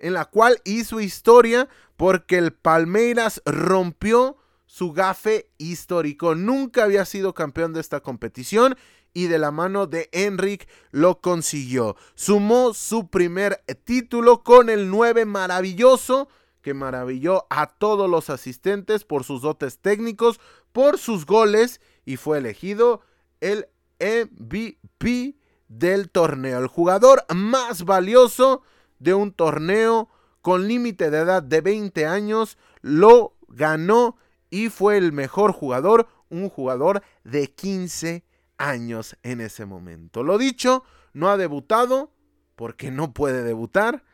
en 0.00 0.14
la 0.14 0.24
cual 0.24 0.60
hizo 0.64 1.00
historia 1.00 1.68
porque 1.96 2.36
el 2.36 2.52
Palmeiras 2.52 3.40
rompió 3.44 4.38
su 4.66 4.90
gafe 4.90 5.50
histórico. 5.56 6.34
Nunca 6.34 6.82
había 6.82 7.04
sido 7.04 7.32
campeón 7.32 7.74
de 7.74 7.80
esta 7.80 8.00
competición 8.00 8.76
y 9.14 9.28
de 9.28 9.38
la 9.38 9.52
mano 9.52 9.86
de 9.86 10.08
Enric 10.10 10.68
lo 10.90 11.20
consiguió. 11.20 11.94
Sumó 12.16 12.74
su 12.74 13.06
primer 13.06 13.62
título 13.84 14.42
con 14.42 14.68
el 14.68 14.90
9 14.90 15.26
maravilloso 15.26 16.28
que 16.62 16.74
maravilló 16.74 17.46
a 17.50 17.66
todos 17.66 18.08
los 18.08 18.30
asistentes 18.30 19.04
por 19.04 19.24
sus 19.24 19.42
dotes 19.42 19.78
técnicos, 19.78 20.40
por 20.72 20.98
sus 20.98 21.26
goles 21.26 21.80
y 22.04 22.16
fue 22.16 22.38
elegido 22.38 23.02
el 23.40 23.68
MVP 24.00 25.36
del 25.68 26.10
torneo, 26.10 26.58
el 26.58 26.66
jugador 26.66 27.24
más 27.34 27.84
valioso 27.84 28.62
de 28.98 29.14
un 29.14 29.32
torneo 29.32 30.08
con 30.42 30.68
límite 30.68 31.10
de 31.10 31.18
edad 31.18 31.42
de 31.42 31.60
20 31.60 32.06
años, 32.06 32.58
lo 32.80 33.36
ganó 33.48 34.16
y 34.50 34.68
fue 34.68 34.96
el 34.98 35.12
mejor 35.12 35.52
jugador, 35.52 36.08
un 36.28 36.48
jugador 36.48 37.02
de 37.24 37.50
15 37.50 38.24
años 38.58 39.16
en 39.22 39.40
ese 39.40 39.66
momento. 39.66 40.22
Lo 40.22 40.38
dicho, 40.38 40.84
no 41.12 41.30
ha 41.30 41.36
debutado 41.36 42.12
porque 42.56 42.90
no 42.90 43.12
puede 43.12 43.42
debutar. 43.42 44.04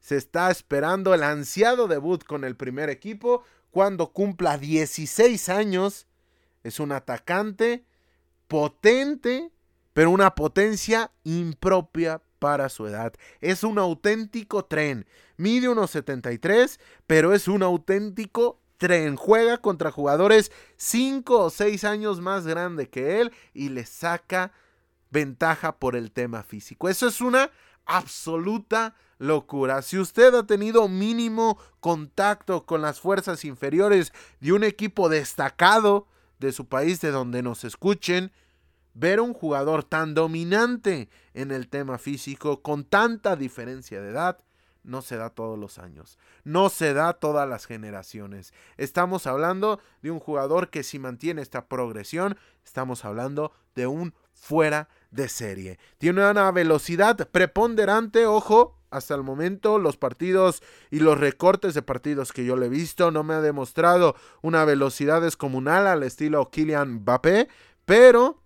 Se 0.00 0.16
está 0.16 0.50
esperando 0.50 1.14
el 1.14 1.22
ansiado 1.22 1.86
debut 1.86 2.24
con 2.24 2.44
el 2.44 2.56
primer 2.56 2.90
equipo 2.90 3.44
cuando 3.74 4.12
cumpla 4.12 4.56
16 4.56 5.48
años. 5.48 6.06
Es 6.62 6.78
un 6.78 6.92
atacante 6.92 7.84
potente, 8.46 9.50
pero 9.92 10.12
una 10.12 10.36
potencia 10.36 11.10
impropia 11.24 12.22
para 12.38 12.68
su 12.68 12.86
edad. 12.86 13.14
Es 13.40 13.64
un 13.64 13.80
auténtico 13.80 14.64
tren. 14.64 15.06
Mide 15.36 15.68
unos 15.68 15.90
73, 15.90 16.78
pero 17.08 17.34
es 17.34 17.48
un 17.48 17.64
auténtico 17.64 18.60
tren. 18.76 19.16
Juega 19.16 19.58
contra 19.58 19.90
jugadores 19.90 20.52
5 20.76 21.36
o 21.36 21.50
6 21.50 21.82
años 21.82 22.20
más 22.20 22.46
grande 22.46 22.88
que 22.88 23.20
él 23.20 23.32
y 23.54 23.70
le 23.70 23.86
saca 23.86 24.52
ventaja 25.10 25.80
por 25.80 25.96
el 25.96 26.12
tema 26.12 26.44
físico. 26.44 26.88
Eso 26.88 27.08
es 27.08 27.20
una 27.20 27.50
absoluta 27.86 28.94
locura. 29.18 29.82
Si 29.82 29.98
usted 29.98 30.34
ha 30.34 30.46
tenido 30.46 30.88
mínimo 30.88 31.58
contacto 31.80 32.64
con 32.64 32.82
las 32.82 33.00
fuerzas 33.00 33.44
inferiores 33.44 34.12
de 34.40 34.52
un 34.52 34.64
equipo 34.64 35.08
destacado 35.08 36.06
de 36.38 36.52
su 36.52 36.66
país, 36.66 37.00
de 37.00 37.10
donde 37.10 37.42
nos 37.42 37.64
escuchen, 37.64 38.32
ver 38.94 39.20
un 39.20 39.34
jugador 39.34 39.84
tan 39.84 40.14
dominante 40.14 41.08
en 41.32 41.50
el 41.50 41.68
tema 41.68 41.98
físico, 41.98 42.62
con 42.62 42.84
tanta 42.84 43.36
diferencia 43.36 44.00
de 44.00 44.10
edad, 44.10 44.38
no 44.84 45.00
se 45.02 45.16
da 45.16 45.30
todos 45.30 45.58
los 45.58 45.78
años, 45.78 46.18
no 46.44 46.68
se 46.68 46.92
da 46.92 47.14
todas 47.14 47.48
las 47.48 47.66
generaciones. 47.66 48.52
Estamos 48.76 49.26
hablando 49.26 49.80
de 50.02 50.10
un 50.10 50.20
jugador 50.20 50.68
que 50.68 50.82
si 50.82 50.98
mantiene 50.98 51.42
esta 51.42 51.66
progresión, 51.66 52.36
estamos 52.64 53.04
hablando 53.04 53.52
de 53.74 53.86
un 53.86 54.14
fuera 54.34 54.88
de 55.10 55.28
serie. 55.28 55.78
Tiene 55.98 56.28
una 56.28 56.50
velocidad 56.50 57.16
preponderante, 57.30 58.26
ojo, 58.26 58.76
hasta 58.90 59.14
el 59.14 59.22
momento 59.22 59.78
los 59.78 59.96
partidos 59.96 60.62
y 60.90 61.00
los 61.00 61.18
recortes 61.18 61.74
de 61.74 61.82
partidos 61.82 62.32
que 62.32 62.44
yo 62.44 62.56
le 62.56 62.66
he 62.66 62.68
visto 62.68 63.10
no 63.10 63.24
me 63.24 63.34
ha 63.34 63.40
demostrado 63.40 64.14
una 64.40 64.64
velocidad 64.64 65.20
descomunal 65.20 65.86
al 65.86 66.04
estilo 66.04 66.48
Kylian 66.50 67.00
Mbappé, 67.00 67.48
pero 67.84 68.40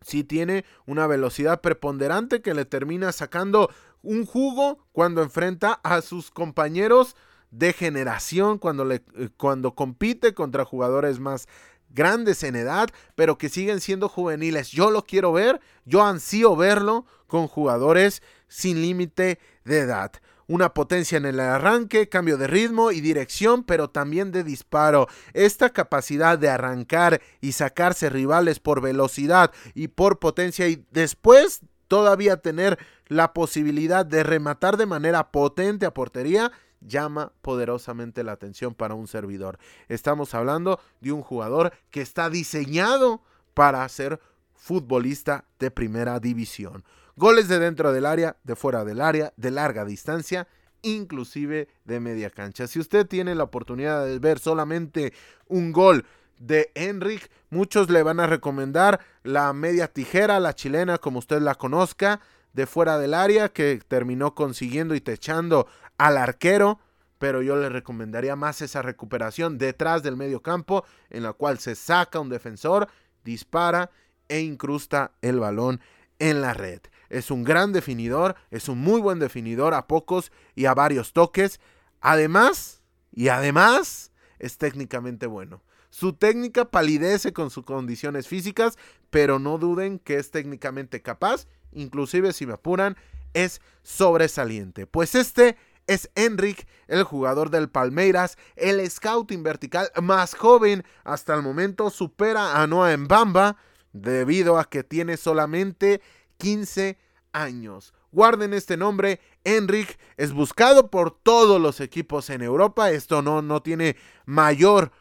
sí 0.00 0.24
tiene 0.24 0.64
una 0.86 1.06
velocidad 1.06 1.60
preponderante 1.60 2.42
que 2.42 2.54
le 2.54 2.64
termina 2.64 3.12
sacando 3.12 3.70
un 4.02 4.26
jugo 4.26 4.84
cuando 4.90 5.22
enfrenta 5.22 5.78
a 5.84 6.00
sus 6.02 6.30
compañeros 6.32 7.14
de 7.52 7.72
generación, 7.72 8.58
cuando, 8.58 8.84
le, 8.84 9.04
eh, 9.14 9.28
cuando 9.36 9.74
compite 9.74 10.34
contra 10.34 10.64
jugadores 10.64 11.20
más 11.20 11.46
grandes 11.94 12.42
en 12.42 12.56
edad, 12.56 12.88
pero 13.14 13.38
que 13.38 13.48
siguen 13.48 13.80
siendo 13.80 14.08
juveniles. 14.08 14.70
Yo 14.70 14.90
lo 14.90 15.02
quiero 15.04 15.32
ver, 15.32 15.60
yo 15.84 16.02
ansío 16.04 16.56
verlo 16.56 17.06
con 17.26 17.48
jugadores 17.48 18.22
sin 18.48 18.82
límite 18.82 19.38
de 19.64 19.78
edad. 19.78 20.12
Una 20.48 20.74
potencia 20.74 21.16
en 21.16 21.24
el 21.24 21.40
arranque, 21.40 22.08
cambio 22.08 22.36
de 22.36 22.46
ritmo 22.46 22.90
y 22.90 23.00
dirección, 23.00 23.64
pero 23.64 23.88
también 23.88 24.32
de 24.32 24.44
disparo. 24.44 25.08
Esta 25.32 25.70
capacidad 25.70 26.38
de 26.38 26.50
arrancar 26.50 27.22
y 27.40 27.52
sacarse 27.52 28.10
rivales 28.10 28.58
por 28.58 28.80
velocidad 28.80 29.52
y 29.74 29.88
por 29.88 30.18
potencia 30.18 30.68
y 30.68 30.84
después 30.90 31.60
todavía 31.88 32.38
tener 32.38 32.78
la 33.06 33.32
posibilidad 33.32 34.04
de 34.04 34.24
rematar 34.24 34.76
de 34.76 34.86
manera 34.86 35.30
potente 35.30 35.86
a 35.86 35.94
portería 35.94 36.52
llama 36.86 37.32
poderosamente 37.42 38.24
la 38.24 38.32
atención 38.32 38.74
para 38.74 38.94
un 38.94 39.06
servidor. 39.06 39.58
Estamos 39.88 40.34
hablando 40.34 40.80
de 41.00 41.12
un 41.12 41.22
jugador 41.22 41.72
que 41.90 42.00
está 42.00 42.30
diseñado 42.30 43.22
para 43.54 43.88
ser 43.88 44.20
futbolista 44.54 45.44
de 45.58 45.70
primera 45.70 46.20
división. 46.20 46.84
Goles 47.16 47.48
de 47.48 47.58
dentro 47.58 47.92
del 47.92 48.06
área, 48.06 48.36
de 48.44 48.56
fuera 48.56 48.84
del 48.84 49.00
área, 49.00 49.32
de 49.36 49.50
larga 49.50 49.84
distancia, 49.84 50.48
inclusive 50.82 51.68
de 51.84 52.00
media 52.00 52.30
cancha. 52.30 52.66
Si 52.66 52.78
usted 52.78 53.06
tiene 53.06 53.34
la 53.34 53.44
oportunidad 53.44 54.06
de 54.06 54.18
ver 54.18 54.38
solamente 54.38 55.12
un 55.48 55.72
gol 55.72 56.04
de 56.38 56.70
Enric, 56.74 57.30
muchos 57.50 57.90
le 57.90 58.02
van 58.02 58.20
a 58.20 58.26
recomendar 58.26 59.00
la 59.22 59.52
media 59.52 59.88
tijera, 59.88 60.40
la 60.40 60.54
chilena 60.54 60.98
como 60.98 61.18
usted 61.18 61.40
la 61.40 61.54
conozca, 61.54 62.20
de 62.52 62.66
fuera 62.66 62.98
del 62.98 63.14
área 63.14 63.48
que 63.48 63.80
terminó 63.88 64.34
consiguiendo 64.34 64.94
y 64.94 65.00
techando 65.00 65.66
al 65.98 66.16
arquero, 66.16 66.80
pero 67.18 67.42
yo 67.42 67.56
le 67.56 67.68
recomendaría 67.68 68.34
más 68.34 68.62
esa 68.62 68.82
recuperación 68.82 69.58
detrás 69.58 70.02
del 70.02 70.16
medio 70.16 70.42
campo 70.42 70.84
en 71.10 71.22
la 71.22 71.32
cual 71.32 71.58
se 71.58 71.74
saca 71.74 72.18
un 72.18 72.28
defensor, 72.28 72.88
dispara 73.24 73.90
e 74.28 74.40
incrusta 74.40 75.12
el 75.22 75.38
balón 75.38 75.80
en 76.18 76.40
la 76.40 76.54
red. 76.54 76.80
Es 77.10 77.30
un 77.30 77.44
gran 77.44 77.72
definidor, 77.72 78.36
es 78.50 78.68
un 78.68 78.78
muy 78.78 79.00
buen 79.00 79.18
definidor 79.18 79.74
a 79.74 79.86
pocos 79.86 80.32
y 80.54 80.64
a 80.64 80.74
varios 80.74 81.12
toques. 81.12 81.60
Además, 82.00 82.82
y 83.12 83.28
además, 83.28 84.12
es 84.38 84.58
técnicamente 84.58 85.26
bueno. 85.26 85.62
Su 85.90 86.14
técnica 86.14 86.64
palidece 86.64 87.34
con 87.34 87.50
sus 87.50 87.64
condiciones 87.64 88.26
físicas, 88.26 88.78
pero 89.10 89.38
no 89.38 89.58
duden 89.58 89.98
que 89.98 90.16
es 90.16 90.30
técnicamente 90.30 91.02
capaz, 91.02 91.46
inclusive 91.70 92.32
si 92.32 92.46
me 92.46 92.54
apuran, 92.54 92.96
es 93.34 93.60
sobresaliente. 93.82 94.86
Pues 94.86 95.14
este 95.14 95.56
es 95.86 96.10
Enric, 96.14 96.66
el 96.86 97.02
jugador 97.04 97.50
del 97.50 97.68
Palmeiras, 97.68 98.38
el 98.56 98.88
scouting 98.88 99.42
vertical 99.42 99.90
más 100.02 100.34
joven 100.34 100.84
hasta 101.04 101.34
el 101.34 101.42
momento, 101.42 101.90
supera 101.90 102.60
a 102.60 102.66
Noah 102.66 102.96
Mbamba 102.96 103.56
debido 103.92 104.58
a 104.58 104.64
que 104.64 104.84
tiene 104.84 105.16
solamente 105.16 106.00
15 106.38 106.98
años. 107.32 107.94
Guarden 108.10 108.52
este 108.52 108.76
nombre, 108.76 109.20
Enric 109.44 109.98
es 110.16 110.32
buscado 110.32 110.90
por 110.90 111.10
todos 111.10 111.60
los 111.60 111.80
equipos 111.80 112.28
en 112.30 112.42
Europa, 112.42 112.90
esto 112.90 113.22
no, 113.22 113.40
no 113.40 113.62
tiene 113.62 113.96
mayor 114.26 114.92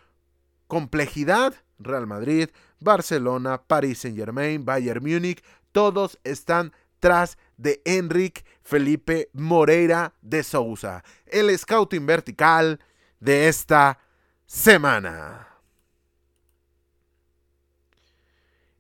complejidad. 0.68 1.56
Real 1.84 2.06
Madrid, 2.06 2.50
Barcelona, 2.80 3.64
Paris 3.64 4.00
Saint 4.00 4.16
Germain, 4.16 4.64
Bayern 4.64 5.04
Múnich, 5.04 5.44
todos 5.72 6.20
están 6.24 6.74
tras 7.00 7.38
de 7.58 7.82
Enric 7.86 8.46
Felipe 8.64 9.30
Moreira 9.34 10.14
de 10.22 10.44
Sousa, 10.44 11.04
el 11.26 11.58
scouting 11.58 12.06
vertical 12.06 12.80
de 13.20 13.48
esta 13.48 14.00
semana. 14.46 15.48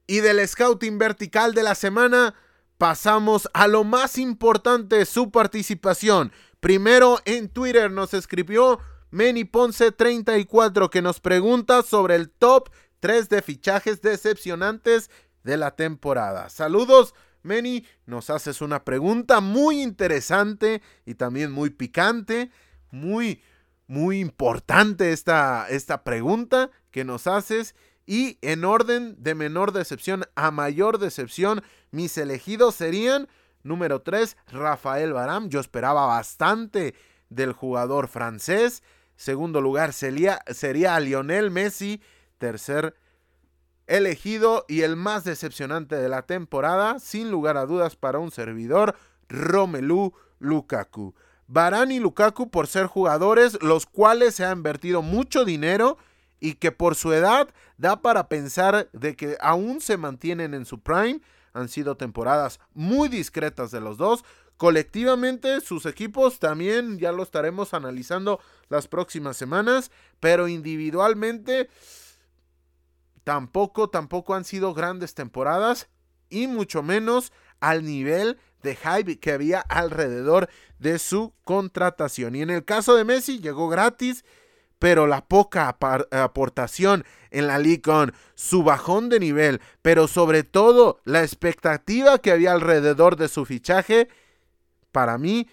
Y 0.07 0.19
del 0.19 0.45
scouting 0.47 0.97
vertical 0.97 1.53
de 1.53 1.63
la 1.63 1.75
semana 1.75 2.35
pasamos 2.77 3.49
a 3.53 3.67
lo 3.67 3.83
más 3.83 4.17
importante, 4.17 5.05
su 5.05 5.31
participación. 5.31 6.31
Primero 6.59 7.19
en 7.25 7.47
Twitter 7.47 7.89
nos 7.89 8.13
escribió 8.13 8.79
Meni 9.09 9.45
Ponce 9.45 9.91
34 9.91 10.89
que 10.89 11.01
nos 11.01 11.19
pregunta 11.19 11.81
sobre 11.81 12.15
el 12.15 12.29
top 12.29 12.69
3 12.99 13.29
de 13.29 13.41
fichajes 13.41 14.01
decepcionantes 14.01 15.09
de 15.43 15.57
la 15.57 15.75
temporada. 15.75 16.49
Saludos 16.49 17.13
Meni, 17.43 17.85
nos 18.05 18.29
haces 18.29 18.61
una 18.61 18.83
pregunta 18.83 19.39
muy 19.41 19.81
interesante 19.81 20.81
y 21.05 21.15
también 21.15 21.51
muy 21.51 21.69
picante, 21.69 22.51
muy, 22.91 23.41
muy 23.87 24.19
importante 24.19 25.11
esta, 25.11 25.67
esta 25.69 26.03
pregunta 26.03 26.69
que 26.91 27.03
nos 27.03 27.27
haces. 27.27 27.75
Y 28.05 28.37
en 28.41 28.65
orden 28.65 29.15
de 29.19 29.35
menor 29.35 29.71
decepción 29.71 30.25
a 30.35 30.51
mayor 30.51 30.97
decepción, 30.97 31.63
mis 31.91 32.17
elegidos 32.17 32.75
serían 32.75 33.27
número 33.63 34.01
3, 34.01 34.37
Rafael 34.51 35.13
Baram. 35.13 35.49
Yo 35.49 35.59
esperaba 35.59 36.05
bastante 36.05 36.95
del 37.29 37.53
jugador 37.53 38.07
francés. 38.07 38.83
Segundo 39.15 39.61
lugar 39.61 39.93
sería, 39.93 40.41
sería 40.47 40.99
Lionel 40.99 41.51
Messi. 41.51 42.01
Tercer 42.37 42.95
elegido 43.91 44.65
y 44.69 44.81
el 44.81 44.95
más 44.95 45.25
decepcionante 45.25 45.97
de 45.97 46.07
la 46.07 46.21
temporada, 46.21 46.97
sin 46.99 47.29
lugar 47.29 47.57
a 47.57 47.65
dudas 47.65 47.97
para 47.97 48.19
un 48.19 48.31
servidor, 48.31 48.95
Romelu 49.27 50.13
Lukaku. 50.39 51.13
Barán 51.47 51.91
y 51.91 51.99
Lukaku 51.99 52.49
por 52.49 52.67
ser 52.67 52.85
jugadores 52.85 53.61
los 53.61 53.85
cuales 53.85 54.35
se 54.35 54.45
ha 54.45 54.53
invertido 54.53 55.01
mucho 55.01 55.43
dinero 55.43 55.97
y 56.39 56.53
que 56.53 56.71
por 56.71 56.95
su 56.95 57.11
edad 57.11 57.49
da 57.77 58.01
para 58.01 58.29
pensar 58.29 58.89
de 58.93 59.17
que 59.17 59.37
aún 59.41 59.81
se 59.81 59.97
mantienen 59.97 60.53
en 60.53 60.65
su 60.65 60.79
prime. 60.79 61.19
Han 61.51 61.67
sido 61.67 61.97
temporadas 61.97 62.61
muy 62.73 63.09
discretas 63.09 63.71
de 63.71 63.81
los 63.81 63.97
dos. 63.97 64.23
Colectivamente 64.55 65.59
sus 65.59 65.85
equipos 65.85 66.39
también 66.39 66.97
ya 66.97 67.11
lo 67.11 67.23
estaremos 67.23 67.73
analizando 67.73 68.39
las 68.69 68.87
próximas 68.87 69.35
semanas, 69.35 69.91
pero 70.21 70.47
individualmente 70.47 71.69
tampoco, 73.23 73.89
tampoco 73.89 74.35
han 74.35 74.43
sido 74.43 74.73
grandes 74.73 75.13
temporadas 75.13 75.89
y 76.29 76.47
mucho 76.47 76.83
menos 76.83 77.31
al 77.59 77.83
nivel 77.83 78.39
de 78.63 78.75
hype 78.75 79.19
que 79.19 79.31
había 79.31 79.59
alrededor 79.59 80.49
de 80.79 80.99
su 80.99 81.33
contratación. 81.43 82.35
Y 82.35 82.41
en 82.41 82.49
el 82.49 82.65
caso 82.65 82.95
de 82.95 83.03
Messi 83.03 83.39
llegó 83.39 83.69
gratis, 83.69 84.23
pero 84.79 85.05
la 85.05 85.25
poca 85.25 85.77
aportación 86.11 87.05
en 87.29 87.47
la 87.47 87.59
Liga 87.59 87.81
con 87.83 88.13
su 88.33 88.63
bajón 88.63 89.09
de 89.09 89.19
nivel, 89.19 89.61
pero 89.81 90.07
sobre 90.07 90.43
todo 90.43 90.99
la 91.03 91.21
expectativa 91.21 92.17
que 92.17 92.31
había 92.31 92.51
alrededor 92.51 93.15
de 93.15 93.27
su 93.27 93.45
fichaje, 93.45 94.07
para 94.91 95.17
mí 95.17 95.47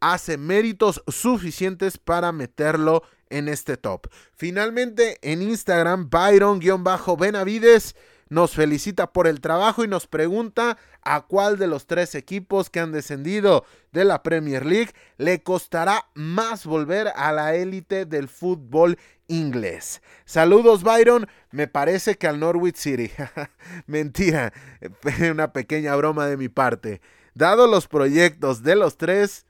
hace 0.00 0.38
méritos 0.38 1.02
suficientes 1.08 1.98
para 1.98 2.32
meterlo 2.32 3.02
en 3.30 3.48
este 3.48 3.76
top. 3.76 4.06
Finalmente, 4.34 5.18
en 5.22 5.42
Instagram, 5.42 6.08
Byron-Benavides 6.10 7.94
nos 8.28 8.52
felicita 8.52 9.12
por 9.12 9.26
el 9.26 9.40
trabajo 9.40 9.84
y 9.84 9.88
nos 9.88 10.06
pregunta 10.06 10.76
a 11.02 11.22
cuál 11.22 11.58
de 11.58 11.66
los 11.66 11.86
tres 11.86 12.14
equipos 12.14 12.70
que 12.70 12.80
han 12.80 12.92
descendido 12.92 13.64
de 13.92 14.04
la 14.04 14.22
Premier 14.22 14.66
League 14.66 14.92
le 15.16 15.42
costará 15.42 16.06
más 16.14 16.66
volver 16.66 17.08
a 17.16 17.32
la 17.32 17.54
élite 17.54 18.04
del 18.04 18.28
fútbol 18.28 18.98
inglés. 19.28 20.02
Saludos 20.24 20.82
Byron, 20.82 21.26
me 21.50 21.68
parece 21.68 22.16
que 22.16 22.26
al 22.26 22.40
Norwich 22.40 22.76
City. 22.76 23.10
Mentira, 23.86 24.52
una 25.30 25.52
pequeña 25.52 25.96
broma 25.96 26.26
de 26.26 26.36
mi 26.36 26.48
parte. 26.48 27.00
Dado 27.34 27.66
los 27.66 27.86
proyectos 27.86 28.62
de 28.62 28.76
los 28.76 28.96
tres, 28.96 29.46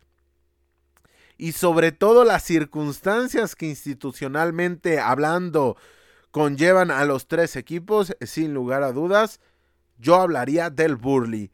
y 1.38 1.52
sobre 1.52 1.92
todo 1.92 2.24
las 2.24 2.42
circunstancias 2.42 3.54
que 3.54 3.66
institucionalmente 3.66 4.98
hablando 4.98 5.76
conllevan 6.32 6.90
a 6.90 7.04
los 7.04 7.28
tres 7.28 7.54
equipos, 7.56 8.14
sin 8.20 8.52
lugar 8.52 8.82
a 8.82 8.92
dudas, 8.92 9.40
yo 9.98 10.16
hablaría 10.16 10.68
del 10.68 10.96
Burley. 10.96 11.50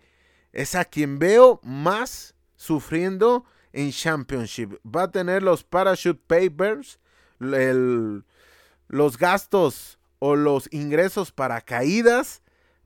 Es 0.52 0.74
a 0.74 0.86
quien 0.86 1.18
veo 1.18 1.60
más 1.62 2.34
sufriendo 2.56 3.44
en 3.72 3.90
Championship. 3.92 4.74
Va 4.84 5.04
a 5.04 5.10
tener 5.10 5.42
los 5.42 5.64
parachute 5.64 6.20
papers, 6.26 6.98
los 7.38 9.18
gastos 9.18 9.98
o 10.18 10.34
los 10.34 10.68
ingresos 10.72 11.30
para 11.30 11.60
caídas 11.60 12.40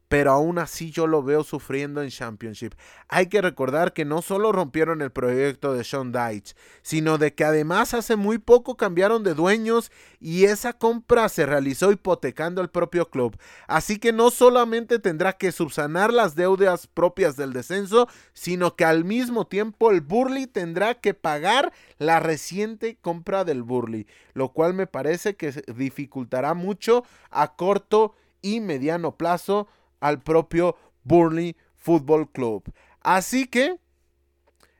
pero 0.09 0.33
aún 0.33 0.59
así 0.59 0.91
yo 0.91 1.07
lo 1.07 1.23
veo 1.23 1.45
sufriendo 1.45 2.03
en 2.03 2.09
Championship. 2.09 2.73
Hay 3.09 3.27
que 3.27 3.43
recordar 3.43 3.93
que 3.93 4.07
no 4.07 4.23
solo 4.23 4.53
rompieron 4.53 5.03
el 5.03 5.13
proyecto 5.13 5.75
de 5.75 5.85
Sean 5.85 6.13
Dyche, 6.13 6.55
sino 6.83 7.19
de 7.19 7.35
que 7.35 7.45
además 7.45 7.93
hace 7.93 8.17
muy 8.17 8.39
poco 8.39 8.77
cambiaron 8.77 9.23
de 9.23 9.35
dueños 9.35 9.93
y 10.19 10.45
esa 10.45 10.73
compra 10.73 11.29
se 11.29 11.45
realizó 11.45 11.93
hipotecando 11.93 12.63
el 12.63 12.71
propio 12.71 13.11
club. 13.11 13.37
Así 13.67 13.99
que 13.99 14.13
no 14.13 14.31
solamente 14.31 14.99
tendrá 14.99 15.35
que 15.35 15.53
subsanar 15.53 16.13
las 16.13 16.35
deudas 16.35 16.87
propias 16.87 17.37
del 17.37 17.53
descenso, 17.53 18.09
sino 18.33 18.77
que 18.77 18.87
al 18.87 19.05
mismo 19.05 19.47
tiempo 19.47 19.91
el 19.91 20.01
Burley 20.01 20.47
tendrá 20.47 20.95
que 20.95 21.13
pagar 21.13 21.73
la 21.99 22.19
reciente 22.19 22.97
compra 22.97 23.45
del 23.45 23.63
Burley, 23.63 24.07
lo 24.33 24.53
cual 24.53 24.73
me 24.73 24.87
parece 24.87 25.37
que 25.37 25.53
dificultará 25.75 26.55
mucho 26.55 27.05
a 27.31 27.57
corto 27.57 28.15
y 28.41 28.61
mediano 28.61 29.17
plazo 29.17 29.69
al 30.01 30.23
propio 30.23 30.77
Burnley 31.05 31.57
Football 31.77 32.31
Club. 32.31 32.73
Así 33.01 33.47
que 33.47 33.79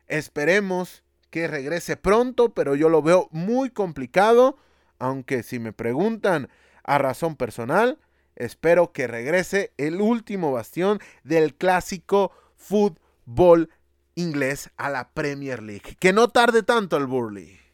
esperemos 0.07 1.03
que 1.31 1.47
regrese 1.47 1.97
pronto, 1.97 2.55
pero 2.55 2.75
yo 2.75 2.89
lo 2.89 3.03
veo 3.03 3.29
muy 3.31 3.71
complicado, 3.71 4.57
aunque 4.99 5.43
si 5.43 5.59
me 5.59 5.73
preguntan 5.73 6.49
a 6.85 6.99
razón 6.99 7.37
personal, 7.37 7.99
espero 8.37 8.93
que 8.93 9.07
regrese 9.07 9.73
el 9.77 10.01
último 10.01 10.53
bastión 10.53 10.99
del 11.23 11.55
clásico 11.55 12.33
fútbol 12.57 13.71
inglés 14.15 14.71
a 14.77 14.91
la 14.91 15.11
Premier 15.11 15.63
League. 15.63 15.97
Que 16.01 16.13
no 16.13 16.29
tarde 16.29 16.63
tanto 16.63 16.97
el 16.97 17.07
Burnley. 17.07 17.68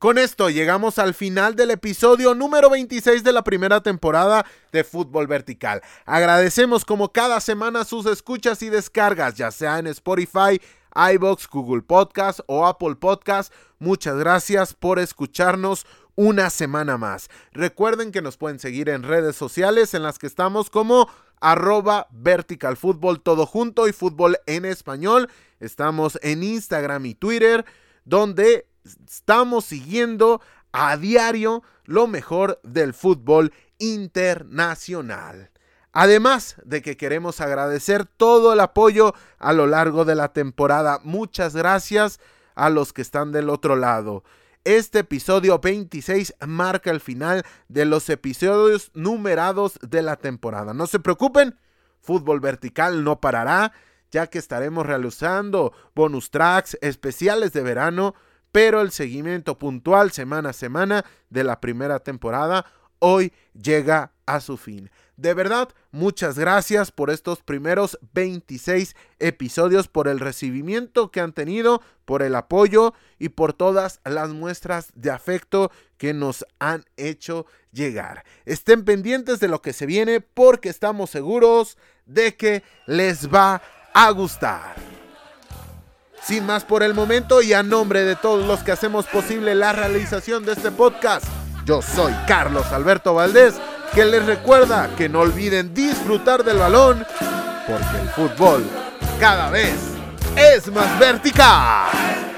Con 0.00 0.16
esto 0.16 0.48
llegamos 0.48 0.98
al 0.98 1.12
final 1.12 1.56
del 1.56 1.72
episodio 1.72 2.34
número 2.34 2.70
26 2.70 3.22
de 3.22 3.34
la 3.34 3.44
primera 3.44 3.82
temporada 3.82 4.46
de 4.72 4.82
Fútbol 4.82 5.26
Vertical. 5.26 5.82
Agradecemos 6.06 6.86
como 6.86 7.12
cada 7.12 7.38
semana 7.38 7.84
sus 7.84 8.06
escuchas 8.06 8.62
y 8.62 8.70
descargas, 8.70 9.34
ya 9.34 9.50
sea 9.50 9.78
en 9.78 9.86
Spotify, 9.88 10.58
iBox, 11.12 11.46
Google 11.48 11.82
Podcast 11.82 12.40
o 12.46 12.66
Apple 12.66 12.94
Podcast. 12.94 13.52
Muchas 13.78 14.16
gracias 14.16 14.72
por 14.72 14.98
escucharnos 14.98 15.84
una 16.14 16.48
semana 16.48 16.96
más. 16.96 17.28
Recuerden 17.52 18.10
que 18.10 18.22
nos 18.22 18.38
pueden 18.38 18.58
seguir 18.58 18.88
en 18.88 19.02
redes 19.02 19.36
sociales 19.36 19.92
en 19.92 20.02
las 20.02 20.18
que 20.18 20.28
estamos 20.28 20.70
como 20.70 21.10
arroba 21.42 22.08
vertical 22.10 22.78
fútbol 22.78 23.20
todo 23.20 23.44
junto 23.44 23.86
y 23.86 23.92
fútbol 23.92 24.38
en 24.46 24.64
español. 24.64 25.28
Estamos 25.58 26.18
en 26.22 26.42
Instagram 26.42 27.04
y 27.04 27.14
Twitter 27.14 27.66
donde 28.06 28.66
estamos 28.84 29.64
siguiendo 29.64 30.40
a 30.72 30.96
diario 30.96 31.62
lo 31.84 32.06
mejor 32.06 32.60
del 32.62 32.94
fútbol 32.94 33.52
internacional. 33.78 35.50
Además 35.92 36.56
de 36.64 36.82
que 36.82 36.96
queremos 36.96 37.40
agradecer 37.40 38.04
todo 38.04 38.52
el 38.52 38.60
apoyo 38.60 39.14
a 39.38 39.52
lo 39.52 39.66
largo 39.66 40.04
de 40.04 40.14
la 40.14 40.32
temporada. 40.32 41.00
Muchas 41.02 41.56
gracias 41.56 42.20
a 42.54 42.70
los 42.70 42.92
que 42.92 43.02
están 43.02 43.32
del 43.32 43.50
otro 43.50 43.74
lado. 43.74 44.22
Este 44.62 45.00
episodio 45.00 45.58
26 45.58 46.34
marca 46.46 46.90
el 46.90 47.00
final 47.00 47.44
de 47.68 47.86
los 47.86 48.08
episodios 48.10 48.90
numerados 48.94 49.78
de 49.80 50.02
la 50.02 50.16
temporada. 50.16 50.74
No 50.74 50.86
se 50.86 51.00
preocupen, 51.00 51.58
fútbol 52.00 52.40
vertical 52.40 53.02
no 53.02 53.20
parará, 53.20 53.72
ya 54.10 54.26
que 54.26 54.38
estaremos 54.38 54.86
realizando 54.86 55.72
bonus 55.94 56.30
tracks 56.30 56.76
especiales 56.82 57.52
de 57.52 57.62
verano 57.62 58.14
pero 58.52 58.80
el 58.80 58.90
seguimiento 58.90 59.58
puntual 59.58 60.10
semana 60.10 60.50
a 60.50 60.54
semana 60.54 61.04
de 61.28 61.44
la 61.44 61.60
primera 61.60 62.00
temporada 62.00 62.66
hoy 63.00 63.32
llega 63.54 64.12
a 64.26 64.40
su 64.40 64.56
fin. 64.56 64.90
De 65.16 65.34
verdad, 65.34 65.68
muchas 65.90 66.38
gracias 66.38 66.92
por 66.92 67.10
estos 67.10 67.42
primeros 67.42 67.98
26 68.14 68.96
episodios, 69.18 69.86
por 69.86 70.08
el 70.08 70.18
recibimiento 70.18 71.10
que 71.10 71.20
han 71.20 71.32
tenido, 71.32 71.82
por 72.06 72.22
el 72.22 72.34
apoyo 72.34 72.94
y 73.18 73.28
por 73.28 73.52
todas 73.52 74.00
las 74.04 74.30
muestras 74.30 74.88
de 74.94 75.10
afecto 75.10 75.70
que 75.98 76.14
nos 76.14 76.46
han 76.58 76.86
hecho 76.96 77.44
llegar. 77.70 78.24
Estén 78.46 78.84
pendientes 78.84 79.40
de 79.40 79.48
lo 79.48 79.60
que 79.60 79.74
se 79.74 79.84
viene 79.84 80.22
porque 80.22 80.70
estamos 80.70 81.10
seguros 81.10 81.76
de 82.06 82.36
que 82.36 82.62
les 82.86 83.28
va 83.28 83.60
a 83.92 84.10
gustar. 84.12 84.99
Sin 86.22 86.46
más 86.46 86.64
por 86.64 86.82
el 86.82 86.94
momento 86.94 87.42
y 87.42 87.52
a 87.54 87.62
nombre 87.62 88.04
de 88.04 88.14
todos 88.14 88.46
los 88.46 88.60
que 88.60 88.72
hacemos 88.72 89.06
posible 89.06 89.54
la 89.54 89.72
realización 89.72 90.44
de 90.44 90.52
este 90.52 90.70
podcast, 90.70 91.24
yo 91.64 91.80
soy 91.80 92.12
Carlos 92.26 92.66
Alberto 92.72 93.14
Valdés, 93.14 93.54
que 93.94 94.04
les 94.04 94.24
recuerda 94.26 94.90
que 94.96 95.08
no 95.08 95.20
olviden 95.20 95.72
disfrutar 95.72 96.44
del 96.44 96.58
balón, 96.58 97.04
porque 97.66 98.00
el 98.02 98.08
fútbol 98.10 98.64
cada 99.18 99.50
vez 99.50 99.74
es 100.36 100.70
más 100.72 100.98
vertical. 100.98 102.29